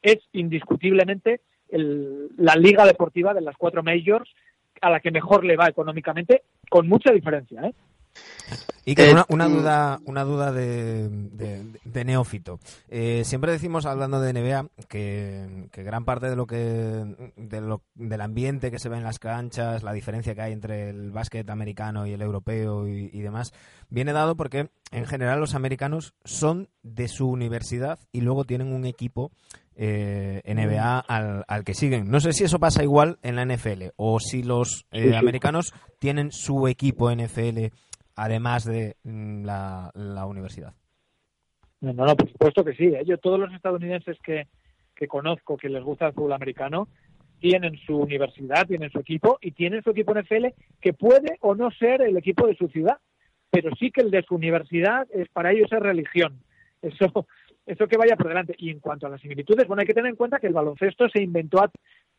es 0.02 0.18
indiscutiblemente 0.32 1.40
el- 1.68 2.28
la 2.36 2.54
liga 2.56 2.84
deportiva 2.86 3.34
de 3.34 3.40
las 3.40 3.56
cuatro 3.56 3.82
majors 3.82 4.30
a 4.80 4.90
la 4.90 5.00
que 5.00 5.10
mejor 5.10 5.44
le 5.44 5.56
va 5.56 5.68
económicamente, 5.68 6.42
con 6.70 6.88
mucha 6.88 7.12
diferencia. 7.12 7.62
¿eh? 7.62 7.74
Y 8.84 8.94
que 8.94 9.08
Eh, 9.08 9.12
una, 9.12 9.24
una 9.28 9.48
mm. 9.48 9.52
duda, 9.52 10.00
una 10.04 10.24
duda 10.24 10.52
de, 10.52 11.08
de- 11.08 11.64
de 11.84 12.04
neófito. 12.04 12.60
Eh, 12.88 13.22
siempre 13.24 13.50
decimos, 13.50 13.86
hablando 13.86 14.20
de 14.20 14.32
NBA, 14.34 14.68
que, 14.88 15.68
que 15.72 15.82
gran 15.82 16.04
parte 16.04 16.28
de 16.28 16.36
lo 16.36 16.46
que 16.46 16.56
de 17.36 17.60
lo- 17.62 17.82
del 17.94 18.20
ambiente 18.20 18.70
que 18.70 18.78
se 18.78 18.88
ve 18.90 18.98
en 18.98 19.02
las 19.04 19.18
canchas, 19.18 19.82
la 19.82 19.92
diferencia 19.94 20.34
que 20.34 20.42
hay 20.42 20.52
entre 20.52 20.90
el 20.90 21.10
básquet 21.12 21.48
americano 21.48 22.06
y 22.06 22.12
el 22.12 22.20
europeo 22.22 22.86
y, 22.86 23.08
y 23.12 23.20
demás, 23.22 23.52
viene 23.88 24.12
dado 24.12 24.36
porque 24.36 24.68
en 24.92 25.06
general 25.06 25.40
los 25.40 25.54
americanos 25.54 26.14
son 26.24 26.68
de 26.82 27.08
su 27.08 27.28
universidad 27.28 27.98
y 28.12 28.20
luego 28.20 28.44
tienen 28.44 28.72
un 28.72 28.84
equipo 28.84 29.32
eh, 29.76 30.40
NBA 30.46 31.00
al, 31.00 31.44
al 31.48 31.64
que 31.64 31.74
siguen. 31.74 32.10
No 32.10 32.20
sé 32.20 32.32
si 32.32 32.44
eso 32.44 32.58
pasa 32.58 32.82
igual 32.82 33.18
en 33.22 33.36
la 33.36 33.44
NFL 33.44 33.84
o 33.96 34.20
si 34.20 34.42
los 34.42 34.86
eh, 34.92 35.02
Sí, 35.02 35.08
sí. 35.10 35.14
americanos 35.14 35.72
tienen 35.98 36.30
su 36.32 36.68
equipo 36.68 37.10
NFL 37.14 37.66
además 38.16 38.64
de 38.64 38.96
mm, 39.04 39.44
la, 39.44 39.90
la 39.94 40.26
universidad. 40.26 40.74
No, 41.80 41.92
no, 41.92 42.06
no, 42.06 42.16
por 42.16 42.30
supuesto 42.30 42.64
que 42.64 42.74
sí. 42.74 42.84
¿eh? 42.86 43.02
Yo 43.04 43.18
todos 43.18 43.38
los 43.38 43.52
estadounidenses 43.52 44.16
que, 44.24 44.46
que 44.94 45.06
conozco 45.08 45.56
que 45.56 45.68
les 45.68 45.82
gusta 45.82 46.06
el 46.06 46.14
fútbol 46.14 46.32
americano 46.32 46.88
tienen 47.40 47.76
su 47.86 47.96
universidad, 47.98 48.66
tienen 48.66 48.90
su 48.90 49.00
equipo 49.00 49.38
y 49.42 49.50
tienen 49.50 49.82
su 49.82 49.90
equipo 49.90 50.14
NFL 50.14 50.46
que 50.80 50.92
puede 50.94 51.36
o 51.40 51.54
no 51.54 51.70
ser 51.72 52.00
el 52.02 52.16
equipo 52.16 52.46
de 52.46 52.56
su 52.56 52.68
ciudad, 52.68 52.96
pero 53.50 53.70
sí 53.78 53.90
que 53.90 54.00
el 54.00 54.10
de 54.10 54.22
su 54.22 54.34
universidad 54.34 55.06
es 55.12 55.28
para 55.28 55.52
ellos 55.52 55.70
es 55.70 55.80
religión. 55.80 56.40
Eso, 56.80 57.26
eso 57.66 57.86
que 57.88 57.96
vaya 57.96 58.16
por 58.16 58.28
delante. 58.28 58.54
Y 58.58 58.70
en 58.70 58.80
cuanto 58.80 59.06
a 59.06 59.10
las 59.10 59.20
similitudes, 59.20 59.66
bueno, 59.66 59.80
hay 59.80 59.86
que 59.86 59.94
tener 59.94 60.10
en 60.10 60.16
cuenta 60.16 60.38
que 60.38 60.46
el 60.46 60.52
baloncesto 60.52 61.08
se 61.08 61.22
inventó 61.22 61.62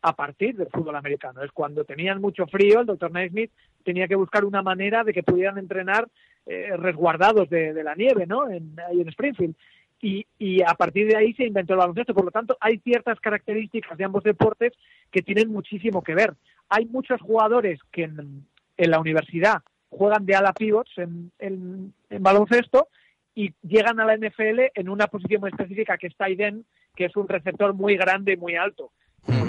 a, 0.02 0.14
partir 0.16 0.56
del 0.56 0.70
fútbol 0.70 0.96
americano. 0.96 1.42
Es 1.42 1.52
cuando 1.52 1.84
tenían 1.84 2.22
mucho 2.22 2.46
frío, 2.46 2.82
el 2.82 2.86
doctor 2.86 3.12
Naismith 3.12 3.52
tenía 3.84 4.08
que 4.08 4.16
buscar 4.16 4.46
una 4.46 4.62
manera 4.62 5.04
de 5.04 5.14
que 5.14 5.24
pudieran 5.24 5.58
entrenar 5.58 6.08
eh, 6.46 6.74
resguardados 6.78 7.50
de, 7.50 7.84
la 7.84 7.96
nieve, 7.96 8.28
¿no? 8.28 8.50
En, 8.50 8.76
en 8.92 9.10
Springfield. 9.10 9.56
Y, 10.02 10.28
y 10.38 10.62
a 10.62 10.76
partir 10.76 11.08
de 11.08 11.18
ahí 11.18 11.34
se 11.34 11.46
inventó 11.46 11.74
el 11.74 11.80
baloncesto. 11.80 12.14
Por 12.14 12.26
lo 12.26 12.32
tanto, 12.32 12.56
hay 12.60 12.78
ciertas 12.80 13.20
características 13.20 13.98
de 13.98 14.04
ambos 14.04 14.24
deportes 14.24 14.74
que 15.12 15.24
tienen 15.24 15.50
muchísimo 15.50 16.04
que 16.04 16.14
ver. 16.14 16.36
Hay 16.70 16.86
muchos 16.86 17.20
jugadores 17.22 17.80
que 17.92 18.04
en, 18.04 18.46
la 18.78 19.00
universidad 19.00 19.64
juegan 19.90 20.26
de 20.26 20.36
ala 20.36 20.54
pivots 20.54 20.92
en- 20.98 21.32
en 21.40 21.94
baloncesto 22.20 22.90
y 23.36 23.54
llegan 23.62 24.00
a 24.00 24.06
la 24.06 24.16
NFL 24.18 24.72
en 24.74 24.90
una 24.90 25.08
posición 25.08 25.42
muy 25.42 25.50
específica 25.52 25.98
que 25.98 26.08
es 26.08 26.16
end, 26.20 26.64
que 26.96 27.06
es 27.06 27.16
un 27.16 27.28
receptor 27.28 27.74
muy 27.74 27.98
grande 27.98 28.34
y 28.34 28.38
muy 28.38 28.56
alto. 28.56 28.92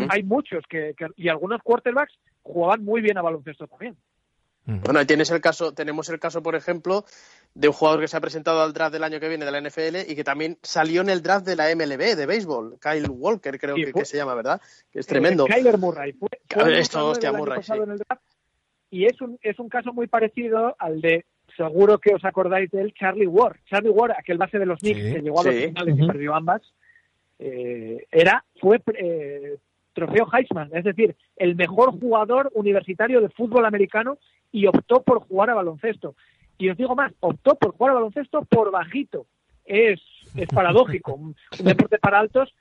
Hay 0.08 0.22
muchos 0.22 0.64
que, 0.68 0.94
que- 0.96 1.08
y 1.16 1.28
algunos 1.28 1.62
quarterbacks 1.62 2.18
jugaban 2.42 2.84
muy 2.84 3.00
bien 3.00 3.16
a 3.18 3.22
baloncesto 3.22 3.66
también. 3.66 3.96
Mm. 4.64 4.80
Bueno, 4.80 4.98
ahí 4.98 5.06
tienes 5.06 5.30
el 5.30 5.40
caso, 5.40 5.72
tenemos 5.72 6.08
el 6.08 6.18
caso, 6.18 6.42
por 6.42 6.56
ejemplo, 6.56 7.04
de 7.54 7.68
un 7.68 7.74
jugador 7.74 8.00
que 8.00 8.08
se 8.08 8.16
ha 8.16 8.20
presentado 8.20 8.62
al 8.62 8.72
draft 8.72 8.92
del 8.92 9.04
año 9.04 9.20
que 9.20 9.28
viene 9.28 9.44
de 9.44 9.52
la 9.52 9.60
NFL 9.60 10.10
y 10.10 10.16
que 10.16 10.24
también 10.24 10.58
salió 10.62 11.02
en 11.02 11.08
el 11.10 11.22
draft 11.22 11.46
de 11.46 11.54
la 11.56 11.68
MLB 11.74 12.16
de 12.16 12.26
béisbol, 12.26 12.78
Kyle 12.80 13.08
Walker 13.08 13.58
creo 13.60 13.76
Sí, 13.76 13.84
que, 13.84 13.92
fue- 13.92 14.00
que 14.02 14.06
se 14.06 14.16
llama, 14.16 14.34
¿verdad? 14.34 14.60
Que 14.90 14.98
es 14.98 15.06
tremendo. 15.06 15.44
Eh, 15.46 15.50
Kyler 15.54 15.78
Murray 15.78 16.12
fue, 16.14 16.28
fue 16.48 16.78
esto, 16.80 17.06
hostia, 17.06 17.32
Murray, 17.32 17.62
sí. 17.62 17.72
en 17.74 17.90
el 17.92 17.98
draft, 17.98 18.22
y 18.90 19.04
es 19.06 19.20
un, 19.20 19.38
es 19.42 19.58
un 19.60 19.68
caso 19.68 19.92
muy 19.92 20.08
parecido 20.08 20.74
al 20.80 21.00
de, 21.00 21.24
seguro 21.56 21.98
que 21.98 22.14
os 22.14 22.24
acordáis 22.24 22.70
de 22.70 22.82
él, 22.82 22.94
Charlie 22.94 23.26
Ward. 23.26 23.56
Charlie 23.66 23.90
Ward, 23.90 24.12
aquel 24.18 24.38
base 24.38 24.58
de 24.58 24.66
los 24.66 24.78
Knicks 24.80 25.00
Sí. 25.02 25.12
que 25.14 25.20
llegó 25.22 25.40
a 25.40 25.44
los 25.44 25.54
Sí. 25.54 25.66
finales 25.68 25.98
y 25.98 26.06
perdió 26.06 26.34
ambas, 26.34 26.62
eh, 27.38 28.06
era 28.10 28.44
fue 28.60 28.80
eh, 28.94 29.56
trofeo 29.92 30.26
Heisman, 30.32 30.70
es 30.74 30.84
decir, 30.84 31.16
el 31.36 31.54
mejor 31.56 31.98
jugador 31.98 32.50
universitario 32.54 33.20
de 33.20 33.28
fútbol 33.30 33.64
americano 33.64 34.18
y 34.52 34.66
optó 34.66 35.02
por 35.02 35.20
jugar 35.20 35.50
a 35.50 35.54
baloncesto. 35.54 36.14
Y 36.58 36.68
os 36.70 36.76
digo 36.76 36.94
más, 36.94 37.12
optó 37.20 37.54
por 37.56 37.72
jugar 37.72 37.92
a 37.92 37.94
baloncesto 37.94 38.42
por 38.44 38.70
bajito. 38.70 39.26
Es, 39.64 40.00
es 40.36 40.46
paradójico, 40.48 41.14
un, 41.14 41.34
un 41.58 41.64
deporte 41.66 41.98
para 41.98 42.18
altos 42.20 42.54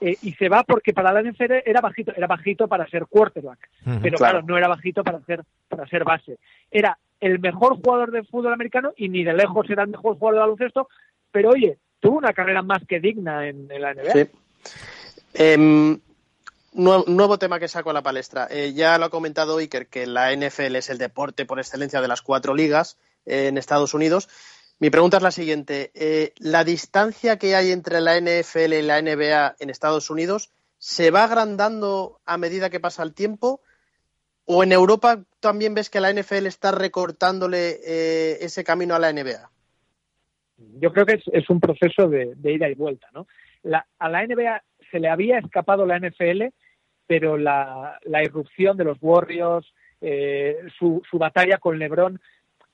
eh, 0.00 0.16
y 0.22 0.32
se 0.32 0.48
va 0.48 0.62
porque 0.64 0.92
para 0.92 1.12
la 1.12 1.22
NFL 1.22 1.62
era 1.64 1.80
bajito, 1.80 2.12
era 2.16 2.26
bajito 2.26 2.68
para 2.68 2.86
ser 2.88 3.06
quarterback, 3.06 3.68
pero 3.84 4.16
Claro. 4.16 4.16
claro, 4.18 4.42
no 4.42 4.56
era 4.58 4.68
bajito 4.68 5.02
para 5.02 5.20
ser 5.22 5.42
para 5.68 5.86
ser 5.88 6.04
base. 6.04 6.38
Era 6.70 6.98
el 7.22 7.38
mejor 7.38 7.76
jugador 7.76 8.10
de 8.10 8.24
fútbol 8.24 8.52
americano 8.52 8.92
y 8.96 9.08
ni 9.08 9.22
de 9.22 9.32
lejos 9.32 9.70
era 9.70 9.84
el 9.84 9.90
mejor 9.90 10.18
jugador 10.18 10.34
de 10.34 10.40
baloncesto, 10.40 10.88
pero 11.30 11.50
oye, 11.50 11.78
tuvo 12.00 12.18
una 12.18 12.32
carrera 12.32 12.62
más 12.62 12.82
que 12.86 12.98
digna 12.98 13.48
en, 13.48 13.68
la 13.68 13.94
NBA. 13.94 14.12
Sí. 14.12 14.28
Em, 15.34 16.00
nuevo, 16.72 17.04
nuevo 17.06 17.38
tema 17.38 17.60
que 17.60 17.68
saco 17.68 17.90
a 17.90 17.92
la 17.92 18.02
palestra. 18.02 18.48
Eh, 18.50 18.72
ya 18.74 18.98
lo 18.98 19.04
ha 19.04 19.10
comentado 19.10 19.58
Iker, 19.58 19.86
que 19.86 20.04
la 20.06 20.32
NFL 20.32 20.74
es 20.74 20.90
el 20.90 20.98
deporte 20.98 21.46
por 21.46 21.60
excelencia 21.60 22.00
de 22.00 22.08
las 22.08 22.22
cuatro 22.22 22.54
ligas 22.54 22.98
eh, 23.24 23.46
en 23.46 23.56
Estados 23.56 23.94
Unidos. 23.94 24.28
Mi 24.80 24.90
pregunta 24.90 25.18
es 25.18 25.22
la 25.22 25.30
siguiente. 25.30 25.92
Eh, 25.94 26.32
¿La 26.38 26.64
distancia 26.64 27.38
que 27.38 27.54
hay 27.54 27.70
entre 27.70 28.00
la 28.00 28.20
NFL 28.20 28.72
y 28.72 28.82
la 28.82 29.00
NBA 29.00 29.54
en 29.60 29.70
Estados 29.70 30.10
Unidos 30.10 30.50
se 30.78 31.12
va 31.12 31.22
agrandando 31.22 32.20
a 32.26 32.36
medida 32.36 32.68
que 32.68 32.80
pasa 32.80 33.04
el 33.04 33.14
tiempo? 33.14 33.60
¿O 34.44 34.62
en 34.62 34.72
Europa 34.72 35.22
también 35.40 35.74
ves 35.74 35.88
que 35.88 36.00
la 36.00 36.12
NFL 36.12 36.46
está 36.46 36.72
recortándole 36.72 37.78
eh, 37.86 38.38
ese 38.40 38.64
camino 38.64 38.94
a 38.94 38.98
la 38.98 39.12
NBA? 39.12 39.50
Yo 40.80 40.92
creo 40.92 41.06
que 41.06 41.20
es, 41.32 41.50
un 41.50 41.60
proceso 41.60 42.08
de, 42.08 42.34
ida 42.44 42.68
y 42.68 42.74
vuelta, 42.74 43.08
¿no? 43.12 43.26
La- 43.62 43.86
a 43.98 44.08
la 44.08 44.26
NBA 44.26 44.62
se 44.90 45.00
le 45.00 45.08
había 45.08 45.38
escapado 45.38 45.86
la 45.86 45.98
NFL, 45.98 46.52
pero 47.06 47.36
la, 47.36 47.98
irrupción 48.22 48.76
de 48.76 48.84
los 48.84 48.98
Warriors, 49.00 49.72
eh, 50.00 50.58
su, 50.78 51.02
su 51.08 51.18
batalla 51.18 51.58
con 51.58 51.78
LeBron 51.78 52.20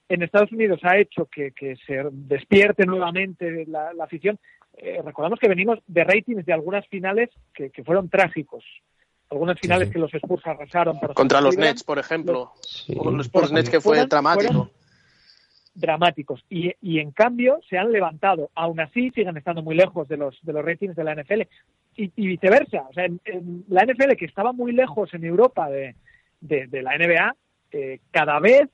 en 0.08 0.22
Estados 0.22 0.52
Unidos 0.52 0.80
ha 0.84 0.96
hecho 0.96 1.26
que, 1.26 1.52
se 1.86 2.02
despierte 2.10 2.86
nuevamente 2.86 3.66
la, 3.66 3.92
afición. 4.00 4.38
Eh, 4.76 5.00
recordamos 5.04 5.38
que 5.38 5.48
venimos 5.48 5.80
de 5.86 6.04
ratings 6.04 6.46
de 6.46 6.52
algunas 6.52 6.86
finales 6.88 7.28
que 7.52 7.84
fueron 7.84 8.08
trágicos. 8.08 8.64
Algunas 9.30 9.58
finales 9.60 9.88
sí. 9.88 9.94
que 9.94 9.98
los 10.00 10.12
Spurs 10.14 10.46
arrasaron. 10.46 10.98
Contra 11.14 11.40
los 11.40 11.56
Nets, 11.58 11.84
por 11.84 11.98
ejemplo. 11.98 12.52
Sí. 12.62 12.94
O 12.98 13.10
los 13.10 13.26
Spurs 13.26 13.52
Nets 13.52 13.68
que 13.70 13.80
fue 13.80 13.96
Fueron- 13.96 14.08
dramático. 14.08 14.52
fueron 14.52 14.70
dramáticos 15.74 16.44
y, 16.50 16.72
y 16.82 16.98
en 16.98 17.12
cambio 17.12 17.60
se 17.68 17.78
han 17.78 17.92
levantado 17.92 18.50
aún 18.56 18.80
así 18.80 19.10
siguen 19.10 19.36
estando 19.36 19.62
muy 19.62 19.76
lejos 19.76 20.08
de 20.08 20.16
los 20.16 20.36
de 20.42 20.52
los 20.52 20.64
ratings 20.64 20.96
de 20.96 21.04
la 21.04 21.14
NFL 21.14 21.42
y, 21.94 22.10
y 22.16 22.26
viceversa 22.26 22.82
o 22.90 22.92
sea 22.92 23.04
en, 23.04 23.20
en 23.24 23.64
la 23.68 23.84
NFL 23.84 24.14
que 24.18 24.24
estaba 24.24 24.52
muy 24.52 24.72
lejos 24.72 25.14
en 25.14 25.24
Europa 25.24 25.70
de, 25.70 25.94
de, 26.40 26.66
de 26.66 26.82
la 26.82 26.98
NBA 26.98 27.36
eh, 27.70 28.00
cada 28.10 28.40
vez 28.40 28.68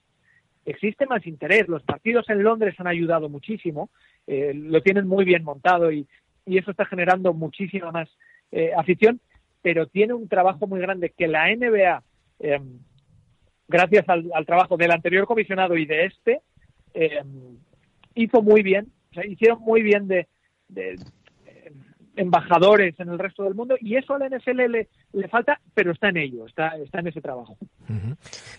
existe 0.65 1.05
más 1.05 1.27
interés 1.27 1.69
los 1.69 1.83
partidos 1.83 2.27
en 2.31 2.43
Londres 2.43 2.75
han 2.79 2.87
ayudado 2.87 3.29
muchísimo 3.29 3.91
eh, 4.27 4.53
lo 4.55 4.81
tienen 4.83 5.07
muy 5.07 5.27
bien 5.27 5.45
montado 5.45 5.93
y, 5.93 6.07
y 6.47 6.57
eso 6.57 6.71
está 6.71 6.87
generando 6.87 7.35
muchísima 7.35 7.93
más 7.93 8.09
eh, 8.51 8.71
afición 8.75 9.21
pero 9.65 9.87
tiene 9.87 10.13
un 10.13 10.29
trabajo 10.29 10.67
muy 10.67 10.79
grande 10.79 11.15
que 11.17 11.27
la 11.27 11.47
NBA 11.47 12.03
eh, 12.41 12.61
gracias 13.67 14.05
al, 14.11 14.45
trabajo 14.45 14.77
del 14.77 14.91
anterior 14.91 15.27
comisionado 15.27 15.75
y 15.79 15.87
de 15.87 16.05
este 16.05 16.43
eh, 16.93 17.23
hizo 18.15 18.43
muy 18.43 18.63
bien, 18.63 18.93
o 19.11 19.15
sea, 19.15 19.27
hicieron 19.27 19.63
muy 19.63 19.83
bien 19.83 20.07
de, 20.07 20.29
eh, 20.77 20.97
embajadores 22.15 22.95
en 23.01 23.09
el 23.09 23.19
resto 23.19 23.45
del 23.45 23.55
mundo 23.55 23.75
y 23.81 23.97
eso 23.97 24.15
a 24.15 24.19
la 24.19 24.29
NFL 24.29 24.71
le, 24.71 25.29
falta, 25.31 25.59
pero 25.73 25.93
está 25.93 26.11
en 26.11 26.19
ello, 26.19 26.45
está, 26.45 26.77
está 26.77 27.01
en 27.01 27.07
ese 27.07 27.23
trabajo. 27.23 27.57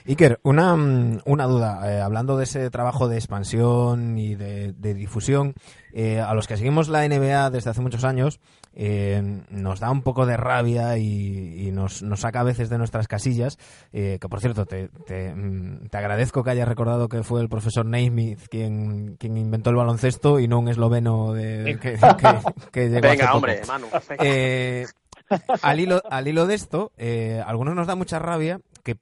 Iker, 0.08 0.40
una, 0.42 0.76
mm, 0.76 1.20
una 1.26 1.46
duda. 1.46 1.80
eh, 1.86 2.02
hablando 2.02 2.36
de 2.36 2.46
ese 2.46 2.72
trabajo 2.72 3.08
de 3.08 3.18
expansión 3.18 4.18
y 4.18 4.34
de, 4.34 4.74
de 4.74 4.96
difusión, 4.96 5.54
eh, 5.94 6.20
a 6.20 6.34
los 6.34 6.48
que 6.48 6.58
seguimos 6.58 6.90
la 6.90 7.08
NBA 7.08 7.52
desde 7.52 7.70
hace 7.70 7.82
muchos 7.82 8.04
años, 8.04 8.40
eh, 8.76 9.42
nos 9.50 9.80
da 9.80 9.90
un 9.90 10.02
poco 10.02 10.26
de 10.26 10.38
rabia 10.38 10.98
y, 10.98 11.68
y 11.68 11.72
nos, 11.72 12.04
nos 12.04 12.20
saca 12.20 12.42
a 12.42 12.44
veces 12.44 12.70
de 12.70 12.78
nuestras 12.78 13.08
casillas. 13.08 13.58
eh, 13.94 14.18
que 14.20 14.30
por 14.30 14.42
cierto, 14.42 14.66
te, 14.66 14.90
te, 15.08 15.34
mm, 15.34 15.88
te 15.90 15.98
agradezco 15.98 16.44
que 16.44 16.52
hayas 16.52 16.68
recordado 16.68 17.08
que 17.10 17.24
fue 17.24 17.42
el 17.42 17.50
profesor 17.50 17.86
Naismith 17.86 18.40
quien, 18.50 19.16
quien 19.18 19.38
inventó 19.38 19.70
el 19.70 19.76
baloncesto 19.78 20.40
y 20.40 20.48
no 20.48 20.60
un 20.60 20.68
esloveno 20.70 21.34
de, 21.34 21.78
que, 21.82 21.94
que- 22.18 22.70
que 22.72 22.90
llegó 22.90 23.02
Venga, 23.08 23.34
hombre, 23.34 23.62
Manu. 23.68 23.88
venga. 24.10 24.24
Eh, 24.24 24.86
al, 25.62 25.80
hilo, 25.80 26.02
al 26.10 26.28
hilo 26.28 26.46
de 26.46 26.56
esto, 26.56 26.92
eh, 26.98 27.42
a 27.44 27.50
algunos 27.50 27.76
nos 27.76 27.88
da 27.88 27.96
mucha 27.96 28.20
rabia 28.20 28.60
que 28.84 28.98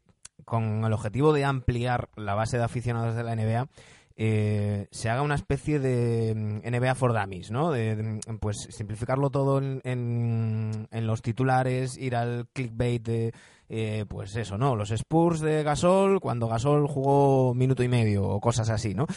con 0.46 0.84
el 0.86 0.94
objetivo 0.94 1.34
de 1.34 1.46
ampliar 1.46 2.10
la 2.16 2.36
base 2.36 2.58
de 2.58 2.64
aficionados 2.64 3.16
de 3.16 3.24
la 3.24 3.36
NBA, 3.36 3.68
eh, 4.16 4.88
se 4.92 5.10
haga 5.10 5.22
una 5.22 5.36
especie 5.36 5.80
de 5.80 6.34
mm, 6.36 6.68
NBA 6.70 6.96
for 6.96 7.14
Dummies, 7.14 7.52
¿no? 7.52 7.72
De, 7.72 7.96
de, 7.96 8.20
pues 8.40 8.68
simplificarlo 8.70 9.30
todo 9.30 9.58
en, 9.58 9.82
en- 9.84 10.88
en 10.92 11.08
los 11.08 11.22
titulares, 11.22 11.98
ir 11.98 12.16
al 12.16 12.48
clickbait 12.54 13.04
de, 13.04 13.34
eh, 13.70 14.06
pues 14.08 14.36
eso, 14.36 14.58
¿no? 14.58 14.76
Los 14.76 14.92
Spurs 14.92 15.40
de 15.40 15.64
Gasol 15.64 16.20
cuando 16.20 16.48
Gasol 16.48 16.88
jugó 16.88 17.54
minuto 17.56 17.82
y 17.84 17.88
medio 17.88 18.24
o 18.28 18.40
cosas 18.40 18.70
así, 18.70 18.94
¿no? 18.94 19.08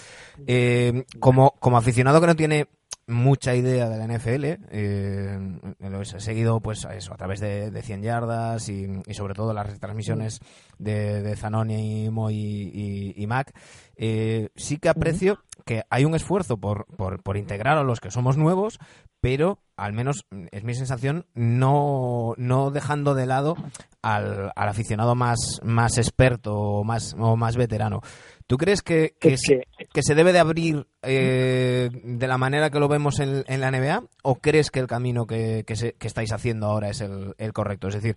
Eh, 0.47 1.05
como, 1.21 1.51
como 1.61 1.77
aficionado 1.77 2.21
que 2.21 2.27
no 2.29 2.37
tiene 2.37 2.67
mucha 3.07 3.55
idea 3.55 3.89
de 3.89 3.99
la 3.99 4.07
NFL. 4.07 4.45
eh, 4.71 5.39
lo 5.81 6.01
he 6.01 6.05
seguido 6.05 6.61
pues 6.61 6.87
eso, 6.91 7.15
a 7.15 7.17
través 7.17 7.41
de, 7.41 7.71
de 7.71 7.83
100 7.83 8.03
yardas 8.03 8.69
y, 8.69 8.87
y 9.07 9.15
sobre 9.15 9.35
todo 9.35 9.53
las 9.53 9.71
retransmisiones 9.71 10.41
de, 10.79 11.23
de 11.23 11.37
Zanonimo 11.37 12.31
y, 12.31 12.35
y, 12.37 13.15
y 13.17 13.27
Mac. 13.27 13.53
Eh, 13.97 14.49
sí 14.57 14.79
que 14.79 14.89
aprecio 14.89 15.39
que 15.65 15.83
hay 15.91 16.05
un 16.05 16.15
esfuerzo 16.15 16.57
por, 16.59 16.87
por, 16.97 17.23
por 17.23 17.37
integrar 17.37 17.79
a 17.79 17.83
los 17.85 18.01
que 18.01 18.11
somos 18.11 18.37
nuevos, 18.37 18.79
pero 19.21 19.59
al 19.77 19.93
menos 19.93 20.27
es 20.53 20.65
mi 20.65 20.75
sensación 20.75 21.27
no, 21.35 22.35
no 22.37 22.71
dejando 22.71 23.15
de 23.15 23.27
lado 23.27 23.57
al, 24.03 24.53
al 24.55 24.69
aficionado 24.69 25.15
más, 25.15 25.61
más 25.63 25.99
experto 25.99 26.55
o 26.55 26.85
más, 26.85 27.15
o 27.19 27.37
más 27.37 27.57
veterano. 27.57 28.01
¿Tú 28.47 28.57
crees 28.59 28.83
que, 28.83 29.17
que, 29.19 29.35
Es 29.35 29.41
se, 29.45 29.57
que- 29.59 29.76
que 29.97 30.03
se 30.03 30.15
debe 30.15 30.35
de 30.35 30.39
abrir 30.41 30.85
eh, 31.03 31.89
de 32.05 32.29
la 32.29 32.37
manera 32.37 32.69
que 32.69 32.79
lo 32.79 32.87
vemos 32.87 33.19
en, 33.19 33.45
la 33.49 33.71
NBA 33.71 34.03
o 34.25 34.35
crees 34.35 34.71
que 34.71 34.79
el 34.79 34.87
camino 34.87 35.27
que, 35.27 35.65
se- 35.75 35.95
que 35.95 36.07
estáis 36.07 36.35
haciendo 36.35 36.67
ahora 36.67 36.91
es 36.91 37.01
el, 37.01 37.35
correcto? 37.55 37.89
Es 37.89 37.95
decir, 37.95 38.15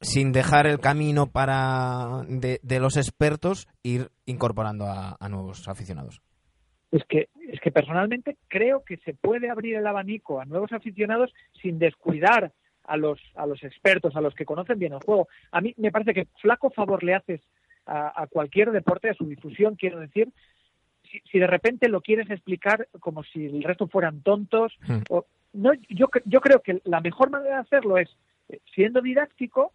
sin 0.00 0.30
dejar 0.30 0.68
el 0.68 0.78
camino 0.78 1.26
para 1.26 2.22
de, 2.28 2.78
los 2.78 2.96
expertos, 2.96 3.66
ir 3.82 4.12
incorporando 4.24 4.84
a, 4.86 5.16
a 5.18 5.28
nuevos 5.28 5.66
aficionados. 5.66 6.20
Es 6.92 7.02
que, 7.08 7.28
es 7.50 7.58
que 7.58 7.72
personalmente 7.72 8.36
creo 8.46 8.84
que 8.84 8.98
se 8.98 9.12
puede 9.12 9.50
abrir 9.50 9.74
el 9.74 9.86
abanico 9.88 10.38
a 10.40 10.44
nuevos 10.44 10.72
aficionados 10.72 11.32
sin 11.60 11.80
descuidar 11.80 12.52
a 12.84 12.96
los, 12.96 13.18
a 13.34 13.46
los 13.46 13.64
expertos, 13.64 14.14
a 14.14 14.20
los 14.20 14.32
que 14.36 14.44
conocen 14.44 14.78
bien 14.78 14.92
el 14.92 15.00
juego. 15.04 15.26
A 15.50 15.60
mí 15.60 15.74
me 15.76 15.90
parece 15.90 16.14
que 16.14 16.28
flaco 16.40 16.70
favor 16.70 17.02
le 17.02 17.16
haces 17.16 17.40
a, 17.84 18.22
a 18.22 18.28
cualquier 18.28 18.70
deporte, 18.70 19.10
a 19.10 19.14
su 19.14 19.24
difusión, 19.26 19.74
quiero 19.74 19.98
decir, 19.98 20.28
si, 21.10 21.20
si 21.30 21.38
de 21.38 21.46
repente 21.46 21.88
lo 21.88 22.00
quieres 22.00 22.30
explicar 22.30 22.88
como 23.00 23.22
si 23.24 23.46
el 23.46 23.62
resto 23.62 23.86
fueran 23.86 24.22
tontos. 24.22 24.76
Hmm. 24.86 25.02
O, 25.08 25.26
no, 25.52 25.72
yo, 25.88 26.08
yo 26.24 26.40
creo 26.40 26.60
que 26.60 26.80
la 26.84 27.00
mejor 27.00 27.30
manera 27.30 27.56
de 27.56 27.60
hacerlo 27.62 27.98
es 27.98 28.08
eh, 28.48 28.60
siendo 28.74 29.00
didáctico, 29.00 29.72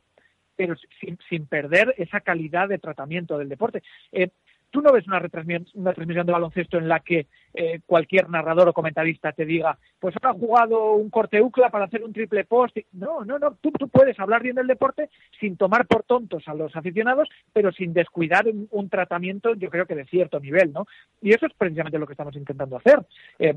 pero 0.56 0.76
sin, 1.00 1.18
sin 1.28 1.46
perder 1.48 1.96
esa 1.98 2.22
calidad 2.22 2.70
de 2.70 2.78
tratamiento 2.78 3.38
del 3.38 3.50
deporte. 3.50 3.82
Eh, 4.12 4.30
tú 4.72 4.82
no 4.82 4.92
ves 4.92 5.06
una 5.08 5.20
retransmisión, 5.20 5.68
una 5.76 5.94
transmisión 5.94 6.26
de 6.26 6.32
baloncesto 6.32 6.78
en 6.78 6.88
la 6.88 7.02
que 7.02 7.28
eh, 7.54 7.82
cualquier 7.86 8.30
narrador 8.30 8.70
o 8.70 8.74
comentarista 8.74 9.32
te 9.34 9.46
diga, 9.46 9.78
pues 10.00 10.16
ahora 10.16 10.30
ha 10.36 10.40
jugado 10.40 10.94
un 10.94 11.10
corte 11.10 11.42
UCLA 11.42 11.70
para 11.70 11.86
hacer 11.86 12.04
un 12.04 12.14
triple 12.14 12.46
post. 12.46 12.78
No, 12.94 13.24
no, 13.26 13.38
no. 13.38 13.56
Tú, 13.62 13.72
tú 13.72 13.88
puedes 13.90 14.20
hablar 14.20 14.42
bien 14.42 14.56
del 14.56 14.68
deporte 14.68 15.10
sin 15.40 15.58
tomar 15.58 15.86
por 15.86 16.04
tontos 16.04 16.48
a 16.48 16.54
los 16.56 16.76
aficionados, 16.76 17.30
pero 17.54 17.72
sin 17.72 17.94
descuidar 17.94 18.48
un, 18.48 18.68
un 18.72 18.90
tratamiento, 18.90 19.54
yo 19.56 19.70
creo 19.70 19.86
que 19.86 19.96
de 19.96 20.06
cierto 20.06 20.40
nivel, 20.40 20.72
¿no? 20.74 20.88
Y 21.22 21.34
eso 21.34 21.46
es 21.46 21.54
precisamente 21.54 22.00
lo 22.00 22.08
que 22.08 22.14
estamos 22.14 22.36
intentando 22.36 22.78
hacer. 22.78 23.00
Eh, 23.38 23.56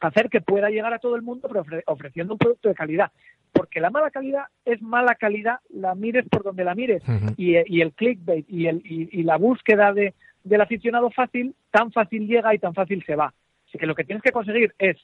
hacer 0.00 0.28
que 0.28 0.42
pueda 0.42 0.68
llegar 0.68 0.92
a 0.92 0.98
todo 0.98 1.16
el 1.16 1.22
mundo, 1.22 1.48
pero 1.48 1.64
ofre- 1.64 1.82
ofreciendo 1.86 2.34
un 2.34 2.38
producto 2.38 2.68
de 2.68 2.74
calidad. 2.74 3.10
Porque 3.52 3.80
la 3.80 3.88
mala 3.88 4.10
calidad 4.10 4.46
es 4.64 4.82
mala 4.82 5.14
calidad, 5.14 5.60
la 5.70 5.94
mires 5.94 6.26
por 6.28 6.42
donde 6.42 6.64
la 6.64 6.74
mires 6.74 7.02
y, 7.36 7.54
y 7.72 7.80
el 7.80 7.92
clickbait 7.92 8.44
y, 8.50 8.66
el, 8.66 8.82
y, 8.84 9.08
y 9.18 9.22
la 9.22 9.36
búsqueda 9.36 9.92
de, 9.92 10.12
del 10.44 10.60
aficionado 10.60 11.10
fácil, 11.10 11.54
tan 11.70 11.90
fácil 11.90 12.26
llega 12.26 12.54
y 12.54 12.58
tan 12.58 12.74
fácil 12.74 13.02
se 13.04 13.16
va. 13.16 13.32
Así 13.66 13.78
que 13.78 13.86
lo 13.86 13.94
que 13.94 14.04
tienes 14.04 14.22
que 14.22 14.30
conseguir 14.30 14.74
es 14.78 14.96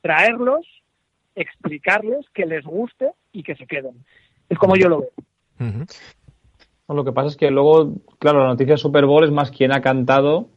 traerlos, 0.00 0.66
explicarles 1.34 2.24
que 2.32 2.46
les 2.46 2.64
guste 2.64 3.10
y 3.32 3.42
que 3.42 3.56
se 3.56 3.66
queden. 3.66 4.04
Es 4.48 4.56
como 4.58 4.76
yo 4.76 4.88
lo 4.88 5.00
veo. 5.00 5.86
Lo 6.88 7.04
que 7.04 7.12
pasa 7.12 7.28
es 7.28 7.36
que 7.36 7.50
luego, 7.50 7.94
claro, 8.18 8.40
la 8.40 8.46
noticia 8.46 8.76
Super 8.76 9.06
Bowl 9.06 9.24
es 9.24 9.32
más 9.32 9.50
quien 9.50 9.72
ha 9.72 9.82
cantado, 9.82 10.48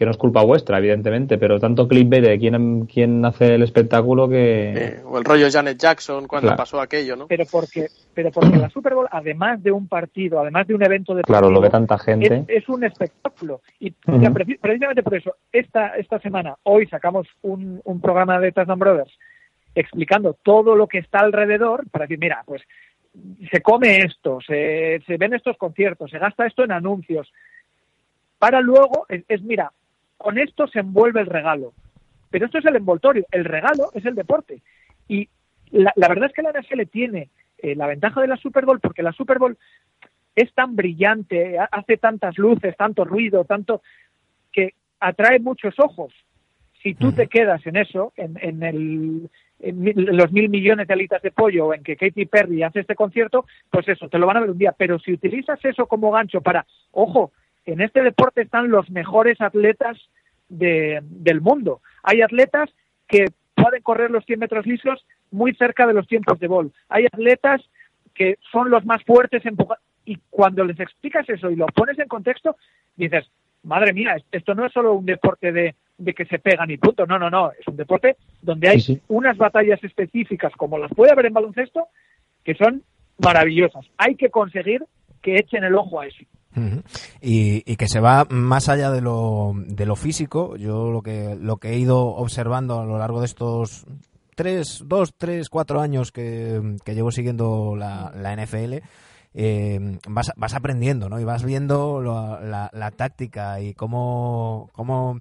que 0.00 0.06
no 0.06 0.12
es 0.12 0.16
culpa 0.16 0.42
vuestra, 0.42 0.78
evidentemente, 0.78 1.36
pero 1.36 1.60
tanto 1.60 1.86
clickbait 1.86 2.24
de 2.24 2.38
quién, 2.38 2.86
quién 2.86 3.22
hace 3.22 3.56
el 3.56 3.62
espectáculo 3.62 4.30
que... 4.30 4.72
Eh, 4.72 5.02
o 5.04 5.18
el 5.18 5.26
rollo 5.26 5.46
Janet 5.52 5.76
Jackson 5.76 6.26
cuando 6.26 6.46
Claro. 6.46 6.56
pasó 6.56 6.80
aquello, 6.80 7.16
¿no? 7.16 7.26
Pero 7.26 7.44
porque, 7.44 7.88
pero 8.14 8.30
porque 8.30 8.56
la 8.56 8.70
Super 8.70 8.94
Bowl, 8.94 9.06
además 9.10 9.62
de 9.62 9.70
un 9.70 9.88
partido, 9.88 10.40
además 10.40 10.66
de 10.66 10.74
un 10.74 10.82
evento 10.82 11.14
de 11.14 11.20
Claro, 11.22 11.50
lo 11.50 11.60
ve 11.60 11.68
tanta 11.68 11.98
gente. 11.98 12.44
es, 12.48 12.62
es 12.62 12.68
un 12.70 12.82
espectáculo. 12.82 13.60
Y 13.78 13.90
ya 14.06 14.30
precisamente 14.30 15.02
por 15.02 15.16
eso, 15.16 15.34
esta, 15.52 15.88
esta 15.98 16.18
semana, 16.20 16.56
hoy 16.62 16.86
sacamos 16.86 17.26
un, 17.42 17.82
un 17.84 18.00
programa 18.00 18.40
de 18.40 18.52
Touchdown 18.52 18.78
Brothers 18.78 19.12
explicando 19.74 20.32
todo 20.42 20.76
lo 20.76 20.86
que 20.86 20.96
está 20.96 21.18
alrededor 21.18 21.84
para 21.90 22.06
decir, 22.06 22.18
mira, 22.18 22.42
pues 22.46 22.62
se 23.52 23.60
come 23.60 23.98
esto, 23.98 24.38
se, 24.46 25.02
se 25.06 25.18
ven 25.18 25.34
estos 25.34 25.58
conciertos, 25.58 26.10
se 26.10 26.18
gasta 26.18 26.46
esto 26.46 26.64
en 26.64 26.72
anuncios. 26.72 27.30
Para 28.38 28.62
luego, 28.62 29.04
es, 29.10 29.24
es, 29.28 29.42
mira, 29.42 29.70
con 30.20 30.36
esto 30.38 30.66
se 30.68 30.80
envuelve 30.80 31.20
el 31.22 31.26
regalo. 31.26 31.72
Pero 32.30 32.44
esto 32.44 32.58
es 32.58 32.64
el 32.66 32.76
envoltorio, 32.76 33.24
el 33.32 33.44
regalo 33.46 33.90
es 33.94 34.04
el 34.04 34.14
deporte. 34.14 34.60
Y 35.08 35.28
la, 35.70 35.92
la 35.96 36.08
verdad 36.08 36.26
es 36.28 36.34
que 36.34 36.42
la 36.42 36.52
NFL 36.52 36.82
tiene 36.92 37.30
eh, 37.58 37.74
la 37.74 37.86
ventaja 37.86 38.20
de 38.20 38.28
la 38.28 38.36
Super 38.36 38.66
Bowl 38.66 38.80
porque 38.80 39.02
la 39.02 39.12
Super 39.12 39.38
Bowl 39.38 39.56
es 40.36 40.52
tan 40.52 40.76
brillante, 40.76 41.58
ha- 41.58 41.68
hace 41.72 41.96
tantas 41.96 42.36
luces, 42.38 42.76
tanto 42.76 43.04
ruido, 43.04 43.44
tanto 43.44 43.80
que 44.52 44.74
atrae 45.00 45.38
muchos 45.40 45.74
ojos. 45.78 46.12
Si 46.82 46.94
tú 46.94 47.12
te 47.12 47.26
quedas 47.26 47.66
en 47.66 47.76
eso, 47.76 48.12
en, 48.16 48.38
en 48.40 48.62
el, 48.62 49.30
en 49.58 50.16
los 50.16 50.30
mil 50.32 50.48
millones 50.50 50.86
de 50.86 50.94
alitas 50.94 51.22
de 51.22 51.30
pollo 51.30 51.66
o 51.66 51.74
en 51.74 51.82
que 51.82 51.96
Katy 51.96 52.26
Perry 52.26 52.62
hace 52.62 52.80
este 52.80 52.94
concierto, 52.94 53.44
pues 53.70 53.88
eso, 53.88 54.08
te 54.08 54.18
lo 54.18 54.26
van 54.26 54.36
a 54.36 54.40
ver 54.40 54.50
un 54.50 54.58
día. 54.58 54.72
Pero 54.76 54.98
si 54.98 55.12
utilizas 55.12 55.58
eso 55.64 55.86
como 55.86 56.10
gancho 56.10 56.40
para, 56.42 56.64
ojo, 56.92 57.32
en 57.72 57.80
este 57.80 58.02
deporte 58.02 58.42
están 58.42 58.70
los 58.70 58.90
mejores 58.90 59.40
atletas 59.40 59.98
de- 60.48 61.00
del 61.02 61.40
mundo. 61.40 61.80
Hay 62.02 62.22
atletas 62.22 62.70
que 63.08 63.26
pueden 63.54 63.82
correr 63.82 64.10
los 64.10 64.24
100 64.24 64.38
metros 64.40 64.66
lisos 64.66 65.04
muy 65.30 65.54
cerca 65.54 65.86
de 65.86 65.94
los 65.94 66.06
tiempos 66.06 66.38
de 66.40 66.48
bol. 66.48 66.72
Hay 66.88 67.04
atletas 67.06 67.60
que 68.14 68.38
son 68.50 68.70
los 68.70 68.84
más 68.84 69.02
fuertes 69.04 69.44
empuja- 69.44 69.78
y 70.04 70.18
cuando 70.30 70.64
les 70.64 70.80
explicas 70.80 71.28
eso 71.28 71.50
y 71.50 71.56
lo 71.56 71.66
pones 71.66 71.98
en 71.98 72.08
contexto, 72.08 72.56
dices, 72.96 73.30
madre 73.62 73.92
mía, 73.92 74.16
esto 74.32 74.54
no 74.54 74.64
es 74.66 74.72
solo 74.72 74.94
un 74.94 75.06
deporte 75.06 75.52
de, 75.52 75.74
de 75.98 76.14
que 76.14 76.24
se 76.24 76.38
pegan 76.38 76.70
y 76.70 76.78
punto, 76.78 77.06
no, 77.06 77.18
no, 77.18 77.28
no, 77.30 77.52
es 77.52 77.66
un 77.68 77.76
deporte 77.76 78.16
donde 78.40 78.68
hay 78.70 78.80
Sí, 78.80 78.94
sí. 78.94 79.02
unas 79.08 79.36
batallas 79.36 79.82
específicas 79.84 80.52
como 80.56 80.78
las 80.78 80.90
puede 80.94 81.12
haber 81.12 81.26
en 81.26 81.34
baloncesto 81.34 81.88
que 82.42 82.54
son 82.54 82.82
maravillosas. 83.18 83.84
Hay 83.98 84.14
que 84.16 84.30
conseguir 84.30 84.82
que 85.20 85.36
echen 85.36 85.62
el 85.64 85.74
ojo 85.74 86.00
a 86.00 86.06
eso. 86.06 86.24
Y, 87.20 87.62
y 87.70 87.76
que 87.76 87.88
se 87.88 88.00
va 88.00 88.26
más 88.28 88.68
allá 88.68 88.90
de 88.90 89.00
lo, 89.00 89.52
de 89.56 89.86
lo 89.86 89.96
físico. 89.96 90.56
Yo 90.56 90.90
lo 90.90 91.02
que, 91.02 91.36
lo 91.40 91.58
que 91.58 91.70
he 91.70 91.78
ido 91.78 92.00
observando 92.06 92.80
a 92.80 92.84
lo 92.84 92.98
largo 92.98 93.20
de 93.20 93.26
estos 93.26 93.84
tres, 94.34 94.82
dos, 94.86 95.14
tres, 95.16 95.48
cuatro 95.48 95.80
años 95.80 96.12
que, 96.12 96.76
que 96.84 96.94
llevo 96.94 97.10
siguiendo 97.12 97.76
la, 97.76 98.12
la 98.16 98.32
NFL, 98.34 98.78
eh, 99.34 99.98
vas, 100.08 100.32
vas 100.36 100.54
aprendiendo, 100.54 101.08
¿no? 101.08 101.20
Y 101.20 101.24
vas 101.24 101.44
viendo 101.44 102.00
lo- 102.00 102.40
la, 102.40 102.70
la 102.72 102.90
táctica 102.90 103.60
y 103.60 103.74
cómo, 103.74 104.70
cómo 104.72 105.20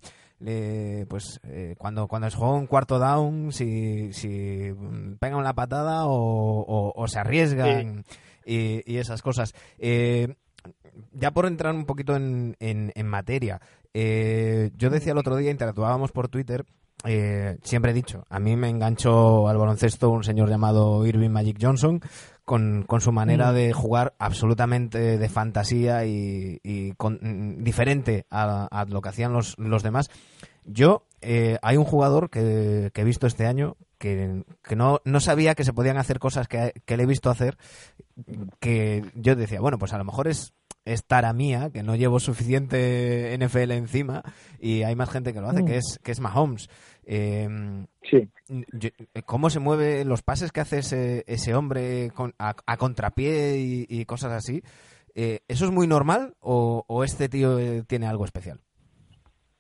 pues 1.10 1.40
eh, 1.44 1.76
cuando, 1.78 2.08
cuando 2.08 2.28
es 2.28 2.36
juego 2.36 2.56
un 2.56 2.66
cuarto 2.68 2.98
down, 2.98 3.52
si, 3.52 4.14
si 4.14 4.72
pegan 5.20 5.38
una 5.40 5.54
patada 5.54 6.06
o, 6.06 6.14
o- 6.62 6.94
o 6.96 7.08
se 7.10 7.20
arriesgan 7.20 8.06
y, 8.46 8.82
y 8.92 8.98
esas 8.98 9.22
cosas. 9.22 9.54
Eh, 9.78 10.34
ya 11.14 11.32
por 11.32 11.46
entrar 11.46 11.74
un 11.76 11.86
poquito 11.86 12.16
en, 12.16 12.56
en- 12.60 12.92
en 12.96 13.08
materia, 13.08 13.62
eh, 13.94 14.72
yo 14.78 14.90
decía 14.90 15.12
el 15.14 15.18
otro 15.18 15.36
día, 15.36 15.52
interactuábamos 15.52 16.12
por 16.12 16.28
Twitter, 16.30 16.66
eh, 17.06 17.58
siempre 17.64 17.92
he 17.92 17.94
dicho, 17.94 18.26
a 18.30 18.40
mí 18.40 18.56
me 18.58 18.70
enganchó 18.70 19.48
al 19.48 19.58
baloncesto 19.58 20.10
un 20.10 20.24
señor 20.24 20.50
llamado 20.50 21.06
Irving 21.06 21.30
Magic 21.30 21.58
Johnson 21.62 22.02
con, 22.44 22.84
con 22.84 23.00
su 23.00 23.12
manera 23.12 23.52
Mm. 23.52 23.56
de 23.56 23.74
jugar 23.74 24.16
absolutamente 24.20 25.18
de 25.18 25.30
fantasía 25.30 26.06
y, 26.06 26.60
y 26.64 26.92
con- 26.94 27.20
mm, 27.22 27.64
diferente 27.64 28.26
a, 28.30 28.68
a 28.70 28.86
lo 28.86 29.02
que 29.02 29.10
hacían 29.10 29.32
los, 29.34 29.58
los 29.58 29.82
demás. 29.84 30.10
Yo, 30.66 31.06
eh, 31.22 31.58
hay 31.62 31.78
un 31.78 31.86
jugador 31.86 32.30
que, 32.30 32.92
que 32.94 33.02
he 33.02 33.06
visto 33.06 33.28
este 33.28 33.46
año 33.48 33.76
que, 33.98 34.44
que 34.64 34.76
no, 34.76 35.00
no 35.06 35.20
sabía 35.20 35.56
que 35.56 35.64
se 35.64 35.74
podían 35.74 35.98
hacer 35.98 36.20
cosas 36.20 36.48
que, 36.48 36.74
que 36.86 36.96
le 36.98 37.04
he 37.04 37.08
visto 37.08 37.30
hacer 37.30 37.58
que 38.60 39.04
yo 39.16 39.36
decía, 39.36 39.62
bueno, 39.62 39.78
pues 39.78 39.94
a 39.94 39.98
lo 39.98 40.04
mejor 40.06 40.28
es, 40.28 40.54
es 40.86 41.06
tara 41.06 41.34
mía, 41.34 41.70
que 41.74 41.84
no 41.84 41.96
llevo 41.96 42.20
suficiente 42.20 43.34
NFL 43.38 43.72
encima 43.72 44.24
y 44.60 44.84
hay 44.84 44.96
más 44.96 45.10
gente 45.10 45.34
que 45.34 45.42
lo 45.42 45.50
hace, 45.50 45.62
Mm. 45.64 45.66
que 45.66 45.78
es 45.78 46.00
que 46.04 46.12
es 46.12 46.20
Mahomes. 46.20 46.70
Eh, 47.06 47.48
Sí. 48.10 48.30
¿Cómo 49.26 49.50
se 49.50 49.60
mueve 49.60 50.06
los 50.06 50.22
pases 50.24 50.52
que 50.52 50.62
hace 50.62 50.80
ese, 50.80 51.24
ese 51.28 51.54
hombre 51.56 52.12
con- 52.16 52.34
a, 52.40 52.56
a 52.66 52.78
contrapié 52.78 53.58
y, 53.60 53.86
y 53.88 54.06
cosas 54.06 54.32
así? 54.32 54.62
Eh, 55.16 55.40
¿Eso 55.48 55.66
es 55.66 55.72
muy 55.72 55.86
normal 55.88 56.36
o, 56.40 56.84
o 56.88 57.04
este 57.04 57.30
tío 57.30 57.60
eh, 57.60 57.84
tiene 57.88 58.08
algo 58.08 58.26
especial? 58.26 58.60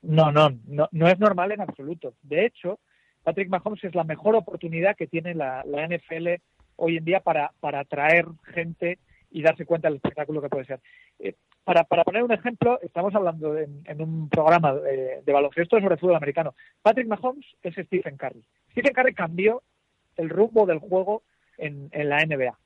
No, 0.02 0.32
no, 0.32 0.50
no, 0.66 0.88
no 0.92 1.08
es 1.08 1.20
normal 1.20 1.52
en 1.52 1.62
absoluto. 1.62 2.14
De 2.24 2.46
hecho, 2.46 2.80
Patrick 3.24 3.50
Mahomes 3.50 3.84
es 3.84 3.94
la 3.96 4.04
mejor 4.06 4.36
oportunidad 4.36 4.96
que 4.96 5.08
tiene 5.08 5.36
la, 5.36 5.64
la 5.66 5.86
NFL 5.88 6.42
hoy 6.78 6.98
en 6.98 7.06
día 7.06 7.20
para, 7.20 7.52
para 7.60 7.82
atraer 7.82 8.26
gente 8.54 9.00
y 9.32 9.42
darse 9.42 9.66
cuenta 9.66 9.88
del 9.88 9.98
espectáculo 9.98 10.42
que 10.42 10.50
puede 10.50 10.66
ser. 10.66 10.80
Eh, 11.20 11.36
para, 11.64 11.84
para 11.84 12.04
poner 12.04 12.24
un 12.24 12.32
ejemplo, 12.32 12.80
estamos 12.82 13.14
hablando 13.14 13.58
en, 13.58 14.02
un 14.02 14.30
programa 14.30 14.74
de, 14.74 15.22
de 15.24 15.34
baloncesto 15.34 15.80
sobre 15.80 15.98
fútbol 15.98 16.16
americano. 16.16 16.56
Patrick 16.82 17.08
Mahomes 17.08 17.46
es 17.62 17.76
Stephen 17.86 18.18
Curry. 18.18 18.44
Stephen 18.72 18.94
Curry 18.94 19.14
cambió 19.14 19.62
el 20.18 20.30
rumbo 20.30 20.66
del 20.66 20.80
juego 20.80 21.24
en, 21.58 21.90
en 21.92 22.10
la 22.10 22.26
NBA. 22.26 22.58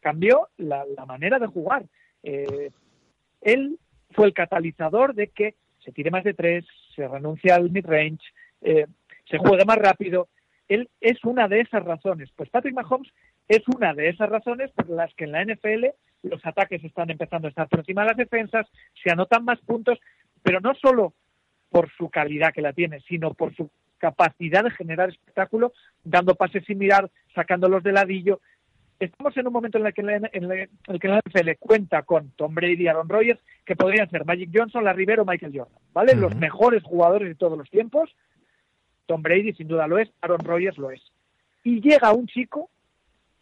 Cambió 0.00 0.48
la, 0.56 0.84
la 0.96 1.06
manera 1.06 1.38
de 1.38 1.46
jugar. 1.46 1.84
Eh, 2.22 2.70
él 3.40 3.78
fue 4.10 4.26
el 4.26 4.34
catalizador 4.34 5.14
de 5.14 5.28
que 5.28 5.54
se 5.84 5.92
tire 5.92 6.10
más 6.10 6.24
de 6.24 6.34
tres, 6.34 6.64
se 6.94 7.06
renuncia 7.06 7.54
al 7.54 7.70
mid-range, 7.70 8.22
eh, 8.60 8.86
se 9.30 9.38
juegue 9.38 9.64
más 9.64 9.78
rápido. 9.78 10.28
Él 10.68 10.90
es 11.00 11.22
una 11.24 11.48
de 11.48 11.60
esas 11.60 11.84
razones. 11.84 12.30
Pues 12.36 12.50
Patrick 12.50 12.74
Mahomes 12.74 13.10
es 13.48 13.62
una 13.74 13.94
de 13.94 14.08
esas 14.08 14.28
razones 14.28 14.70
por 14.72 14.90
las 14.90 15.12
que 15.14 15.24
en 15.24 15.32
la 15.32 15.44
NFL 15.44 15.86
los 16.22 16.44
ataques 16.44 16.82
están 16.84 17.10
empezando 17.10 17.46
a 17.46 17.50
estar 17.50 17.68
por 17.68 17.80
encima 17.80 18.02
de 18.02 18.08
las 18.08 18.16
defensas, 18.16 18.66
se 19.02 19.10
anotan 19.10 19.44
más 19.44 19.58
puntos, 19.60 19.98
pero 20.42 20.60
no 20.60 20.74
solo 20.74 21.14
por 21.70 21.90
su 21.96 22.08
calidad 22.10 22.52
que 22.52 22.62
la 22.62 22.72
tiene, 22.72 23.00
sino 23.00 23.34
por 23.34 23.54
su 23.54 23.70
capacidad 23.98 24.64
de 24.64 24.70
generar 24.70 25.10
espectáculo, 25.10 25.72
dando 26.04 26.34
pases 26.34 26.64
sin 26.64 26.78
mirar, 26.78 27.10
sacándolos 27.34 27.82
de 27.82 27.92
ladillo. 27.92 28.40
Estamos 29.00 29.36
en 29.36 29.46
un 29.46 29.52
momento 29.52 29.78
en 29.78 29.86
el 29.86 29.92
que 29.94 30.02
la, 30.02 30.16
en 30.16 30.48
la- 30.48 30.62
en 30.62 30.68
el 30.88 30.98
que 31.00 31.08
la 31.08 31.18
NFL 31.24 31.50
cuenta 31.58 32.02
con 32.02 32.30
Tom 32.32 32.54
Brady 32.54 32.82
y 32.84 32.88
Aaron 32.88 33.08
Rodgers, 33.08 33.40
que 33.64 33.76
podrían 33.76 34.10
ser 34.10 34.24
Magic 34.24 34.50
Johnson, 34.52 34.84
Larry 34.84 35.04
Bird 35.04 35.20
o 35.20 35.24
Michael 35.24 35.52
Jordan, 35.56 35.78
¿vale? 35.92 36.14
Los 36.16 36.34
mejores 36.36 36.82
jugadores 36.82 37.28
de 37.28 37.34
todos 37.34 37.56
los 37.58 37.68
tiempos. 37.70 38.10
Tom 39.06 39.22
Brady 39.22 39.52
sin 39.54 39.68
duda 39.68 39.86
lo 39.86 39.98
es, 39.98 40.10
Aaron 40.20 40.40
Rodgers 40.40 40.78
lo 40.78 40.90
es. 40.90 41.00
Y 41.64 41.80
llega 41.80 42.12
un 42.12 42.26
chico 42.26 42.70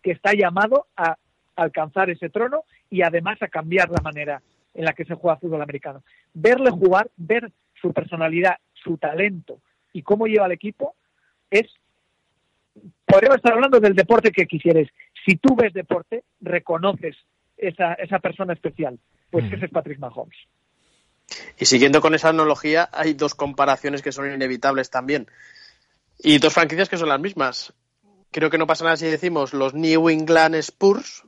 que 0.03 0.13
está 0.13 0.33
llamado 0.35 0.87
a 0.97 1.17
alcanzar 1.57 2.11
ese 2.11 2.29
trono 2.29 2.65
y 2.91 3.03
además 3.03 3.43
a 3.43 3.49
cambiar 3.49 3.91
la 3.91 4.01
manera 4.03 4.43
en 4.75 4.85
la 4.85 4.93
que 4.93 5.05
se 5.05 5.15
juega 5.15 5.39
fútbol 5.39 5.63
americano. 5.63 6.03
Verle 6.35 6.71
jugar, 6.71 7.11
ver 7.17 7.51
su 7.81 7.93
personalidad, 7.93 8.57
su 8.75 8.99
talento 8.99 9.61
y 9.93 10.03
cómo 10.03 10.27
lleva 10.27 10.45
al 10.45 10.53
equipo 10.53 10.95
es 11.51 11.67
podríamos 13.07 13.37
estar 13.37 13.55
hablando 13.55 13.81
del 13.81 13.95
deporte 13.95 14.31
que 14.31 14.47
quisieres. 14.47 14.89
Si 15.25 15.37
tú 15.37 15.57
ves 15.57 15.73
deporte, 15.73 16.25
reconoces 16.41 17.17
esa, 17.57 17.95
esa 17.95 18.19
persona 18.19 18.53
especial. 18.53 18.99
Pues 19.31 19.45
Mm. 19.45 19.55
ese 19.55 19.65
es 19.67 19.71
Patrick 19.73 19.99
Mahomes. 19.99 20.37
Y 21.59 21.65
siguiendo 21.65 22.01
con 22.01 22.15
esa 22.15 22.29
analogía, 22.29 22.89
hay 22.93 23.15
dos 23.15 23.35
comparaciones 23.35 24.03
que 24.03 24.13
son 24.13 24.31
inevitables 24.33 24.91
también. 24.91 25.27
Y 26.19 26.39
dos 26.39 26.53
franquicias 26.53 26.89
que 26.89 26.99
son 26.99 27.09
las 27.09 27.21
mismas. 27.21 27.73
Creo 28.31 28.51
que 28.51 28.59
no 28.59 28.67
pasa 28.67 28.85
nada 28.85 28.97
si 28.97 29.07
decimos 29.07 29.55
los 29.55 29.75
New 29.75 30.09
England 30.09 30.55
Spurs 30.57 31.25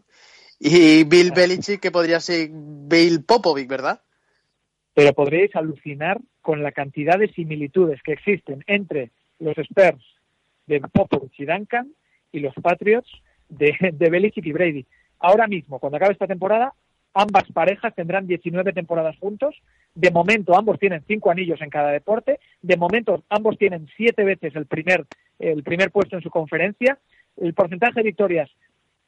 y 0.59 1.05
Bill 1.05 1.33
Belichick, 1.35 1.81
que 1.81 1.91
podría 1.91 2.21
ser 2.21 2.49
Bill 2.53 3.25
Popovic, 3.25 3.69
¿verdad? 3.69 4.01
Pero 4.95 5.13
podréis 5.13 5.55
alucinar 5.55 6.19
con 6.41 6.63
la 6.63 6.73
cantidad 6.73 7.19
de 7.19 7.33
similitudes 7.33 8.03
que 8.03 8.13
existen 8.13 8.65
entre 8.67 9.11
los 9.39 9.57
Spurs 9.57 10.05
de 10.67 10.81
Popovich 10.81 11.39
y 11.39 11.45
Duncan 11.45 11.93
y 12.33 12.41
los 12.41 12.55
Patriots 12.55 13.11
de, 13.49 13.75
de 13.93 14.11
Belichick 14.11 14.47
y 14.47 14.53
Brady. 14.53 14.87
Ahora 15.21 15.47
mismo, 15.47 15.79
cuando 15.79 15.97
acabe 15.97 16.13
esta 16.13 16.27
temporada, 16.27 16.75
ambas 17.15 17.45
parejas 17.53 17.95
tendrán 17.95 18.27
19 18.27 18.73
temporadas 18.73 19.17
juntos. 19.19 19.55
De 19.95 20.11
momento, 20.11 20.57
ambos 20.57 20.79
tienen 20.79 21.03
cinco 21.07 21.31
anillos 21.31 21.61
en 21.61 21.71
cada 21.71 21.91
deporte. 21.91 22.39
De 22.63 22.77
momento, 22.77 23.25
ambos 23.29 23.59
tienen 23.59 23.89
siete 23.97 24.25
veces 24.25 24.55
el 24.55 24.67
primer, 24.67 25.07
el 25.39 25.63
primer 25.63 25.91
puesto 25.91 26.17
en 26.17 26.23
su 26.23 26.31
conferencia. 26.31 26.99
El 27.37 27.55
porcentaje 27.55 28.01
de 28.01 28.05
victorias 28.05 28.51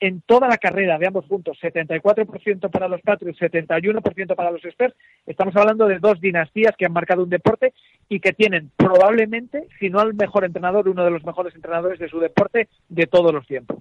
en 0.01 0.22
toda 0.22 0.48
la 0.48 0.57
carrera 0.57 0.98
de 0.98 1.07
ambos 1.07 1.26
juntos, 1.26 1.59
74% 1.62 2.70
para 2.70 2.88
los 2.88 3.03
Patriots, 3.03 3.38
71% 3.38 4.34
para 4.34 4.51
los 4.51 4.64
Spurs. 4.64 4.94
Estamos 5.26 5.55
hablando 5.57 5.86
de 5.86 5.98
dos 5.98 6.20
dinastías 6.20 6.74
que 6.76 6.86
han 6.86 6.92
marcado 6.92 7.22
un 7.22 7.28
deporte 7.28 7.74
y 8.09 8.18
que 8.18 8.32
tienen 8.32 8.72
probablemente, 8.76 9.68
si 9.78 9.90
no 9.90 10.01
al 10.01 10.14
mejor 10.14 10.44
entrenador, 10.44 10.88
uno 10.88 11.05
de 11.05 11.11
los 11.11 11.24
mejores 11.24 11.55
entrenadores 11.55 11.98
de 11.98 12.09
su 12.09 12.18
deporte 12.18 12.68
de 12.88 13.07
todos 13.07 13.32
los 13.32 13.46
tiempos. 13.46 13.78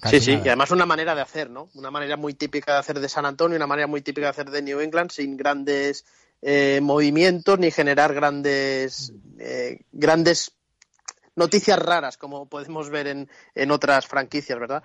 Casi 0.00 0.20
sí, 0.20 0.32
sí, 0.32 0.40
y 0.44 0.48
además 0.48 0.70
una 0.70 0.84
manera 0.84 1.14
de 1.14 1.22
hacer, 1.22 1.48
¿no? 1.48 1.68
Una 1.74 1.90
manera 1.90 2.16
muy 2.16 2.34
típica 2.34 2.72
de 2.72 2.78
hacer 2.80 3.00
de 3.00 3.08
San 3.08 3.24
Antonio, 3.24 3.56
una 3.56 3.68
manera 3.68 3.86
muy 3.86 4.02
típica 4.02 4.26
de 4.26 4.30
hacer 4.30 4.50
de 4.50 4.60
New 4.60 4.80
England, 4.80 5.10
sin 5.10 5.36
grandes 5.36 6.04
eh, 6.42 6.80
movimientos 6.82 7.58
ni 7.58 7.70
generar 7.70 8.12
grandes, 8.12 9.14
eh, 9.38 9.80
grandes 9.92 10.52
noticias 11.36 11.78
raras, 11.78 12.16
como 12.16 12.46
podemos 12.48 12.90
ver 12.90 13.06
en, 13.06 13.28
en 13.54 13.70
otras 13.70 14.06
franquicias, 14.06 14.58
¿verdad? 14.58 14.82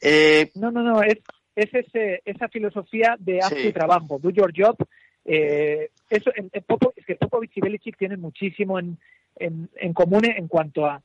Eh, 0.00 0.50
No, 0.54 0.70
no, 0.70 0.82
no, 0.82 1.02
es, 1.02 1.18
es 1.54 1.72
ese, 1.74 2.22
esa 2.24 2.48
filosofía 2.48 3.16
de 3.18 3.38
haz 3.40 3.50
Sí. 3.54 3.62
tu 3.64 3.72
trabajo, 3.72 4.18
do 4.18 4.30
your 4.30 4.52
job. 4.56 4.76
Eh, 5.24 5.90
eso, 6.10 6.32
en, 6.34 6.50
en 6.52 6.62
Popo- 6.64 6.92
es 6.96 7.06
que 7.06 7.14
Popovich 7.16 7.56
y 7.56 7.60
Belichick 7.60 7.96
tienen 7.96 8.20
muchísimo 8.20 8.78
en, 8.78 8.98
en, 9.36 9.68
en 9.76 9.92
común 9.92 10.24
en 10.24 10.48
cuanto 10.48 10.86
a, 10.86 11.00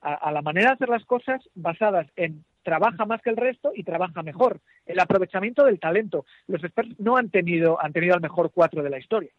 a, 0.00 0.14
a 0.14 0.32
la 0.32 0.40
manera 0.42 0.68
de 0.68 0.74
hacer 0.74 0.88
las 0.88 1.04
cosas 1.04 1.42
basadas 1.54 2.06
en 2.16 2.44
trabaja 2.62 3.04
más 3.04 3.22
que 3.22 3.30
el 3.30 3.36
resto 3.36 3.70
y 3.74 3.84
trabaja 3.84 4.24
mejor. 4.24 4.60
El 4.86 4.98
aprovechamiento 4.98 5.64
del 5.64 5.78
talento. 5.78 6.26
Los 6.48 6.64
Spurs 6.64 6.98
no 6.98 7.16
han 7.16 7.30
tenido, 7.30 7.80
han 7.80 7.92
tenido 7.92 8.14
al 8.14 8.20
mejor 8.20 8.50
cuatro 8.52 8.82
de 8.82 8.90
la 8.90 8.98
historia, 8.98 9.30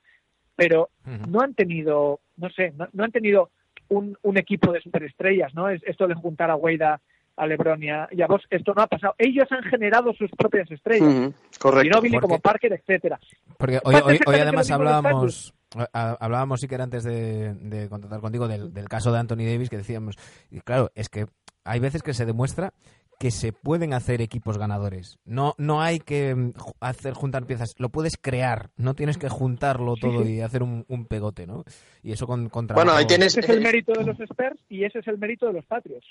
pero 0.56 0.90
no 1.28 1.42
han 1.42 1.54
tenido, 1.54 2.22
no 2.38 2.50
sé, 2.52 2.72
no, 2.78 2.88
no 2.94 3.04
han 3.04 3.12
tenido 3.12 3.50
un, 3.90 4.18
un 4.22 4.38
equipo 4.38 4.72
de 4.72 4.82
superestrellas, 4.82 5.54
¿no? 5.54 5.70
Es 5.70 5.82
esto 5.86 6.08
de 6.08 6.16
juntar 6.16 6.50
a 6.50 6.56
Wade 6.56 6.84
a, 6.84 7.46
LeBron 7.46 7.82
y 7.84 7.90
a, 7.90 8.08
y 8.12 8.22
a 8.22 8.28
Bosh, 8.28 8.46
esto 8.50 8.74
no 8.76 8.82
ha 8.82 8.88
pasado. 8.88 9.14
Ellos 9.18 9.46
han 9.52 9.64
generado 9.64 10.12
sus 10.14 10.32
propias 10.32 10.70
estrellas. 10.72 11.08
ujú, 11.08 11.34
correcto. 11.60 11.84
Ginóbili 11.84 12.14
Porque- 12.16 12.28
como 12.28 12.40
Parker, 12.40 12.74
etcétera. 12.74 13.20
Porque 13.58 13.80
hoy, 13.84 13.96
hoy, 14.26 14.36
además 14.40 14.70
hablábamos, 14.72 15.54
hablábamos 15.94 16.62
sí 16.62 16.68
que 16.68 16.76
era 16.76 16.84
antes 16.86 17.04
de, 17.04 17.54
de 17.54 17.90
contactar 17.90 18.22
contigo 18.22 18.48
del, 18.48 18.74
del 18.74 18.90
caso 18.90 19.12
de 19.12 19.20
Anthony 19.20 19.46
Davis 19.46 19.70
que 19.70 19.78
decíamos, 19.78 20.16
y 20.50 20.62
claro, 20.62 20.92
es 20.96 21.10
que 21.10 21.28
hay 21.64 21.80
veces 21.80 22.02
que 22.02 22.14
se 22.14 22.26
demuestra 22.26 22.74
que 23.20 23.32
se 23.32 23.52
pueden 23.52 23.94
hacer 23.94 24.22
equipos 24.22 24.58
ganadores. 24.58 25.18
No, 25.26 25.56
no 25.58 25.82
hay 25.82 26.00
que 26.00 26.36
mm, 26.36 26.54
hacer 26.80 27.14
juntar 27.14 27.46
piezas, 27.46 27.74
lo 27.80 27.90
puedes 27.90 28.16
crear, 28.18 28.70
no 28.78 28.94
tienes 28.94 29.18
que 29.18 29.28
juntarlo 29.30 29.96
Sí, 29.96 30.02
todo 30.02 30.24
sí. 30.24 30.34
y 30.36 30.42
hacer 30.42 30.62
un, 30.64 30.86
un 30.88 31.06
pegote, 31.06 31.48
¿no? 31.48 31.64
Y 32.04 32.12
eso 32.12 32.28
con, 32.28 32.50
con 32.50 32.68
Bueno, 32.68 32.92
ahí 32.94 33.06
tienes- 33.06 33.36
Ese 33.36 33.40
es 33.40 33.50
el 33.50 33.62
mérito 33.62 33.94
de 33.94 34.04
los 34.06 34.20
Spurs 34.20 34.60
y 34.70 34.84
ese 34.84 35.00
es 35.00 35.08
el 35.08 35.18
mérito 35.18 35.48
de 35.48 35.54
los 35.54 35.66
Patriots. 35.66 36.06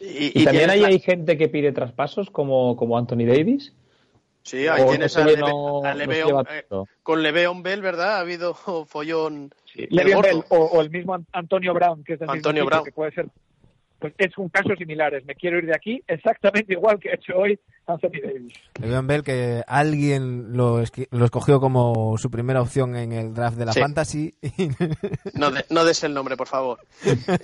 Y, 0.00 0.40
Y, 0.40 0.44
también 0.44 0.70
ahí 0.70 0.80
la- 0.80 0.88
hay 0.88 0.98
gente 0.98 1.36
que 1.36 1.48
pide 1.48 1.72
traspasos 1.72 2.30
como, 2.30 2.74
como 2.76 2.96
Anthony 2.96 3.26
Davis. 3.26 3.74
Sí, 4.42 4.66
ahí 4.68 4.80
o 4.82 4.90
tienes 4.90 5.14
no 5.16 5.22
a 5.22 5.26
Leve- 5.26 5.40
no- 5.40 5.82
Le'Veon, 5.94 6.46
eh, 6.50 6.64
con 7.02 7.22
Le'Veon 7.22 7.62
Bell, 7.64 7.82
¿verdad? 7.82 8.16
Ha 8.16 8.20
habido 8.20 8.54
follón. 8.86 9.50
Le'Veon 9.74 10.22
gordo. 10.22 10.28
Bell 10.28 10.44
o, 10.48 10.56
o 10.64 10.80
el 10.80 10.90
mismo 10.90 11.14
An- 11.14 11.26
Antonio 11.32 11.74
Brown, 11.74 12.02
que 12.04 12.14
es 12.14 12.18
del 12.20 12.26
mismo 12.28 12.34
Antonio 12.36 12.62
sitio, 12.62 12.70
Brown. 12.70 12.84
que 12.84 12.92
puede 12.92 13.10
ser, 13.12 13.26
pues 14.14 14.30
es 14.30 14.38
un 14.38 14.48
caso 14.48 14.70
similar. 14.76 15.14
Es, 15.14 15.24
me 15.24 15.34
quiero 15.34 15.58
ir 15.58 15.66
de 15.66 15.74
aquí 15.74 16.02
exactamente 16.06 16.72
igual 16.72 16.98
que 16.98 17.10
ha 17.10 17.14
hecho 17.14 17.34
hoy 17.36 17.58
Anthony 17.86 18.20
Davis. 18.22 18.52
Le'Veon 18.80 19.06
Bell 19.06 19.22
que 19.22 19.62
alguien 19.66 20.56
lo, 20.56 20.82
lo 21.10 21.24
escogió 21.24 21.60
como 21.60 22.16
su 22.18 22.30
primera 22.30 22.60
opción 22.60 22.96
en 22.96 23.12
el 23.12 23.32
draft 23.34 23.56
de 23.56 23.64
la 23.66 23.72
Sí. 23.72 23.80
Fantasy 23.80 24.34
No, 25.34 25.50
de- 25.50 25.64
no 25.70 25.84
des 25.84 26.02
el 26.04 26.14
nombre, 26.14 26.36
por 26.36 26.48
favor. 26.48 26.78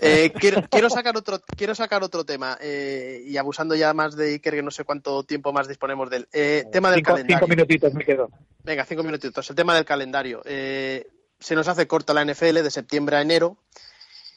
Eh, 0.00 0.32
quiero, 0.38 0.62
quiero 0.70 0.88
sacar 0.90 1.16
otro, 1.16 1.40
quiero 1.56 1.74
sacar 1.74 2.02
otro 2.02 2.24
tema 2.24 2.58
eh, 2.60 3.22
y 3.26 3.36
abusando 3.36 3.74
ya 3.74 3.92
más 3.94 4.16
de 4.16 4.32
Iker, 4.34 4.54
que 4.54 4.62
no 4.62 4.70
sé 4.70 4.84
cuánto 4.84 5.22
tiempo 5.24 5.52
más 5.52 5.68
disponemos 5.68 6.10
del 6.10 6.26
eh, 6.32 6.64
tema 6.72 6.90
del 6.90 6.98
cinco, 6.98 7.10
calendario. 7.12 7.36
cinco 7.38 7.48
minutitos 7.48 7.94
me 7.94 8.04
quedo. 8.04 8.30
Venga, 8.64 8.84
cinco 8.84 9.02
minutitos. 9.02 9.48
El 9.50 9.56
tema 9.56 9.74
del 9.74 9.84
calendario. 9.84 10.42
Eh, 10.44 11.06
se 11.38 11.54
nos 11.56 11.66
hace 11.68 11.86
corta 11.86 12.14
la 12.14 12.24
NFL 12.24 12.62
de 12.62 12.70
septiembre 12.70 13.16
a 13.16 13.20
enero 13.22 13.56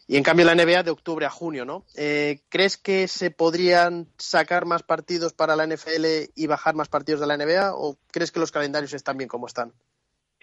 y 0.07 0.17
en 0.17 0.23
cambio 0.23 0.45
la 0.45 0.55
NBA 0.55 0.83
de 0.83 0.91
octubre 0.91 1.25
a 1.25 1.29
junio, 1.29 1.65
¿no? 1.65 1.83
Eh, 1.97 2.39
¿Crees 2.49 2.77
que 2.77 3.07
se 3.07 3.31
podrían 3.31 4.07
sacar 4.17 4.65
más 4.65 4.83
partidos 4.83 5.33
para 5.33 5.55
la 5.55 5.65
NFL 5.65 6.05
y 6.35 6.47
bajar 6.47 6.75
más 6.75 6.89
partidos 6.89 7.21
de 7.21 7.27
la 7.27 7.37
NBA 7.37 7.73
o 7.75 7.97
crees 8.11 8.31
que 8.31 8.39
los 8.39 8.51
calendarios 8.51 8.93
están 8.93 9.17
bien 9.17 9.27
como 9.27 9.47
están? 9.47 9.73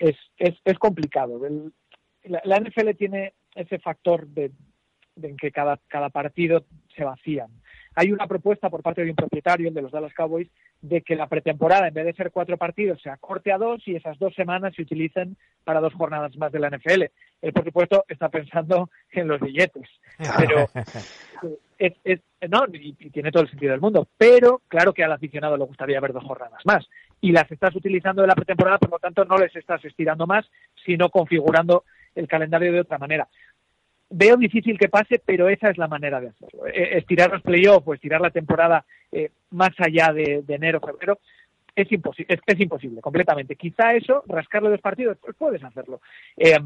es, 0.03 0.17
es, 0.37 0.55
es 0.65 0.79
complicado. 0.79 1.41
La, 2.25 2.43
la 2.45 2.61
NFL 2.61 2.91
tiene 2.99 3.35
ese 3.55 3.79
factor 3.79 4.27
de, 4.27 4.51
de 5.15 5.29
en 5.29 5.37
que 5.37 5.53
cada, 5.53 5.79
cada 5.89 6.11
partido 6.11 6.65
se 6.97 7.05
vacían. 7.05 7.51
Hay 7.95 8.11
una 8.13 8.27
propuesta 8.27 8.71
por 8.71 8.83
parte 8.83 9.05
de 9.05 9.11
un 9.11 9.17
propietario, 9.17 9.69
el 9.69 9.75
de 9.75 9.83
los 9.83 9.93
Dallas 9.93 10.15
Cowboys, 10.15 10.49
de 10.81 11.03
que 11.03 11.15
la 11.17 11.27
pretemporada, 11.29 11.89
en 11.89 11.95
vez 11.95 12.07
de 12.07 12.15
ser 12.15 12.31
cuatro 12.31 12.57
partidos, 12.57 13.01
se 13.03 13.11
acorte 13.11 13.53
a 13.53 13.59
dos 13.59 13.87
y 13.87 13.97
esas 13.97 14.19
dos 14.19 14.35
semanas 14.35 14.75
se 14.75 14.83
utilicen 14.83 15.37
para 15.65 15.81
dos 15.81 15.95
jornadas 15.95 16.37
más 16.37 16.51
de 16.53 16.59
la 16.61 16.71
NFL. 16.71 17.03
Él, 17.43 17.53
por 17.53 17.65
supuesto, 17.65 18.05
está 18.09 18.29
pensando 18.29 18.91
en 19.13 19.29
los 19.29 19.41
billetes. 19.41 19.89
Pero 20.39 20.69
es, 21.79 21.93
es- 22.05 22.21
no, 22.49 22.65
y, 22.73 22.97
y 22.99 23.11
tiene 23.11 23.31
todo 23.31 23.45
el 23.45 23.51
sentido 23.51 23.73
del 23.73 23.81
mundo. 23.81 24.09
Pero 24.19 24.63
claro 24.69 24.93
que 24.93 25.05
al 25.05 25.13
aficionado 25.13 25.57
le 25.57 25.65
gustaría 25.65 26.01
ver 26.01 26.13
dos 26.13 26.25
jornadas 26.25 26.61
más. 26.65 26.85
Y 27.21 27.31
las 27.31 27.51
estás 27.53 27.75
utilizando 27.77 28.23
de 28.23 28.29
la 28.29 28.35
pretemporada, 28.35 28.79
por 28.79 28.91
lo 28.91 28.99
tanto 28.99 29.25
no 29.25 29.37
les 29.39 29.55
estás 29.55 29.85
estirando 29.85 30.27
más, 30.27 30.45
sino 30.85 31.09
configurando 31.09 31.85
el 32.15 32.27
calendario 32.29 32.73
de 32.73 32.81
otra 32.81 32.99
manera. 32.99 33.29
Veo 34.13 34.37
difícil 34.37 34.79
que 34.79 34.89
pase, 34.89 35.21
pero 35.25 35.49
esa 35.49 35.71
es 35.71 35.79
la 35.79 35.89
manera 35.89 36.21
de 36.21 36.29
hacerlo. 36.29 36.67
Eh, 36.67 36.99
Estirar 36.99 37.31
los 37.31 37.43
playoffs 37.43 37.87
o 37.87 37.95
estirar 37.95 38.21
la 38.21 38.31
temporada 38.31 38.85
eh, 39.11 39.31
más 39.51 39.71
allá 39.79 40.13
de, 40.13 40.43
de 40.43 40.55
enero, 40.55 40.81
febrero, 40.81 41.19
es 41.75 41.91
imposible, 41.91 42.35
es, 42.35 42.41
es 42.47 42.61
imposible, 42.61 43.01
completamente. 43.01 43.57
Quizá 43.57 43.95
eso, 43.95 44.23
rascarle 44.29 44.69
dos 44.71 44.81
partidos, 44.81 45.17
pues 45.21 45.35
puedes 45.37 45.65
hacerlo. 45.65 46.01
Eh, 46.37 46.59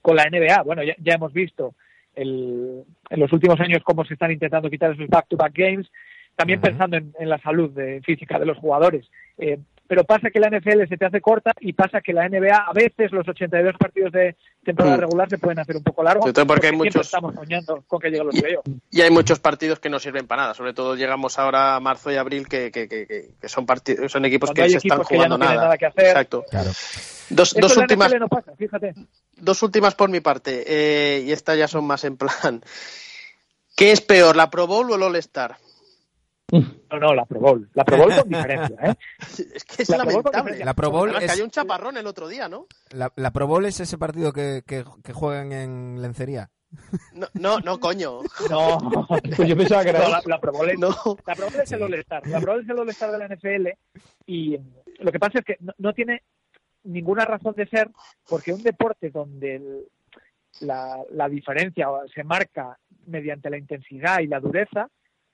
con 0.00 0.16
la 0.16 0.24
NBA, 0.30 0.62
bueno, 0.62 0.82
ya, 0.82 0.94
ya 0.98 1.14
hemos 1.14 1.32
visto 1.32 1.74
el- 2.14 2.84
en 3.10 3.20
los 3.20 3.32
últimos 3.32 3.58
años 3.60 3.82
cómo 3.82 4.04
se 4.04 4.14
están 4.14 4.30
intentando 4.30 4.70
quitar 4.70 4.92
esos 4.92 5.08
back-to-back 5.08 5.52
games, 5.54 5.90
también 6.36 6.60
pensando 6.60 6.96
en, 6.96 7.12
en 7.18 7.28
la 7.28 7.38
salud 7.38 7.70
de- 7.70 8.00
física 8.02 8.38
de 8.38 8.46
los 8.46 8.58
jugadores. 8.58 9.10
Eh, 9.38 9.58
pero 9.86 10.04
pasa 10.04 10.30
que 10.30 10.40
la 10.40 10.48
NFL 10.48 10.86
se 10.88 10.96
te 10.96 11.04
hace 11.04 11.20
corta 11.20 11.52
y 11.60 11.72
pasa 11.74 12.00
que 12.00 12.12
la 12.12 12.26
NBA 12.28 12.56
a 12.56 12.72
veces 12.72 13.12
los 13.12 13.28
82 13.28 13.74
partidos 13.78 14.12
de 14.12 14.34
temporada 14.64 14.96
Mm. 14.96 15.00
regular 15.00 15.28
se 15.28 15.38
pueden 15.38 15.58
hacer 15.58 15.76
un 15.76 15.82
poco 15.82 16.02
largos. 16.02 16.22
Sobre 16.24 16.32
todo 16.32 16.46
porque 16.46 16.68
hay 16.68 16.72
muchos- 16.76 17.06
estamos 17.06 17.34
soñando 17.34 17.82
con 17.86 18.00
que 18.00 18.08
lleguen 18.10 18.26
los 18.28 18.40
playoffs. 18.40 18.70
Y 18.90 19.00
hay 19.02 19.10
muchos 19.10 19.40
partidos 19.40 19.78
que 19.80 19.90
no 19.90 19.98
sirven 19.98 20.26
para 20.26 20.42
nada. 20.42 20.54
Sobre 20.54 20.72
todo 20.72 20.96
llegamos 20.96 21.38
ahora 21.38 21.76
a 21.76 21.80
marzo 21.80 22.10
y 22.10 22.16
abril 22.16 22.48
que, 22.48 22.70
que, 22.72 22.88
que, 22.88 23.06
que- 23.06 23.28
que 23.40 23.48
son 23.48 23.66
partidos, 23.66 24.10
son 24.10 24.24
equipos 24.24 24.48
Cuando 24.50 24.62
que 24.62 24.70
se 24.70 24.76
están 24.78 24.92
equipos 25.00 25.08
que 25.08 25.14
ya 25.14 25.18
jugando 25.18 25.38
no 25.38 25.44
tienen 25.44 25.56
nada. 25.56 25.66
nada 25.66 25.78
que 25.78 25.86
hacer. 25.86 26.06
Exacto. 26.06 26.44
Claro. 26.50 26.70
Dos, 27.30 27.54
dos 27.54 27.76
últimas, 27.76 28.14
no 28.18 28.28
pasa, 28.28 28.52
dos 29.36 29.62
últimas 29.62 29.94
por 29.94 30.08
mi 30.10 30.20
parte. 30.20 30.64
eh, 30.66 31.20
y 31.26 31.32
estas 31.32 31.56
ya 31.58 31.68
son 31.68 31.84
más 31.86 32.04
en 32.04 32.16
plan. 32.16 32.62
¿Qué 33.76 33.92
es 33.92 34.00
peor, 34.00 34.36
la 34.36 34.50
Pro 34.50 34.66
Bowl 34.66 34.90
o 34.90 34.94
el 34.94 35.02
All 35.02 35.16
Star? 35.16 35.56
No, 36.90 36.98
no, 37.00 37.14
la 37.14 37.24
Pro 37.24 37.40
Bowl. 37.40 37.68
La 37.74 37.84
Pro 37.84 37.96
Bowl 37.96 38.14
con 38.14 38.28
diferencia, 38.28 38.76
¿eh? 38.82 38.94
Es 39.54 39.64
que 39.64 39.82
es 39.82 39.88
La 39.88 39.98
lamentable. 39.98 40.64
La 40.64 40.74
Pro 40.74 40.90
Bowl 40.90 41.08
Además, 41.10 41.20
que 41.20 41.26
es- 41.26 41.32
hay 41.32 41.40
un 41.42 41.50
chaparrón 41.50 41.96
el 41.96 42.06
otro 42.06 42.28
día, 42.28 42.48
¿no? 42.48 42.66
La, 42.90 43.12
la 43.16 43.32
Pro 43.32 43.46
Bowl 43.46 43.64
es 43.66 43.80
ese 43.80 43.98
partido 43.98 44.32
que, 44.32 44.62
que, 44.66 44.84
que 45.02 45.12
juegan 45.12 45.52
en 45.52 46.00
lencería. 46.00 46.50
No, 47.12 47.26
no, 47.34 47.60
no 47.60 47.78
coño. 47.78 48.20
No, 48.50 48.78
Pues 49.36 49.48
yo 49.48 49.56
pensaba 49.56 49.82
que 49.84 49.90
era 49.90 50.00
no, 50.04 50.08
la, 50.08 50.22
la 50.26 50.40
Pro 50.40 50.52
Bowl 50.52 50.68
es, 50.70 50.78
No. 50.78 50.88
la 51.26 51.34
Pro 51.34 51.46
Bowl 51.50 51.60
es 51.62 51.72
el 51.72 51.82
All-Star. 51.82 52.26
La 52.26 52.40
Pro 52.40 52.52
Bowl 52.52 52.62
es 52.62 52.68
el 52.68 52.78
All-Star 52.78 53.10
de 53.12 53.18
la 53.18 53.28
NFL 53.28 53.68
y 54.26 54.58
lo 54.98 55.12
que 55.12 55.18
pasa 55.20 55.38
es 55.38 55.44
que 55.44 55.56
no, 55.60 55.72
no 55.78 55.92
tiene 55.92 56.22
ninguna 56.84 57.24
razón 57.24 57.54
de 57.56 57.66
ser 57.68 57.90
porque 58.28 58.52
un 58.52 58.62
deporte 58.62 59.10
donde 59.10 59.56
el- 59.56 59.84
la, 60.60 60.98
la 61.10 61.28
diferencia 61.28 61.88
se 62.14 62.22
marca 62.24 62.78
mediante 63.06 63.50
la 63.50 63.58
intensidad 63.58 64.20
y 64.20 64.26
la 64.28 64.38
dureza, 64.40 64.88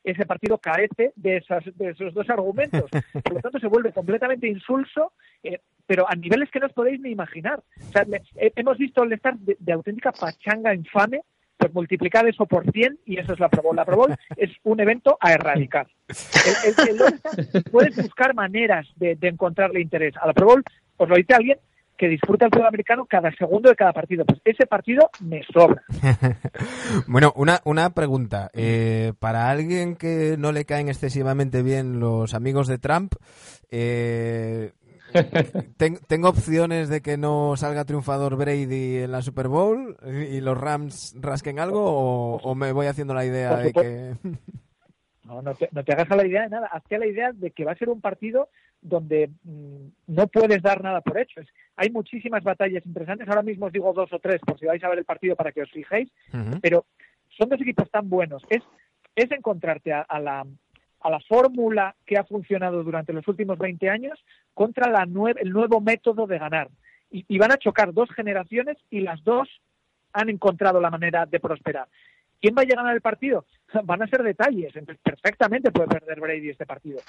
ese 0.05 0.25
partido 0.27 0.59
carece 0.59 1.13
de, 1.17 1.37
esas, 1.39 1.65
de 1.77 1.91
esos 1.91 2.15
dos 2.15 2.29
argumentos. 2.31 2.85
Por 3.25 3.35
lo 3.35 3.41
tanto, 3.41 3.59
se 3.59 3.67
vuelve 3.67 3.93
completamente 3.93 4.47
insulso, 4.49 5.13
eh, 5.43 5.61
pero 5.87 6.09
a 6.09 6.15
niveles 6.15 6.51
que 6.51 6.61
no 6.61 6.67
os 6.67 6.73
podéis 6.73 7.01
ni 7.01 7.11
imaginar. 7.11 7.63
O 7.81 7.93
sea, 7.93 8.05
le- 8.05 8.23
eh, 8.37 8.53
hemos 8.57 8.79
visto 8.79 9.03
el 9.03 9.13
estar 9.13 9.37
de, 9.39 9.57
de 9.59 9.73
auténtica 9.73 10.13
pachanga 10.13 10.75
infame, 10.75 11.23
pues 11.57 11.75
multiplicar 11.75 12.27
eso 12.27 12.47
por 12.47 12.71
100 12.73 13.01
y 13.05 13.19
eso 13.19 13.35
es 13.35 13.41
la 13.41 13.51
Pro 13.51 13.63
Bowl. 13.63 13.77
La 13.77 13.85
Pro 13.85 13.97
Bowl 13.97 14.15
es 14.37 14.51
un 14.63 14.81
evento 14.81 15.19
a 15.21 15.33
erradicar. 15.35 15.89
El, 16.09 16.89
el- 16.89 17.03
el 17.03 17.63
puedes 17.71 17.95
buscar 17.97 18.35
maneras 18.35 18.89
de, 18.97 19.17
de 19.17 19.29
encontrarle 19.29 19.81
interés. 19.81 20.17
A 20.17 20.27
la 20.27 20.33
Pro 20.33 20.47
Bowl, 20.47 20.65
os 20.97 21.09
lo 21.09 21.17
dice 21.17 21.35
alguien 21.35 21.59
que 22.01 22.09
disfruta 22.09 22.47
el 22.47 22.51
fútbol 22.51 22.69
americano 22.69 23.05
cada 23.05 23.31
segundo 23.37 23.69
de 23.69 23.77
cada 23.77 23.93
partido. 23.93 24.25
Pues 24.25 24.41
ese 24.47 24.67
partido 24.67 25.11
me 25.21 25.43
sobra. 25.53 25.83
Bueno, 27.07 27.33
una, 27.37 27.61
una 27.65 27.91
pregunta. 27.91 28.51
Eh, 28.55 29.13
para 29.19 29.51
alguien 29.51 29.97
que 29.97 30.37
no 30.39 30.51
le 30.53 30.65
caen 30.65 30.89
excesivamente 30.89 31.63
bien 31.63 32.01
los 32.01 32.33
amigos 32.35 32.69
de 32.69 32.79
Trump, 32.79 33.13
eh, 33.71 34.73
ten- 35.77 35.99
¿tengo 36.07 36.29
opciones 36.31 36.89
de 36.89 37.03
que 37.03 37.17
no 37.19 37.57
salga 37.57 37.85
triunfador 37.85 38.37
Brady 38.37 38.99
en 38.99 39.13
la 39.13 39.21
Super 39.23 39.49
Bowl 39.49 39.97
y 40.07 40.41
los 40.41 40.57
Rams 40.59 41.15
rasquen 41.21 41.59
algo 41.61 41.83
o, 41.85 42.37
o 42.39 42.55
me 42.55 42.73
voy 42.73 42.87
haciendo 42.87 43.13
la 43.15 43.27
idea 43.27 43.57
de 43.57 43.73
que... 43.73 44.15
No, 45.31 45.43
no 45.43 45.55
te, 45.55 45.69
no 45.71 45.85
te 45.85 45.93
hagas 45.93 46.11
a 46.11 46.17
la 46.17 46.27
idea 46.27 46.43
de 46.43 46.49
nada. 46.51 46.67
Hazte 46.67 46.97
a 46.97 46.99
la 46.99 47.07
idea 47.07 47.31
de 47.33 47.53
que 47.53 47.65
va 47.65 47.73
a 47.73 47.77
ser 47.77 47.89
un 47.89 48.01
partido 48.01 48.49
donde 48.83 49.31
mm, 49.45 49.87
no 50.09 50.27
puedes 50.27 50.61
dar 50.63 50.83
nada 50.83 51.01
por 51.03 51.19
hecho. 51.19 51.41
Es- 51.41 51.49
hay 51.77 51.89
muchísimas 51.91 52.43
batallas 52.43 52.85
interesantes. 52.85 53.29
Ahora 53.29 53.43
mismo 53.43 53.67
os 53.67 53.73
digo 53.73 53.93
dos 53.93 54.13
o 54.13 54.19
tres 54.19 54.41
por 54.41 54.59
si 54.59 54.67
vais 54.67 54.83
a 54.83 54.89
ver 54.89 54.99
el 54.99 55.05
partido 55.05 55.37
para 55.37 55.53
que 55.53 55.63
os 55.63 55.71
fijéis. 55.71 56.11
Pero 56.61 56.85
son 57.39 57.49
dos 57.49 57.61
equipos 57.61 57.89
tan 57.91 58.09
buenos. 58.11 58.43
Es, 58.51 58.63
es 59.15 59.31
encontrarte 59.31 59.93
a, 59.93 60.01
a 60.03 60.19
la, 60.19 60.45
a 61.01 61.11
la 61.11 61.21
fórmula 61.21 61.95
que 62.05 62.19
ha 62.19 62.25
funcionado 62.25 62.83
durante 62.83 63.13
los 63.13 63.27
últimos 63.29 63.57
20 63.59 63.89
años 63.89 64.19
contra 64.53 64.91
la 64.91 65.07
nue- 65.07 65.37
el 65.41 65.51
nuevo 65.53 65.81
método 65.81 66.27
de 66.27 66.39
ganar. 66.39 66.69
Y, 67.11 67.25
y 67.29 67.39
van 67.39 67.53
a 67.53 67.57
chocar 67.59 67.93
dos 67.93 68.11
generaciones 68.11 68.77
y 68.91 69.01
las 69.01 69.23
dos 69.25 69.49
han 70.13 70.29
encontrado 70.29 70.81
la 70.81 70.91
manera 70.91 71.25
de 71.27 71.39
prosperar. 71.39 71.87
¿Quién 72.41 72.55
va 72.57 72.63
a 72.63 72.65
ganar 72.65 72.95
el 72.95 73.01
partido? 73.01 73.45
Van 73.85 74.03
a 74.03 74.07
ser 74.07 74.23
detalles. 74.23 74.75
Entonces, 74.77 75.01
perfectamente 75.03 75.71
puede 75.71 75.89
perder 75.89 76.21
Brady 76.21 76.51
este 76.51 76.67
partido. 76.67 77.01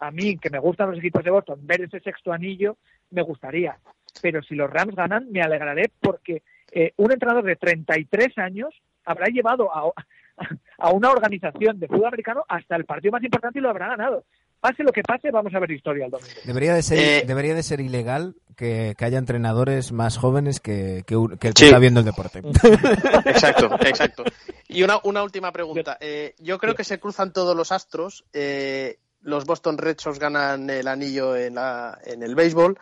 A 0.00 0.10
mí, 0.10 0.36
que 0.38 0.50
me 0.50 0.58
gustan 0.58 0.90
los 0.90 0.98
equipos 0.98 1.24
de 1.24 1.30
Boston, 1.30 1.60
ver 1.62 1.82
ese 1.82 2.00
sexto 2.00 2.32
anillo 2.32 2.76
me 3.10 3.22
gustaría. 3.22 3.76
Pero 4.22 4.42
si 4.42 4.54
los 4.54 4.70
Rams 4.70 4.94
ganan, 4.96 5.30
me 5.30 5.42
alegraré 5.42 5.90
porque 6.00 6.42
eh, 6.72 6.92
un 6.96 7.12
entrenador 7.12 7.44
de 7.44 7.56
33 7.56 8.36
años 8.38 8.74
habrá 9.04 9.26
llevado 9.26 9.70
a, 9.74 9.90
a 10.78 10.90
una 10.90 11.10
organización 11.10 11.78
de 11.78 11.88
fútbol 11.88 12.06
americano 12.06 12.44
hasta 12.48 12.76
el 12.76 12.84
partido 12.84 13.12
más 13.12 13.22
importante 13.22 13.58
y 13.58 13.62
lo 13.62 13.70
habrá 13.70 13.88
ganado. 13.88 14.24
Pase 14.60 14.82
lo 14.82 14.90
que 14.90 15.02
pase, 15.02 15.30
vamos 15.30 15.54
a 15.54 15.60
ver 15.60 15.70
historia 15.70 16.06
el 16.06 16.10
domingo. 16.10 16.32
Debería 16.44 16.74
de 16.74 16.82
ser, 16.82 16.98
Eh, 16.98 17.24
debería 17.24 17.54
de 17.54 17.62
ser 17.62 17.78
ilegal 17.80 18.34
que, 18.56 18.94
que 18.98 19.04
haya 19.04 19.18
entrenadores 19.18 19.92
más 19.92 20.18
jóvenes 20.18 20.58
que, 20.58 21.04
que, 21.06 21.14
el 21.14 21.38
que 21.38 21.52
Sí. 21.54 21.66
está 21.66 21.78
viendo 21.78 22.00
el 22.00 22.06
deporte. 22.06 22.40
Exacto, 23.24 23.70
exacto. 23.86 24.24
Y 24.68 24.82
una, 24.82 25.00
una 25.04 25.22
última 25.22 25.50
pregunta. 25.50 25.96
Eh, 26.00 26.34
yo 26.38 26.58
creo 26.58 26.74
que 26.74 26.84
se 26.84 27.00
cruzan 27.00 27.32
todos 27.32 27.56
los 27.56 27.72
astros. 27.72 28.24
Eh, 28.32 28.98
los 29.22 29.44
Boston 29.46 29.78
Red 29.78 29.98
Sox 29.98 30.18
ganan 30.18 30.68
el 30.70 30.86
anillo 30.88 31.34
en, 31.36 31.54
la- 31.54 31.98
en 32.04 32.22
el 32.22 32.34
béisbol. 32.34 32.78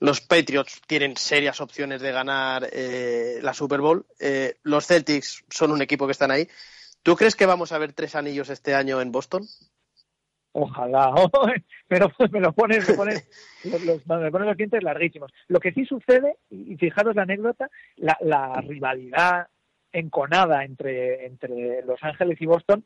Los 0.00 0.20
Patriots 0.20 0.80
tienen 0.88 1.16
serias 1.16 1.60
opciones 1.60 2.00
de 2.02 2.10
ganar 2.10 2.68
eh, 2.72 3.38
la 3.40 3.54
Super 3.54 3.80
Bowl. 3.80 4.04
Eh, 4.18 4.56
los 4.64 4.86
Celtics 4.86 5.44
son 5.48 5.70
un 5.70 5.80
equipo 5.80 6.06
que 6.06 6.12
están 6.12 6.32
ahí. 6.32 6.48
¿Tú 7.04 7.14
crees 7.14 7.36
que 7.36 7.46
vamos 7.46 7.70
a 7.72 7.78
ver 7.78 7.92
tres 7.92 8.16
anillos 8.16 8.50
este 8.50 8.74
año 8.74 9.00
en 9.00 9.12
Boston? 9.12 9.42
Ojalá. 10.52 11.12
Pero 11.88 12.10
me 12.32 12.40
lo 12.40 12.52
pones, 12.52 12.88
me 12.88 12.94
pones, 12.94 13.28
los, 13.64 13.82
los- 13.84 14.06
me 14.06 14.30
pones 14.30 14.48
los 14.48 14.56
dientes 14.56 14.82
larguísimos. 14.82 15.32
Lo 15.48 15.60
que 15.60 15.72
sí 15.72 15.84
sucede, 15.86 16.36
y 16.50 16.76
fijaros 16.76 17.14
la 17.14 17.22
anécdota, 17.22 17.70
la, 17.96 18.18
la 18.20 18.60
rivalidad 18.60 19.46
enconada 19.92 20.64
entre, 20.64 21.26
entre 21.26 21.82
Los 21.84 22.02
Ángeles 22.02 22.40
y 22.40 22.46
Boston, 22.46 22.84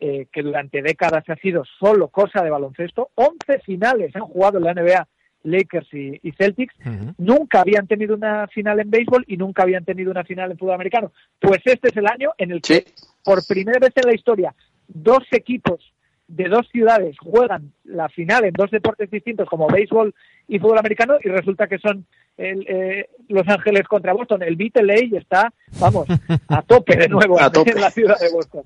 eh, 0.00 0.26
que 0.32 0.42
durante 0.42 0.82
décadas 0.82 1.24
ha 1.28 1.36
sido 1.36 1.64
solo 1.78 2.08
cosa 2.08 2.42
de 2.42 2.50
baloncesto. 2.50 3.10
11 3.14 3.60
finales 3.64 4.14
han 4.16 4.22
jugado 4.22 4.58
en 4.58 4.64
la 4.64 4.74
NBA 4.74 5.06
Lakers 5.44 5.92
y, 5.92 6.18
y 6.22 6.32
Celtics. 6.32 6.74
Nunca 7.18 7.60
habían 7.60 7.86
tenido 7.86 8.14
una 8.14 8.46
final 8.48 8.80
en 8.80 8.90
béisbol 8.90 9.24
y 9.28 9.36
nunca 9.36 9.62
habían 9.62 9.84
tenido 9.84 10.10
una 10.10 10.24
final 10.24 10.50
en 10.50 10.58
fútbol 10.58 10.74
americano. 10.74 11.12
Pues 11.38 11.60
este 11.64 11.88
es 11.88 11.96
el 11.96 12.06
año 12.06 12.30
en 12.38 12.50
el 12.50 12.62
que 12.62 12.74
Sí. 12.74 12.84
por 13.22 13.46
primera 13.46 13.78
vez 13.78 13.92
en 13.96 14.08
la 14.08 14.14
historia 14.14 14.54
dos 14.88 15.24
equipos 15.30 15.92
de 16.28 16.48
dos 16.48 16.66
ciudades 16.70 17.16
juegan 17.18 17.72
la 17.84 18.08
final 18.08 18.44
en 18.44 18.54
dos 18.54 18.70
deportes 18.70 19.10
distintos 19.10 19.48
como 19.48 19.68
béisbol 19.68 20.14
y 20.48 20.58
fútbol 20.58 20.78
americano 20.78 21.18
y 21.22 21.28
resulta 21.28 21.66
que 21.66 21.78
son 21.78 22.06
el, 22.36 22.64
eh, 22.68 23.08
Los 23.28 23.46
Ángeles 23.48 23.84
contra 23.88 24.12
Boston. 24.12 24.42
El 24.42 24.56
Beat 24.56 24.76
LA 24.76 25.18
está, 25.18 25.52
vamos, 25.80 26.06
a 26.48 26.62
tope 26.62 26.96
de 26.96 27.08
nuevo 27.08 27.38
A 27.40 27.50
tope. 27.50 27.70
en 27.72 27.80
la 27.80 27.90
ciudad 27.90 28.18
de 28.18 28.30
Boston. 28.32 28.62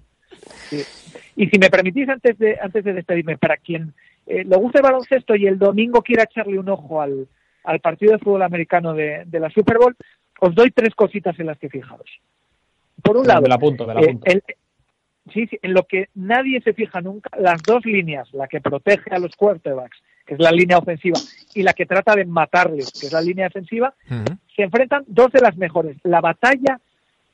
Sí. 0.70 0.82
Y 1.36 1.46
si 1.48 1.58
me 1.58 1.70
permitís, 1.70 2.08
antes 2.08 2.38
de, 2.38 2.58
antes 2.60 2.84
de 2.84 2.92
despedirme, 2.94 3.36
para 3.38 3.56
quien 3.56 3.92
eh, 4.26 4.44
le 4.44 4.56
guste 4.56 4.78
el 4.78 4.82
baloncesto 4.82 5.34
y 5.36 5.46
el 5.46 5.58
domingo 5.58 6.02
quiera 6.02 6.24
echarle 6.24 6.58
un 6.58 6.68
ojo 6.68 7.00
al, 7.00 7.28
al 7.64 7.80
partido 7.80 8.12
de 8.12 8.18
fútbol 8.18 8.42
americano 8.42 8.92
de, 8.94 9.22
de 9.26 9.40
la 9.40 9.50
Super 9.50 9.78
Bowl, 9.78 9.96
os 10.40 10.54
doy 10.54 10.70
tres 10.70 10.94
cositas 10.94 11.38
en 11.38 11.46
las 11.46 11.58
que 11.58 11.68
fijaros. 11.68 12.08
Por 13.02 13.16
un 13.16 13.26
lado, 13.26 13.42
Me 13.42 13.48
la 13.48 13.54
apunto, 13.56 13.86
me 13.86 13.94
la 13.94 14.00
eh, 14.00 14.18
el- 14.24 14.42
sí, 15.32 15.46
sí, 15.46 15.58
en 15.62 15.74
lo 15.74 15.84
que 15.84 16.08
nadie 16.14 16.60
se 16.62 16.72
fija 16.72 17.00
nunca, 17.00 17.30
las 17.38 17.62
dos 17.62 17.84
líneas, 17.86 18.28
la 18.32 18.48
que 18.48 18.60
protege 18.60 19.10
a 19.14 19.18
los 19.18 19.34
quarterbacks, 19.36 19.98
que 20.28 20.34
es 20.34 20.40
la 20.40 20.52
línea 20.52 20.76
ofensiva, 20.76 21.18
y 21.54 21.62
la 21.62 21.72
que 21.72 21.86
trata 21.86 22.14
de 22.14 22.26
matarles, 22.26 22.92
que 22.92 23.06
es 23.06 23.12
la 23.12 23.22
línea 23.22 23.46
defensiva, 23.46 23.94
se 24.54 24.62
enfrentan 24.62 25.04
dos 25.06 25.32
de 25.32 25.40
las 25.40 25.56
mejores. 25.56 25.96
La 26.04 26.20
batalla, 26.20 26.78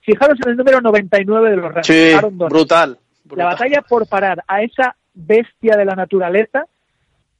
fijaros 0.00 0.38
en 0.44 0.50
el 0.52 0.56
número 0.56 0.80
99 0.80 1.50
de 1.50 1.56
los 1.56 1.74
Rams, 1.74 1.86
Sí, 1.88 2.12
Aaron 2.12 2.38
Donald. 2.38 2.52
brutal. 2.54 2.90
La 2.90 2.98
brutal. 3.24 3.46
batalla 3.46 3.82
por 3.82 4.06
parar 4.06 4.44
a 4.46 4.62
esa 4.62 4.94
bestia 5.12 5.76
de 5.76 5.84
la 5.84 5.96
naturaleza, 5.96 6.66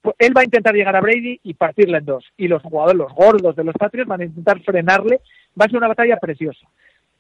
pues 0.03 0.17
él 0.19 0.37
va 0.37 0.41
a 0.41 0.45
intentar 0.45 0.75
llegar 0.75 0.97
a 0.97 1.01
Brady 1.01 1.39
y 1.45 1.55
partirla 1.55 1.99
en 1.99 2.05
dos. 2.05 2.25
Y 2.37 2.49
los 2.49 2.61
jugadores, 2.63 2.99
los 2.99 3.13
gordos 3.15 3.55
de 3.55 3.63
los 3.65 3.75
Patriots, 3.77 4.09
van 4.09 4.23
a 4.23 4.25
intentar 4.25 4.61
frenarle. 4.63 5.21
Va 5.59 5.67
a 5.67 5.69
ser 5.69 5.77
una 5.79 5.89
batalla 5.89 6.17
preciosa. 6.19 6.67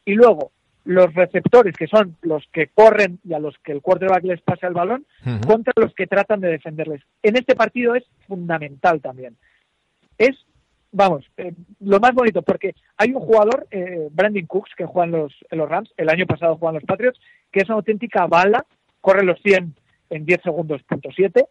Y 0.05 0.14
luego, 0.14 0.51
los 0.85 1.14
receptores, 1.14 1.76
que 1.76 1.87
son 1.87 2.16
los 2.22 2.47
que 2.53 2.68
corren 2.68 3.18
y 3.24 3.32
a 3.32 3.39
los 3.39 3.57
que 3.59 3.72
el 3.72 3.80
quarterback 3.80 4.24
les 4.24 4.41
pasa 4.43 4.66
el 4.66 4.74
balón, 4.74 5.07
contra 5.47 5.72
los 5.76 5.95
que 5.95 6.07
tratan 6.07 6.41
de 6.41 6.49
defenderles. 6.49 7.03
En 7.22 7.37
este 7.37 7.57
partido 7.57 7.95
es 7.95 8.05
fundamental 8.26 9.01
también. 9.01 9.37
Es 10.18 10.37
vamos, 10.95 11.24
eh, 11.37 11.53
lo 11.80 11.99
más 11.99 12.14
bonito, 12.14 12.43
porque 12.43 12.74
hay 12.97 13.11
un 13.11 13.20
jugador, 13.20 13.66
eh, 13.70 14.09
Brandon 14.12 14.47
Cooks, 14.47 14.70
que 14.76 14.87
juega 14.87 15.07
en 15.07 15.22
los, 15.22 15.35
en 15.51 15.59
los 15.59 15.68
Rams, 15.68 15.93
el 15.97 16.09
año 16.09 16.24
pasado 16.24 16.57
juega 16.57 16.70
en 16.70 16.74
los 16.76 16.85
Patriots, 16.85 17.20
que 17.51 17.61
es 17.61 17.68
una 17.68 17.76
auténtica 17.76 18.26
bala, 18.26 18.64
corre 19.01 19.24
los 19.24 19.41
100 19.43 19.74
en 20.11 20.24
10 20.24 20.41
segundos, 20.43 20.82
punto 20.85 21.11
7, 21.14 21.47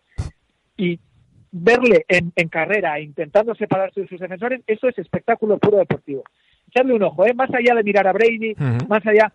y 0.77 0.97
verle 1.51 2.05
en, 2.07 2.31
en 2.36 2.47
carrera 2.47 2.99
intentando 2.99 3.53
separarse 3.53 4.01
de 4.01 4.07
sus 4.07 4.19
defensores, 4.19 4.61
eso 4.65 4.88
es 4.88 4.97
espectáculo 4.97 5.57
puro 5.57 5.77
deportivo. 5.77 6.23
Echarle 6.70 6.93
un 6.95 7.03
ojo, 7.03 7.26
¿eh? 7.26 7.34
más 7.34 7.49
allá 7.53 7.76
de 7.76 7.84
mirar 7.84 8.07
a 8.07 8.14
Brady, 8.14 8.55
más 8.88 9.05
allá, 9.05 9.32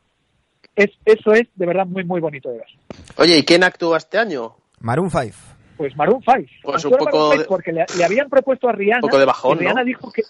es, 0.74 0.90
eso 1.04 1.32
es 1.32 1.46
de 1.54 1.66
verdad 1.66 1.86
muy, 1.86 2.04
muy 2.04 2.20
bonito 2.20 2.50
de 2.50 2.58
ver. 2.58 2.66
Oye, 3.16 3.38
¿y 3.38 3.42
quién 3.44 3.62
actúa 3.64 3.96
este 3.98 4.18
año? 4.18 4.54
Maroon 4.80 5.10
5. 5.10 5.36
Pues 5.76 5.96
Maroon 5.96 6.20
5. 6.24 6.48
Pues 6.62 6.84
un 6.84 6.90
poco 6.92 7.04
Maroon 7.04 7.30
5 7.32 7.42
de- 7.42 7.48
porque 7.48 7.72
le, 7.72 7.84
le 7.96 8.04
habían 8.04 8.28
propuesto 8.28 8.68
a 8.68 8.72
Rihanna. 8.72 9.00
poco 9.02 9.18
de 9.18 9.24
bajón, 9.24 9.56
y 9.58 9.60
Rihanna 9.60 9.80
¿no? 9.82 9.86
dijo 9.86 10.10
que 10.12 10.22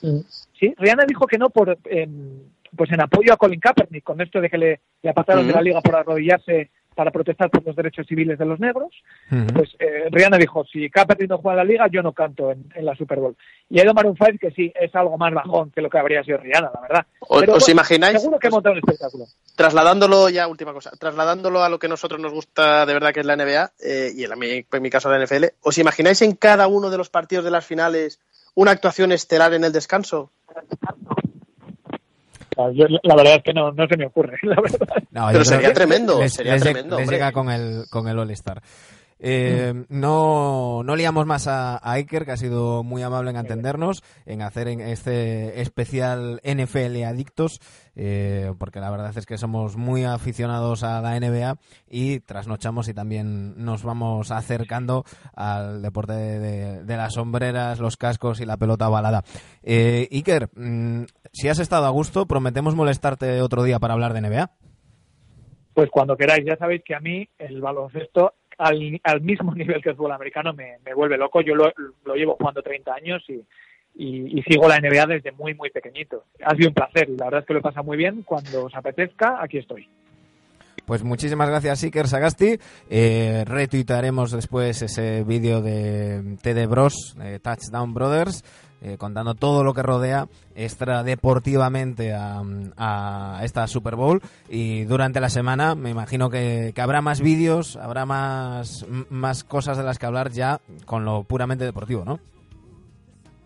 sí, 0.59 0.75
Rihanna 0.77 1.05
dijo 1.07 1.27
que 1.27 1.39
no 1.39 1.49
por 1.51 1.79
en, 1.87 2.53
pues 2.77 2.91
en 2.93 3.01
apoyo 3.01 3.33
a 3.33 3.37
Colin 3.39 3.61
Kaepernick 3.61 4.05
con 4.05 4.21
esto 4.21 4.41
de 4.41 4.51
que 4.51 4.59
le, 4.59 4.81
le 5.03 5.11
apartaron 5.11 5.47
de 5.47 5.53
la 5.55 5.63
liga 5.63 5.81
por 5.81 5.97
arrodillarse 5.97 6.71
para 6.99 7.13
protestar 7.13 7.49
por 7.49 7.65
los 7.65 7.77
derechos 7.77 8.09
civiles 8.09 8.37
de 8.41 8.45
los 8.45 8.59
negros. 8.59 8.89
Ujú. 9.31 9.47
Pues 9.55 9.71
eh, 9.79 10.09
Rihanna 10.11 10.37
dijo, 10.37 10.65
si 10.65 10.91
Kaepernick 10.91 11.31
no 11.31 11.39
juega 11.39 11.59
la 11.59 11.65
liga, 11.65 11.87
yo 11.87 12.03
no 12.03 12.13
canto 12.13 12.51
en, 12.51 12.65
en 12.75 12.85
la 12.85 12.97
Super 12.97 13.21
Bowl. 13.21 13.37
Y 13.71 13.79
ha 13.79 13.85
ido 13.85 13.95
Maroon 13.95 14.17
5 14.17 14.33
que 14.41 14.51
sí, 14.51 14.73
es 14.75 14.93
algo 14.97 15.17
más 15.17 15.33
bajón 15.33 15.71
que 15.71 15.81
lo 15.81 15.89
que 15.89 15.97
habría 15.97 16.25
sido 16.25 16.39
Rihanna, 16.39 16.73
la 16.75 16.81
verdad. 16.81 17.07
¿Os, 17.21 17.39
Pero, 17.41 17.53
os 17.55 17.61
bueno, 17.61 17.73
imagináis? 17.73 18.19
Seguro 18.21 18.41
que 18.41 18.49
ha 18.49 18.51
montado 18.51 18.73
un 18.73 18.79
espectáculo. 18.81 19.27
Trasladándolo, 19.55 20.29
ya 20.29 20.49
última 20.49 20.73
cosa, 20.73 20.91
trasladándolo 20.99 21.63
a 21.63 21.69
lo 21.69 21.79
que 21.79 21.87
a 21.87 21.91
nosotros 21.91 22.21
nos 22.21 22.33
gusta 22.33 22.85
de 22.85 22.95
verdad 22.95 23.13
que 23.15 23.21
es 23.21 23.27
la 23.27 23.37
NBA 23.37 23.71
eh, 23.81 24.11
y 24.17 24.25
en, 24.25 24.31
la- 24.31 24.65
en 24.77 24.83
mi 24.83 24.91
caso 24.91 25.09
la 25.09 25.25
NFL, 25.25 25.45
¿os 25.63 25.79
imagináis 25.79 26.21
en 26.23 26.33
cada 26.35 26.67
uno 26.67 26.91
de 26.91 26.99
los 26.99 27.11
partidos 27.11 27.45
de 27.45 27.53
las 27.53 27.65
finales 27.65 28.19
una 28.57 28.73
actuación 28.73 29.13
estelar 29.13 29.55
en 29.55 29.63
el 29.63 29.73
descanso? 29.73 30.33
Yo- 32.75 32.87
la 33.03 33.15
verdad 33.15 33.37
es 33.37 33.43
que 33.43 33.53
no, 33.53 33.73
no 33.73 33.87
se 33.87 33.97
me 33.97 34.07
ocurre, 34.07 34.39
la 34.43 34.61
verdad. 34.61 35.03
No, 35.11 35.29
Pero 35.33 35.45
sería 35.45 35.73
tremendo, 35.73 36.21
les- 36.21 36.33
sería 36.35 36.53
les 36.55 36.63
lleg- 36.63 36.73
tremendo, 36.73 36.97
les 36.97 37.05
hombre. 37.05 37.17
llega 37.17 37.33
con 37.33 37.51
el, 37.51 37.85
con 37.91 38.09
el 38.09 38.19
All-Star. 38.19 38.63
Eh, 39.21 39.75
no, 39.89 40.83
no 40.85 40.95
liamos 40.95 41.27
más 41.27 41.49
a, 41.49 41.77
a 41.77 41.93
Iker, 41.95 42.25
que 42.25 42.31
ha 42.31 42.37
sido 42.37 42.85
muy 42.85 43.03
amable 43.03 43.31
en 43.31 43.37
atendernos, 43.37 44.05
en 44.27 44.43
hacer 44.43 44.69
en 44.69 44.81
este 44.81 45.61
especial 45.61 46.41
NFL 46.45 47.03
Adictos, 47.05 47.61
eh, 48.01 48.53
porque 48.61 48.79
la 48.79 48.93
verdad 48.93 49.13
es 49.17 49.27
que 49.27 49.37
somos 49.37 49.77
muy 49.77 50.05
aficionados 50.05 50.85
a 50.85 51.01
la 51.01 51.19
NBA 51.19 51.57
y 51.91 52.21
trasnochamos 52.21 52.89
y 52.89 52.95
también 52.95 53.65
nos 53.65 53.83
vamos 53.83 54.31
acercando 54.31 55.03
al 55.35 55.83
deporte 55.83 56.13
de, 56.13 56.97
las 56.97 57.15
sombreras, 57.15 57.81
los 57.81 57.97
cascos 57.97 58.41
y 58.41 58.47
la 58.47 58.57
pelota 58.57 58.89
balada. 58.89 59.25
Eh, 59.65 60.07
Iker, 60.13 60.49
mm, 60.55 61.07
si 61.33 61.49
has 61.49 61.59
estado 61.59 61.87
a 61.87 61.91
gusto, 61.91 62.27
prometemos 62.27 62.77
molestarte 62.77 63.43
otro 63.43 63.65
día 63.65 63.81
para 63.81 63.95
hablar 63.95 64.13
de 64.13 64.21
NBA. 64.21 64.53
Pues 65.75 65.91
cuando 65.91 66.17
queráis, 66.17 66.45
ya 66.47 66.57
sabéis 66.57 66.83
que 66.85 66.95
a 66.95 67.01
mí 67.01 67.29
el 67.37 67.61
baloncesto 67.61 68.35
al, 68.59 68.79
mismo 69.23 69.55
nivel 69.57 69.83
que 69.83 69.91
el 69.91 69.97
fútbol 69.97 70.13
americano 70.13 70.53
me, 70.53 70.79
vuelve 70.95 71.19
loco. 71.19 71.41
Yo 71.41 71.57
lo, 71.57 71.73
lo 72.05 72.15
llevo 72.15 72.37
jugando 72.37 72.63
30 72.63 72.95
años 72.95 73.25
y, 73.29 73.45
y, 73.99 74.43
sigo 74.43 74.69
la 74.69 74.79
NBA 74.79 75.07
desde 75.07 75.33
muy, 75.33 75.55
muy 75.55 75.71
pequeñito. 75.71 76.25
Ha 76.45 76.55
sido 76.55 76.69
un 76.69 76.75
placer 76.75 77.11
y 77.11 77.17
la 77.17 77.25
verdad 77.25 77.41
es 77.41 77.47
que 77.47 77.55
lo 77.55 77.61
pasa 77.61 77.83
muy 77.83 77.97
bien. 77.97 78.23
Cuando 78.23 78.67
os 78.67 78.75
apetezca, 78.75 79.43
aquí 79.43 79.59
estoy. 79.59 79.89
Pues 80.87 81.03
muchísimas 81.03 81.49
gracias, 81.49 81.83
Iker 81.83 82.07
Sagasti. 82.07 82.59
Eh, 82.89 83.45
retuitaremos 83.45 84.31
después 84.31 84.81
ese 84.81 85.25
vídeo 85.25 85.61
de 85.61 86.37
TD 86.41 86.67
Bros, 86.67 87.17
eh, 87.21 87.41
Touchdown 87.43 87.93
Brothers, 87.93 88.45
eh, 88.81 88.97
contando 88.97 89.35
todo 89.35 89.65
lo 89.65 89.75
que 89.75 89.83
rodea 89.83 90.29
extradeportivamente 90.55 92.15
a, 92.15 92.41
a 92.77 93.41
esta 93.43 93.67
Super 93.67 93.97
Bowl. 93.97 94.23
Y 94.49 94.85
durante 94.85 95.21
la 95.21 95.29
semana 95.29 95.75
me 95.75 95.91
imagino 95.91 96.31
que, 96.31 96.71
que 96.73 96.81
habrá 96.81 97.03
más 97.03 97.21
vídeos, 97.21 97.77
habrá 97.77 98.07
más, 98.07 98.87
más 99.11 99.43
cosas 99.43 99.77
de 99.77 99.83
las 99.83 99.99
que 99.99 100.07
hablar 100.07 100.31
ya 100.31 100.61
con 100.87 101.05
lo 101.05 101.25
puramente 101.25 101.65
deportivo, 101.65 102.05
¿no? 102.05 102.21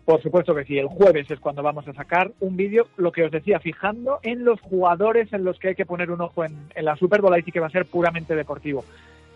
Por 0.05 0.21
supuesto 0.21 0.53
que 0.53 0.65
sí, 0.65 0.77
el 0.77 0.87
jueves 0.87 1.31
es 1.31 1.39
cuando 1.39 1.63
vamos 1.63 1.87
a 1.87 1.93
sacar 1.93 2.31
un 2.41 2.57
vídeo, 2.57 2.87
lo 2.97 3.11
que 3.11 3.23
os 3.23 3.31
decía, 3.31 3.59
fijando 3.59 4.19
en 4.21 4.43
los 4.43 4.59
jugadores 4.59 5.31
en 5.31 5.45
los 5.45 5.57
que 5.59 5.69
hay 5.69 5.75
que 5.75 5.85
poner 5.85 6.11
un 6.11 6.19
ojo 6.21 6.43
en, 6.43 6.67
en 6.75 6.85
la 6.85 6.97
Super 6.97 7.21
Bowl, 7.21 7.33
ahí 7.33 7.41
sí 7.43 7.51
que 7.51 7.61
va 7.61 7.67
a 7.67 7.71
ser 7.71 7.85
puramente 7.85 8.35
deportivo. 8.35 8.83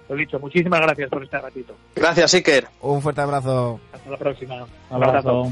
Lo 0.09 0.15
dicho, 0.15 0.39
muchísimas 0.39 0.81
gracias 0.81 1.09
por 1.09 1.23
este 1.23 1.37
ratito. 1.37 1.75
Gracias, 1.95 2.33
Iker. 2.33 2.67
Un 2.81 3.01
fuerte 3.01 3.21
abrazo. 3.21 3.79
Hasta 3.91 4.09
la 4.09 4.17
próxima. 4.17 4.63
Un 4.63 4.97
Un 4.97 5.03
abrazo. 5.03 5.51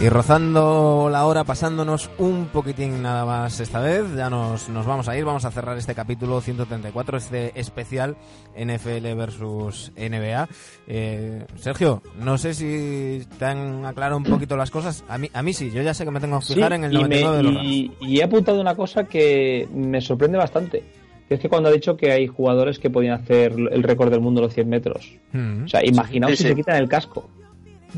Y 0.00 0.08
rozando 0.08 1.10
la 1.12 1.26
hora, 1.26 1.44
pasándonos 1.44 2.08
un 2.16 2.46
poquitín 2.46 3.02
nada 3.02 3.26
más 3.26 3.60
esta 3.60 3.80
vez, 3.80 4.06
ya 4.16 4.30
nos, 4.30 4.70
nos 4.70 4.86
vamos 4.86 5.06
a 5.10 5.18
ir, 5.18 5.26
vamos 5.26 5.44
a 5.44 5.50
cerrar 5.50 5.76
este 5.76 5.94
capítulo 5.94 6.40
134, 6.40 7.18
este 7.18 7.60
especial 7.60 8.16
NFL 8.56 9.14
versus 9.14 9.92
NBA. 9.98 10.48
Eh, 10.88 11.44
Sergio, 11.56 12.02
no 12.18 12.38
sé 12.38 12.54
si 12.54 13.26
te 13.38 13.44
han 13.44 13.84
aclarado 13.84 14.16
un 14.16 14.24
poquito 14.24 14.56
las 14.56 14.70
cosas, 14.70 15.04
a 15.06 15.18
mí, 15.18 15.28
a 15.34 15.42
mí 15.42 15.52
sí, 15.52 15.70
yo 15.70 15.82
ya 15.82 15.92
sé 15.92 16.06
que 16.06 16.10
me 16.10 16.20
tengo 16.20 16.38
que 16.40 16.46
Sí, 16.46 16.54
fijar 16.54 16.72
en 16.72 16.84
el 16.84 16.92
y, 16.94 16.96
me- 16.96 17.00
99 17.02 17.36
de 17.36 17.42
los 17.42 17.54
Rams. 17.56 17.66
y- 17.68 17.92
y 18.00 18.20
he 18.20 18.24
apuntado 18.24 18.58
una 18.58 18.74
cosa 18.74 19.04
que 19.04 19.68
me 19.74 20.00
sorprende 20.00 20.38
bastante. 20.38 20.82
Que 21.28 21.34
es 21.34 21.40
que 21.40 21.50
cuando 21.50 21.68
ha 21.68 21.72
dicho 21.72 21.96
que 21.98 22.10
hay 22.10 22.26
jugadores 22.26 22.78
que 22.78 22.88
podían 22.88 23.20
hacer 23.20 23.52
el 23.52 23.82
récord 23.82 24.10
del 24.10 24.20
mundo 24.20 24.40
los 24.40 24.54
100 24.54 24.66
metros. 24.68 25.12
Mm, 25.32 25.64
O 25.64 25.68
sea, 25.68 25.84
imaginaos 25.86 26.30
Sí, 26.32 26.36
si 26.38 26.42
sí. 26.44 26.48
se 26.48 26.54
quitan 26.56 26.76
el 26.76 26.88
casco. 26.88 27.28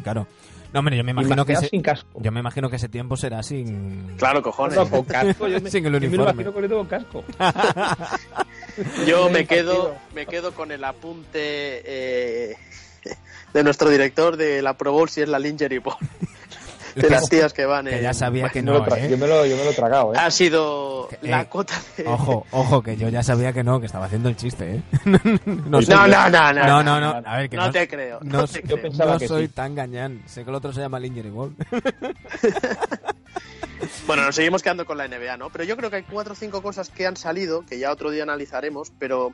claro. 0.03 0.27
No, 0.73 0.79
hombre, 0.81 0.97
yo 0.97 1.05
me 1.05 1.11
imagino 1.11 1.45
que 1.45 1.53
ese, 1.53 1.69
sin 1.69 1.83
casco. 1.83 2.21
yo 2.23 2.33
me 2.33 2.41
imagino 2.41 2.71
que 2.71 2.77
ese 2.77 2.89
tiempo 2.89 3.17
será 3.17 3.43
sin... 3.43 4.15
Claro, 4.17 4.43
cojones. 4.43 4.77
No, 4.77 4.89
con 4.89 5.05
casco. 5.05 5.47
Yo 5.49 5.61
me, 5.63 5.71
Sin 5.71 5.85
el 5.87 5.93
yo 5.93 6.01
me 6.01 6.07
uniforme. 6.07 6.33
imagino 6.33 6.53
corriendo 6.53 6.77
con 6.79 6.87
casco. 6.87 7.25
Yo 9.07 9.29
me 9.29 9.47
quedo, 9.47 9.95
me 10.15 10.25
quedo 10.25 10.53
con 10.53 10.73
el 10.73 10.83
apunte 10.85 11.83
eh, 11.85 12.57
de 13.53 13.65
nuestro 13.65 13.91
director 13.91 14.39
de 14.39 14.63
la 14.63 14.79
Pro 14.79 14.93
Bowl 14.93 15.11
si 15.11 15.21
es 15.21 15.29
la 15.29 15.39
Lingerie 15.39 15.79
Bowl. 15.81 15.97
De 16.95 17.09
las 17.11 17.29
tías 17.31 17.53
que 17.53 17.65
van 17.65 17.87
Que 17.87 17.97
en- 17.97 18.03
ya 18.03 18.15
sabía 18.15 18.49
que 18.49 18.61
Yo 18.61 18.65
me 18.67 18.73
no, 18.73 18.79
lo 18.79 18.87
tra- 18.87 18.99
¿eh? 18.99 19.09
yo, 19.11 19.19
me 19.19 19.27
lo, 19.27 19.47
yo 19.47 19.57
me 19.57 19.65
lo 19.65 19.71
he 19.71 19.75
tragado, 19.75 20.15
¿eh? 20.15 20.19
Ha 20.19 20.31
sido 20.31 21.09
Que, 21.09 21.29
la 21.29 21.43
eh, 21.43 21.47
cota 21.49 21.75
de... 21.97 22.07
Ojo, 22.07 22.47
ojo, 22.51 22.83
que 22.83 22.97
yo 22.97 23.09
ya 23.09 23.23
sabía 23.23 23.53
que 23.53 23.63
no, 23.65 23.81
que 23.81 23.87
estaba 23.87 24.07
haciendo 24.07 24.29
el 24.29 24.37
chiste, 24.37 24.77
¿eh? 24.77 24.83
no, 25.05 25.19
No, 25.81 25.81
no, 25.81 26.07
no, 26.07 26.53
no, 26.53 26.83
no, 26.83 26.83
no, 26.83 27.01
no, 27.01 27.23
a 27.29 27.37
ver, 27.39 27.49
que 27.51 27.57
no 27.57 27.67
no, 27.67 27.73
te 27.73 27.89
creo. 27.89 28.19
no, 28.23 28.39
No 28.43 28.47
te 28.47 28.61
yo 28.63 28.67
creo. 28.77 28.83
pensaba 28.83 29.13
no 29.15 29.19
que 29.19 29.29
soy 29.29 29.47
sí. 29.47 29.53
tan 29.53 29.75
gañán. 29.75 30.23
Sé 30.27 30.45
que 30.45 30.51
el 30.51 30.57
otro 30.57 30.73
se 30.73 30.81
llama 30.81 30.99
Lingerie 31.01 31.31
Ball. 31.31 31.55
Bueno, 34.07 34.25
nos 34.25 34.35
seguimos 34.35 34.63
quedando 34.63 34.85
con 34.85 34.97
la 34.99 35.09
NBA, 35.09 35.37
¿no? 35.37 35.51
Pero 35.51 35.65
yo 35.65 35.77
creo 35.77 35.91
que 35.91 35.97
hay 35.97 36.03
cuatro 36.05 36.33
o 36.35 36.37
cinco 36.37 36.63
cosas 36.63 36.89
que 36.91 37.07
han 37.07 37.17
salido, 37.17 37.65
que 37.67 37.79
ya 37.79 37.91
otro 37.91 38.11
día 38.11 38.23
analizaremos, 38.23 38.93
pero 38.99 39.33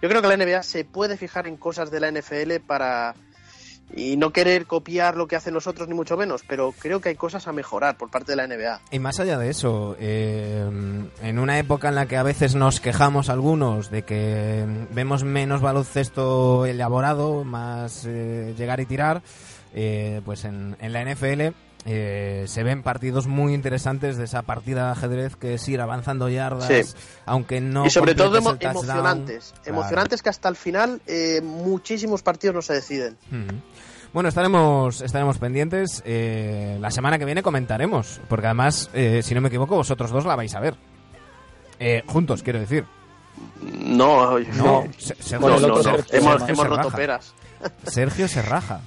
yo 0.00 0.08
creo 0.08 0.22
que 0.22 0.28
la 0.28 0.36
NBA 0.36 0.62
se 0.62 0.84
puede 0.84 1.16
fijar 1.16 1.46
en 1.46 1.56
cosas 1.56 1.90
de 1.90 2.00
la 2.00 2.10
NFL 2.10 2.56
para... 2.66 3.14
Y 3.94 4.16
no 4.16 4.30
querer 4.30 4.66
copiar 4.66 5.16
lo 5.16 5.26
que 5.26 5.36
hacen 5.36 5.54
los 5.54 5.66
otros, 5.66 5.88
ni 5.88 5.94
mucho 5.94 6.16
menos, 6.16 6.42
pero 6.46 6.72
creo 6.78 7.00
que 7.00 7.10
hay 7.10 7.14
cosas 7.14 7.46
a 7.46 7.52
mejorar 7.52 7.96
por 7.96 8.10
parte 8.10 8.32
de 8.32 8.36
la 8.36 8.46
NBA. 8.46 8.80
Y 8.90 8.98
más 8.98 9.20
allá 9.20 9.38
de 9.38 9.50
eso, 9.50 9.96
eh, 10.00 10.64
en 11.22 11.38
una 11.38 11.58
época 11.58 11.88
en 11.88 11.94
la 11.96 12.06
que 12.06 12.16
a 12.16 12.22
veces 12.22 12.54
nos 12.54 12.80
quejamos 12.80 13.28
algunos 13.28 13.90
de 13.90 14.02
que 14.02 14.64
vemos 14.90 15.24
menos 15.24 15.60
baloncesto 15.60 16.66
elaborado, 16.66 17.44
más 17.44 18.06
eh, 18.06 18.54
llegar 18.56 18.80
y 18.80 18.86
tirar, 18.86 19.22
eh, 19.74 20.20
pues 20.24 20.44
en, 20.44 20.76
en 20.80 20.92
la 20.92 21.04
NFL 21.04 21.54
eh, 21.84 22.44
se 22.46 22.62
ven 22.62 22.82
partidos 22.82 23.26
muy 23.26 23.54
interesantes 23.54 24.16
de 24.16 24.24
esa 24.24 24.42
partida 24.42 24.86
de 24.86 24.92
ajedrez 24.92 25.36
que 25.36 25.54
es 25.54 25.68
ir 25.68 25.80
avanzando 25.80 26.28
yardas, 26.28 26.66
Sí. 26.68 26.96
aunque 27.26 27.60
no 27.60 27.84
y 27.86 27.90
sobre 27.90 28.14
todo 28.14 28.38
emo- 28.38 28.56
emocionantes. 28.60 29.52
Claro. 29.62 29.78
Emocionantes 29.78 30.22
que 30.22 30.28
hasta 30.28 30.48
el 30.48 30.56
final 30.56 31.00
eh, 31.06 31.40
muchísimos 31.42 32.22
partidos 32.22 32.54
no 32.54 32.62
se 32.62 32.74
deciden. 32.74 33.16
Bueno, 34.12 34.28
estaremos, 34.28 35.00
estaremos 35.00 35.38
pendientes. 35.38 36.02
Eh, 36.04 36.76
la 36.80 36.90
semana 36.90 37.18
que 37.18 37.24
viene 37.24 37.42
comentaremos, 37.42 38.20
porque 38.28 38.46
además, 38.46 38.90
si 39.22 39.34
no 39.34 39.40
me 39.40 39.48
equivoco, 39.48 39.74
vosotros 39.76 40.10
dos 40.10 40.24
la 40.26 40.36
vais 40.36 40.54
a 40.54 40.60
ver. 40.60 40.74
Eh, 41.80 42.02
juntos, 42.06 42.42
quiero 42.42 42.60
decir. 42.60 42.84
No, 43.62 44.38
No, 44.38 44.38
no, 44.38 44.48
no, 44.58 44.84
Hemos, 46.10 46.48
hemos 46.48 46.66
roto 46.68 46.82
raja. 46.84 46.96
peras. 46.96 47.34
Sergio 47.86 48.28
se 48.28 48.42
raja. 48.42 48.80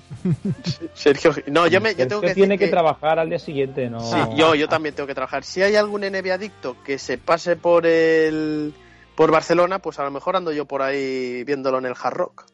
Sergio, 0.94 1.34
no, 1.48 1.68
yo, 1.68 1.82
me, 1.82 1.90
yo 1.92 1.96
Sergio 1.98 2.08
tengo 2.08 2.22
que 2.22 2.28
decir 2.30 2.42
tiene 2.44 2.58
que, 2.58 2.66
que- 2.66 2.72
trabajar 2.72 3.20
al 3.20 3.30
día 3.30 3.40
siguiente, 3.40 3.90
¿no? 3.90 4.00
Sí, 4.00 4.18
yo, 4.36 4.56
yo 4.56 4.68
también 4.68 4.96
tengo 4.96 5.08
que 5.08 5.16
trabajar. 5.16 5.44
Si 5.44 5.62
hay 5.62 5.76
algún 5.76 6.02
NBA 6.02 6.34
adicto 6.34 6.76
que 6.84 6.98
se 6.98 7.18
pase 7.18 7.56
por 7.56 7.86
el 7.86 8.74
por 9.16 9.32
Barcelona, 9.32 9.80
pues 9.80 9.98
a 10.00 10.04
lo 10.04 10.12
mejor 10.12 10.36
ando 10.36 10.52
yo 10.52 10.66
por 10.66 10.82
ahí 10.82 11.44
viéndolo 11.46 11.78
en 11.78 11.86
el 11.86 11.94
Hard 12.02 12.14
Rock. 12.16 12.46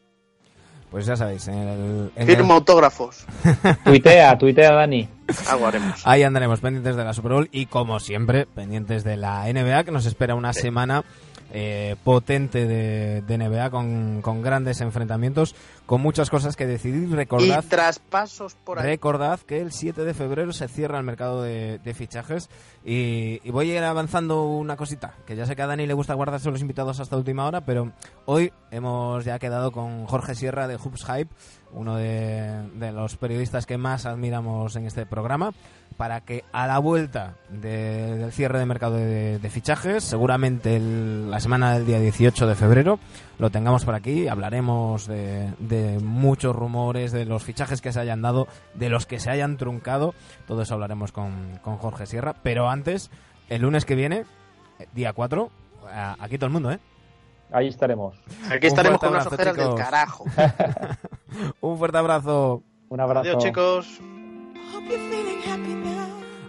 Pues 0.90 1.06
ya 1.06 1.16
sabéis, 1.16 1.48
en 1.48 1.54
el, 1.56 2.12
en 2.14 2.26
Firmo 2.26 2.52
el- 2.52 2.58
autógrafos. 2.58 3.24
Tuitea, 3.84 4.36
tuitea, 4.36 4.72
Dani. 4.74 5.08
Algo 5.48 5.66
haremos. 5.66 6.02
ahí 6.06 6.22
andaremos 6.22 6.60
pendientes 6.60 6.94
de 6.96 7.02
la 7.04 7.14
Super 7.14 7.32
Bowl 7.32 7.48
y 7.50 7.64
como 7.66 7.98
siempre, 7.98 8.44
pendientes 8.44 9.02
de 9.02 9.16
la 9.16 9.50
NBA 9.50 9.84
que 9.84 9.90
nos 9.90 10.04
espera 10.04 10.34
una 10.34 10.52
semana 10.52 11.02
eh, 11.54 11.96
potente 12.02 12.66
de, 12.66 13.20
de 13.22 13.38
NBA 13.38 13.70
con, 13.70 14.22
con 14.22 14.40
grandes 14.42 14.80
enfrentamientos, 14.80 15.54
con 15.86 16.00
muchas 16.00 16.30
cosas 16.30 16.56
que 16.56 16.66
decidir. 16.66 17.08
Y 17.08 17.14
Recordad, 17.14 17.64
traspasos 17.68 18.54
por 18.54 18.78
ahí. 18.78 18.86
recordad 18.86 19.38
que 19.40 19.60
el 19.60 19.70
7 19.72 20.04
de 20.04 20.14
febrero 20.14 20.52
se 20.52 20.66
cierra 20.68 20.98
el 20.98 21.04
mercado 21.04 21.42
de, 21.42 21.78
de 21.78 21.94
fichajes 21.94 22.48
y, 22.84 23.40
y 23.44 23.50
voy 23.50 23.70
a 23.70 23.76
ir 23.76 23.84
avanzando 23.84 24.44
una 24.44 24.76
cosita, 24.76 25.14
que 25.26 25.36
ya 25.36 25.46
sé 25.46 25.54
que 25.54 25.62
a 25.62 25.66
Dani 25.66 25.86
le 25.86 25.94
gusta 25.94 26.14
guardarse 26.14 26.50
los 26.50 26.62
invitados 26.62 27.00
hasta 27.00 27.16
última 27.16 27.46
hora, 27.46 27.60
pero 27.64 27.92
hoy 28.24 28.52
hemos 28.70 29.24
ya 29.24 29.38
quedado 29.38 29.72
con 29.72 30.06
Jorge 30.06 30.34
Sierra 30.34 30.66
de 30.68 30.76
Hoops 30.76 31.04
Hype, 31.04 31.30
uno 31.72 31.96
de, 31.96 32.68
de 32.74 32.92
los 32.92 33.16
periodistas 33.16 33.66
que 33.66 33.76
más 33.78 34.06
admiramos 34.06 34.74
en 34.76 34.86
este 34.86 35.06
programa, 35.06 35.52
para 35.92 36.20
que 36.22 36.44
a 36.52 36.66
la 36.66 36.78
vuelta 36.78 37.34
de- 37.48 38.16
del 38.16 38.32
cierre 38.32 38.58
de 38.58 38.66
mercado 38.66 38.96
de, 38.96 39.38
de 39.38 39.50
fichajes, 39.50 40.02
seguramente 40.04 40.76
el- 40.76 41.30
la 41.30 41.40
semana 41.40 41.72
del 41.74 41.86
día 41.86 41.98
18 42.00 42.46
de 42.46 42.54
febrero, 42.54 42.98
lo 43.38 43.50
tengamos 43.50 43.84
por 43.84 43.94
aquí, 43.94 44.28
hablaremos 44.28 45.06
de, 45.06 45.52
de 45.58 45.98
muchos 46.00 46.54
rumores, 46.56 47.12
de 47.12 47.24
los 47.24 47.42
fichajes 47.42 47.80
que 47.80 47.92
se 47.92 48.00
hayan 48.00 48.22
dado, 48.22 48.48
de 48.74 48.88
los 48.88 49.06
que 49.06 49.18
se 49.20 49.30
hayan 49.30 49.56
truncado, 49.56 50.14
todo 50.46 50.62
eso 50.62 50.74
hablaremos 50.74 51.12
con, 51.12 51.58
con 51.62 51.76
Jorge 51.76 52.06
Sierra, 52.06 52.34
pero 52.42 52.68
antes, 52.70 53.10
el 53.48 53.62
lunes 53.62 53.84
que 53.84 53.94
viene, 53.94 54.24
día 54.94 55.12
4, 55.12 55.50
a- 55.92 56.16
aquí 56.20 56.36
todo 56.38 56.46
el 56.46 56.52
mundo, 56.52 56.70
¿eh? 56.72 56.78
Ahí 57.54 57.68
estaremos. 57.68 58.16
Aquí 58.50 58.66
estaremos 58.66 58.98
con 58.98 59.10
unas 59.10 59.26
abrazo, 59.26 59.42
ojeras 59.42 59.56
del 59.68 59.74
carajo. 59.74 60.24
Un 61.60 61.76
fuerte 61.76 61.98
abrazo 61.98 62.62
Un 62.88 63.00
abrazo. 63.00 63.28
Adiós, 63.28 63.42
chicos. 63.44 64.00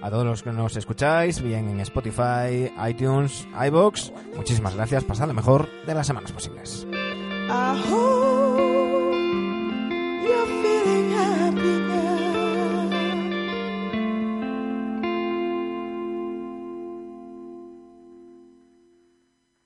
A 0.01 0.09
todos 0.09 0.25
los 0.25 0.43
que 0.43 0.51
nos 0.51 0.75
escucháis, 0.75 1.41
bien 1.41 1.69
en 1.69 1.79
Spotify, 1.79 2.71
iTunes, 2.89 3.47
iBox, 3.67 4.11
muchísimas 4.35 4.75
gracias. 4.75 5.03
Pasad 5.05 5.27
lo 5.27 5.33
mejor 5.33 5.69
de 5.85 5.93
las 5.93 6.07
semanas 6.07 6.31
posibles. 6.33 6.85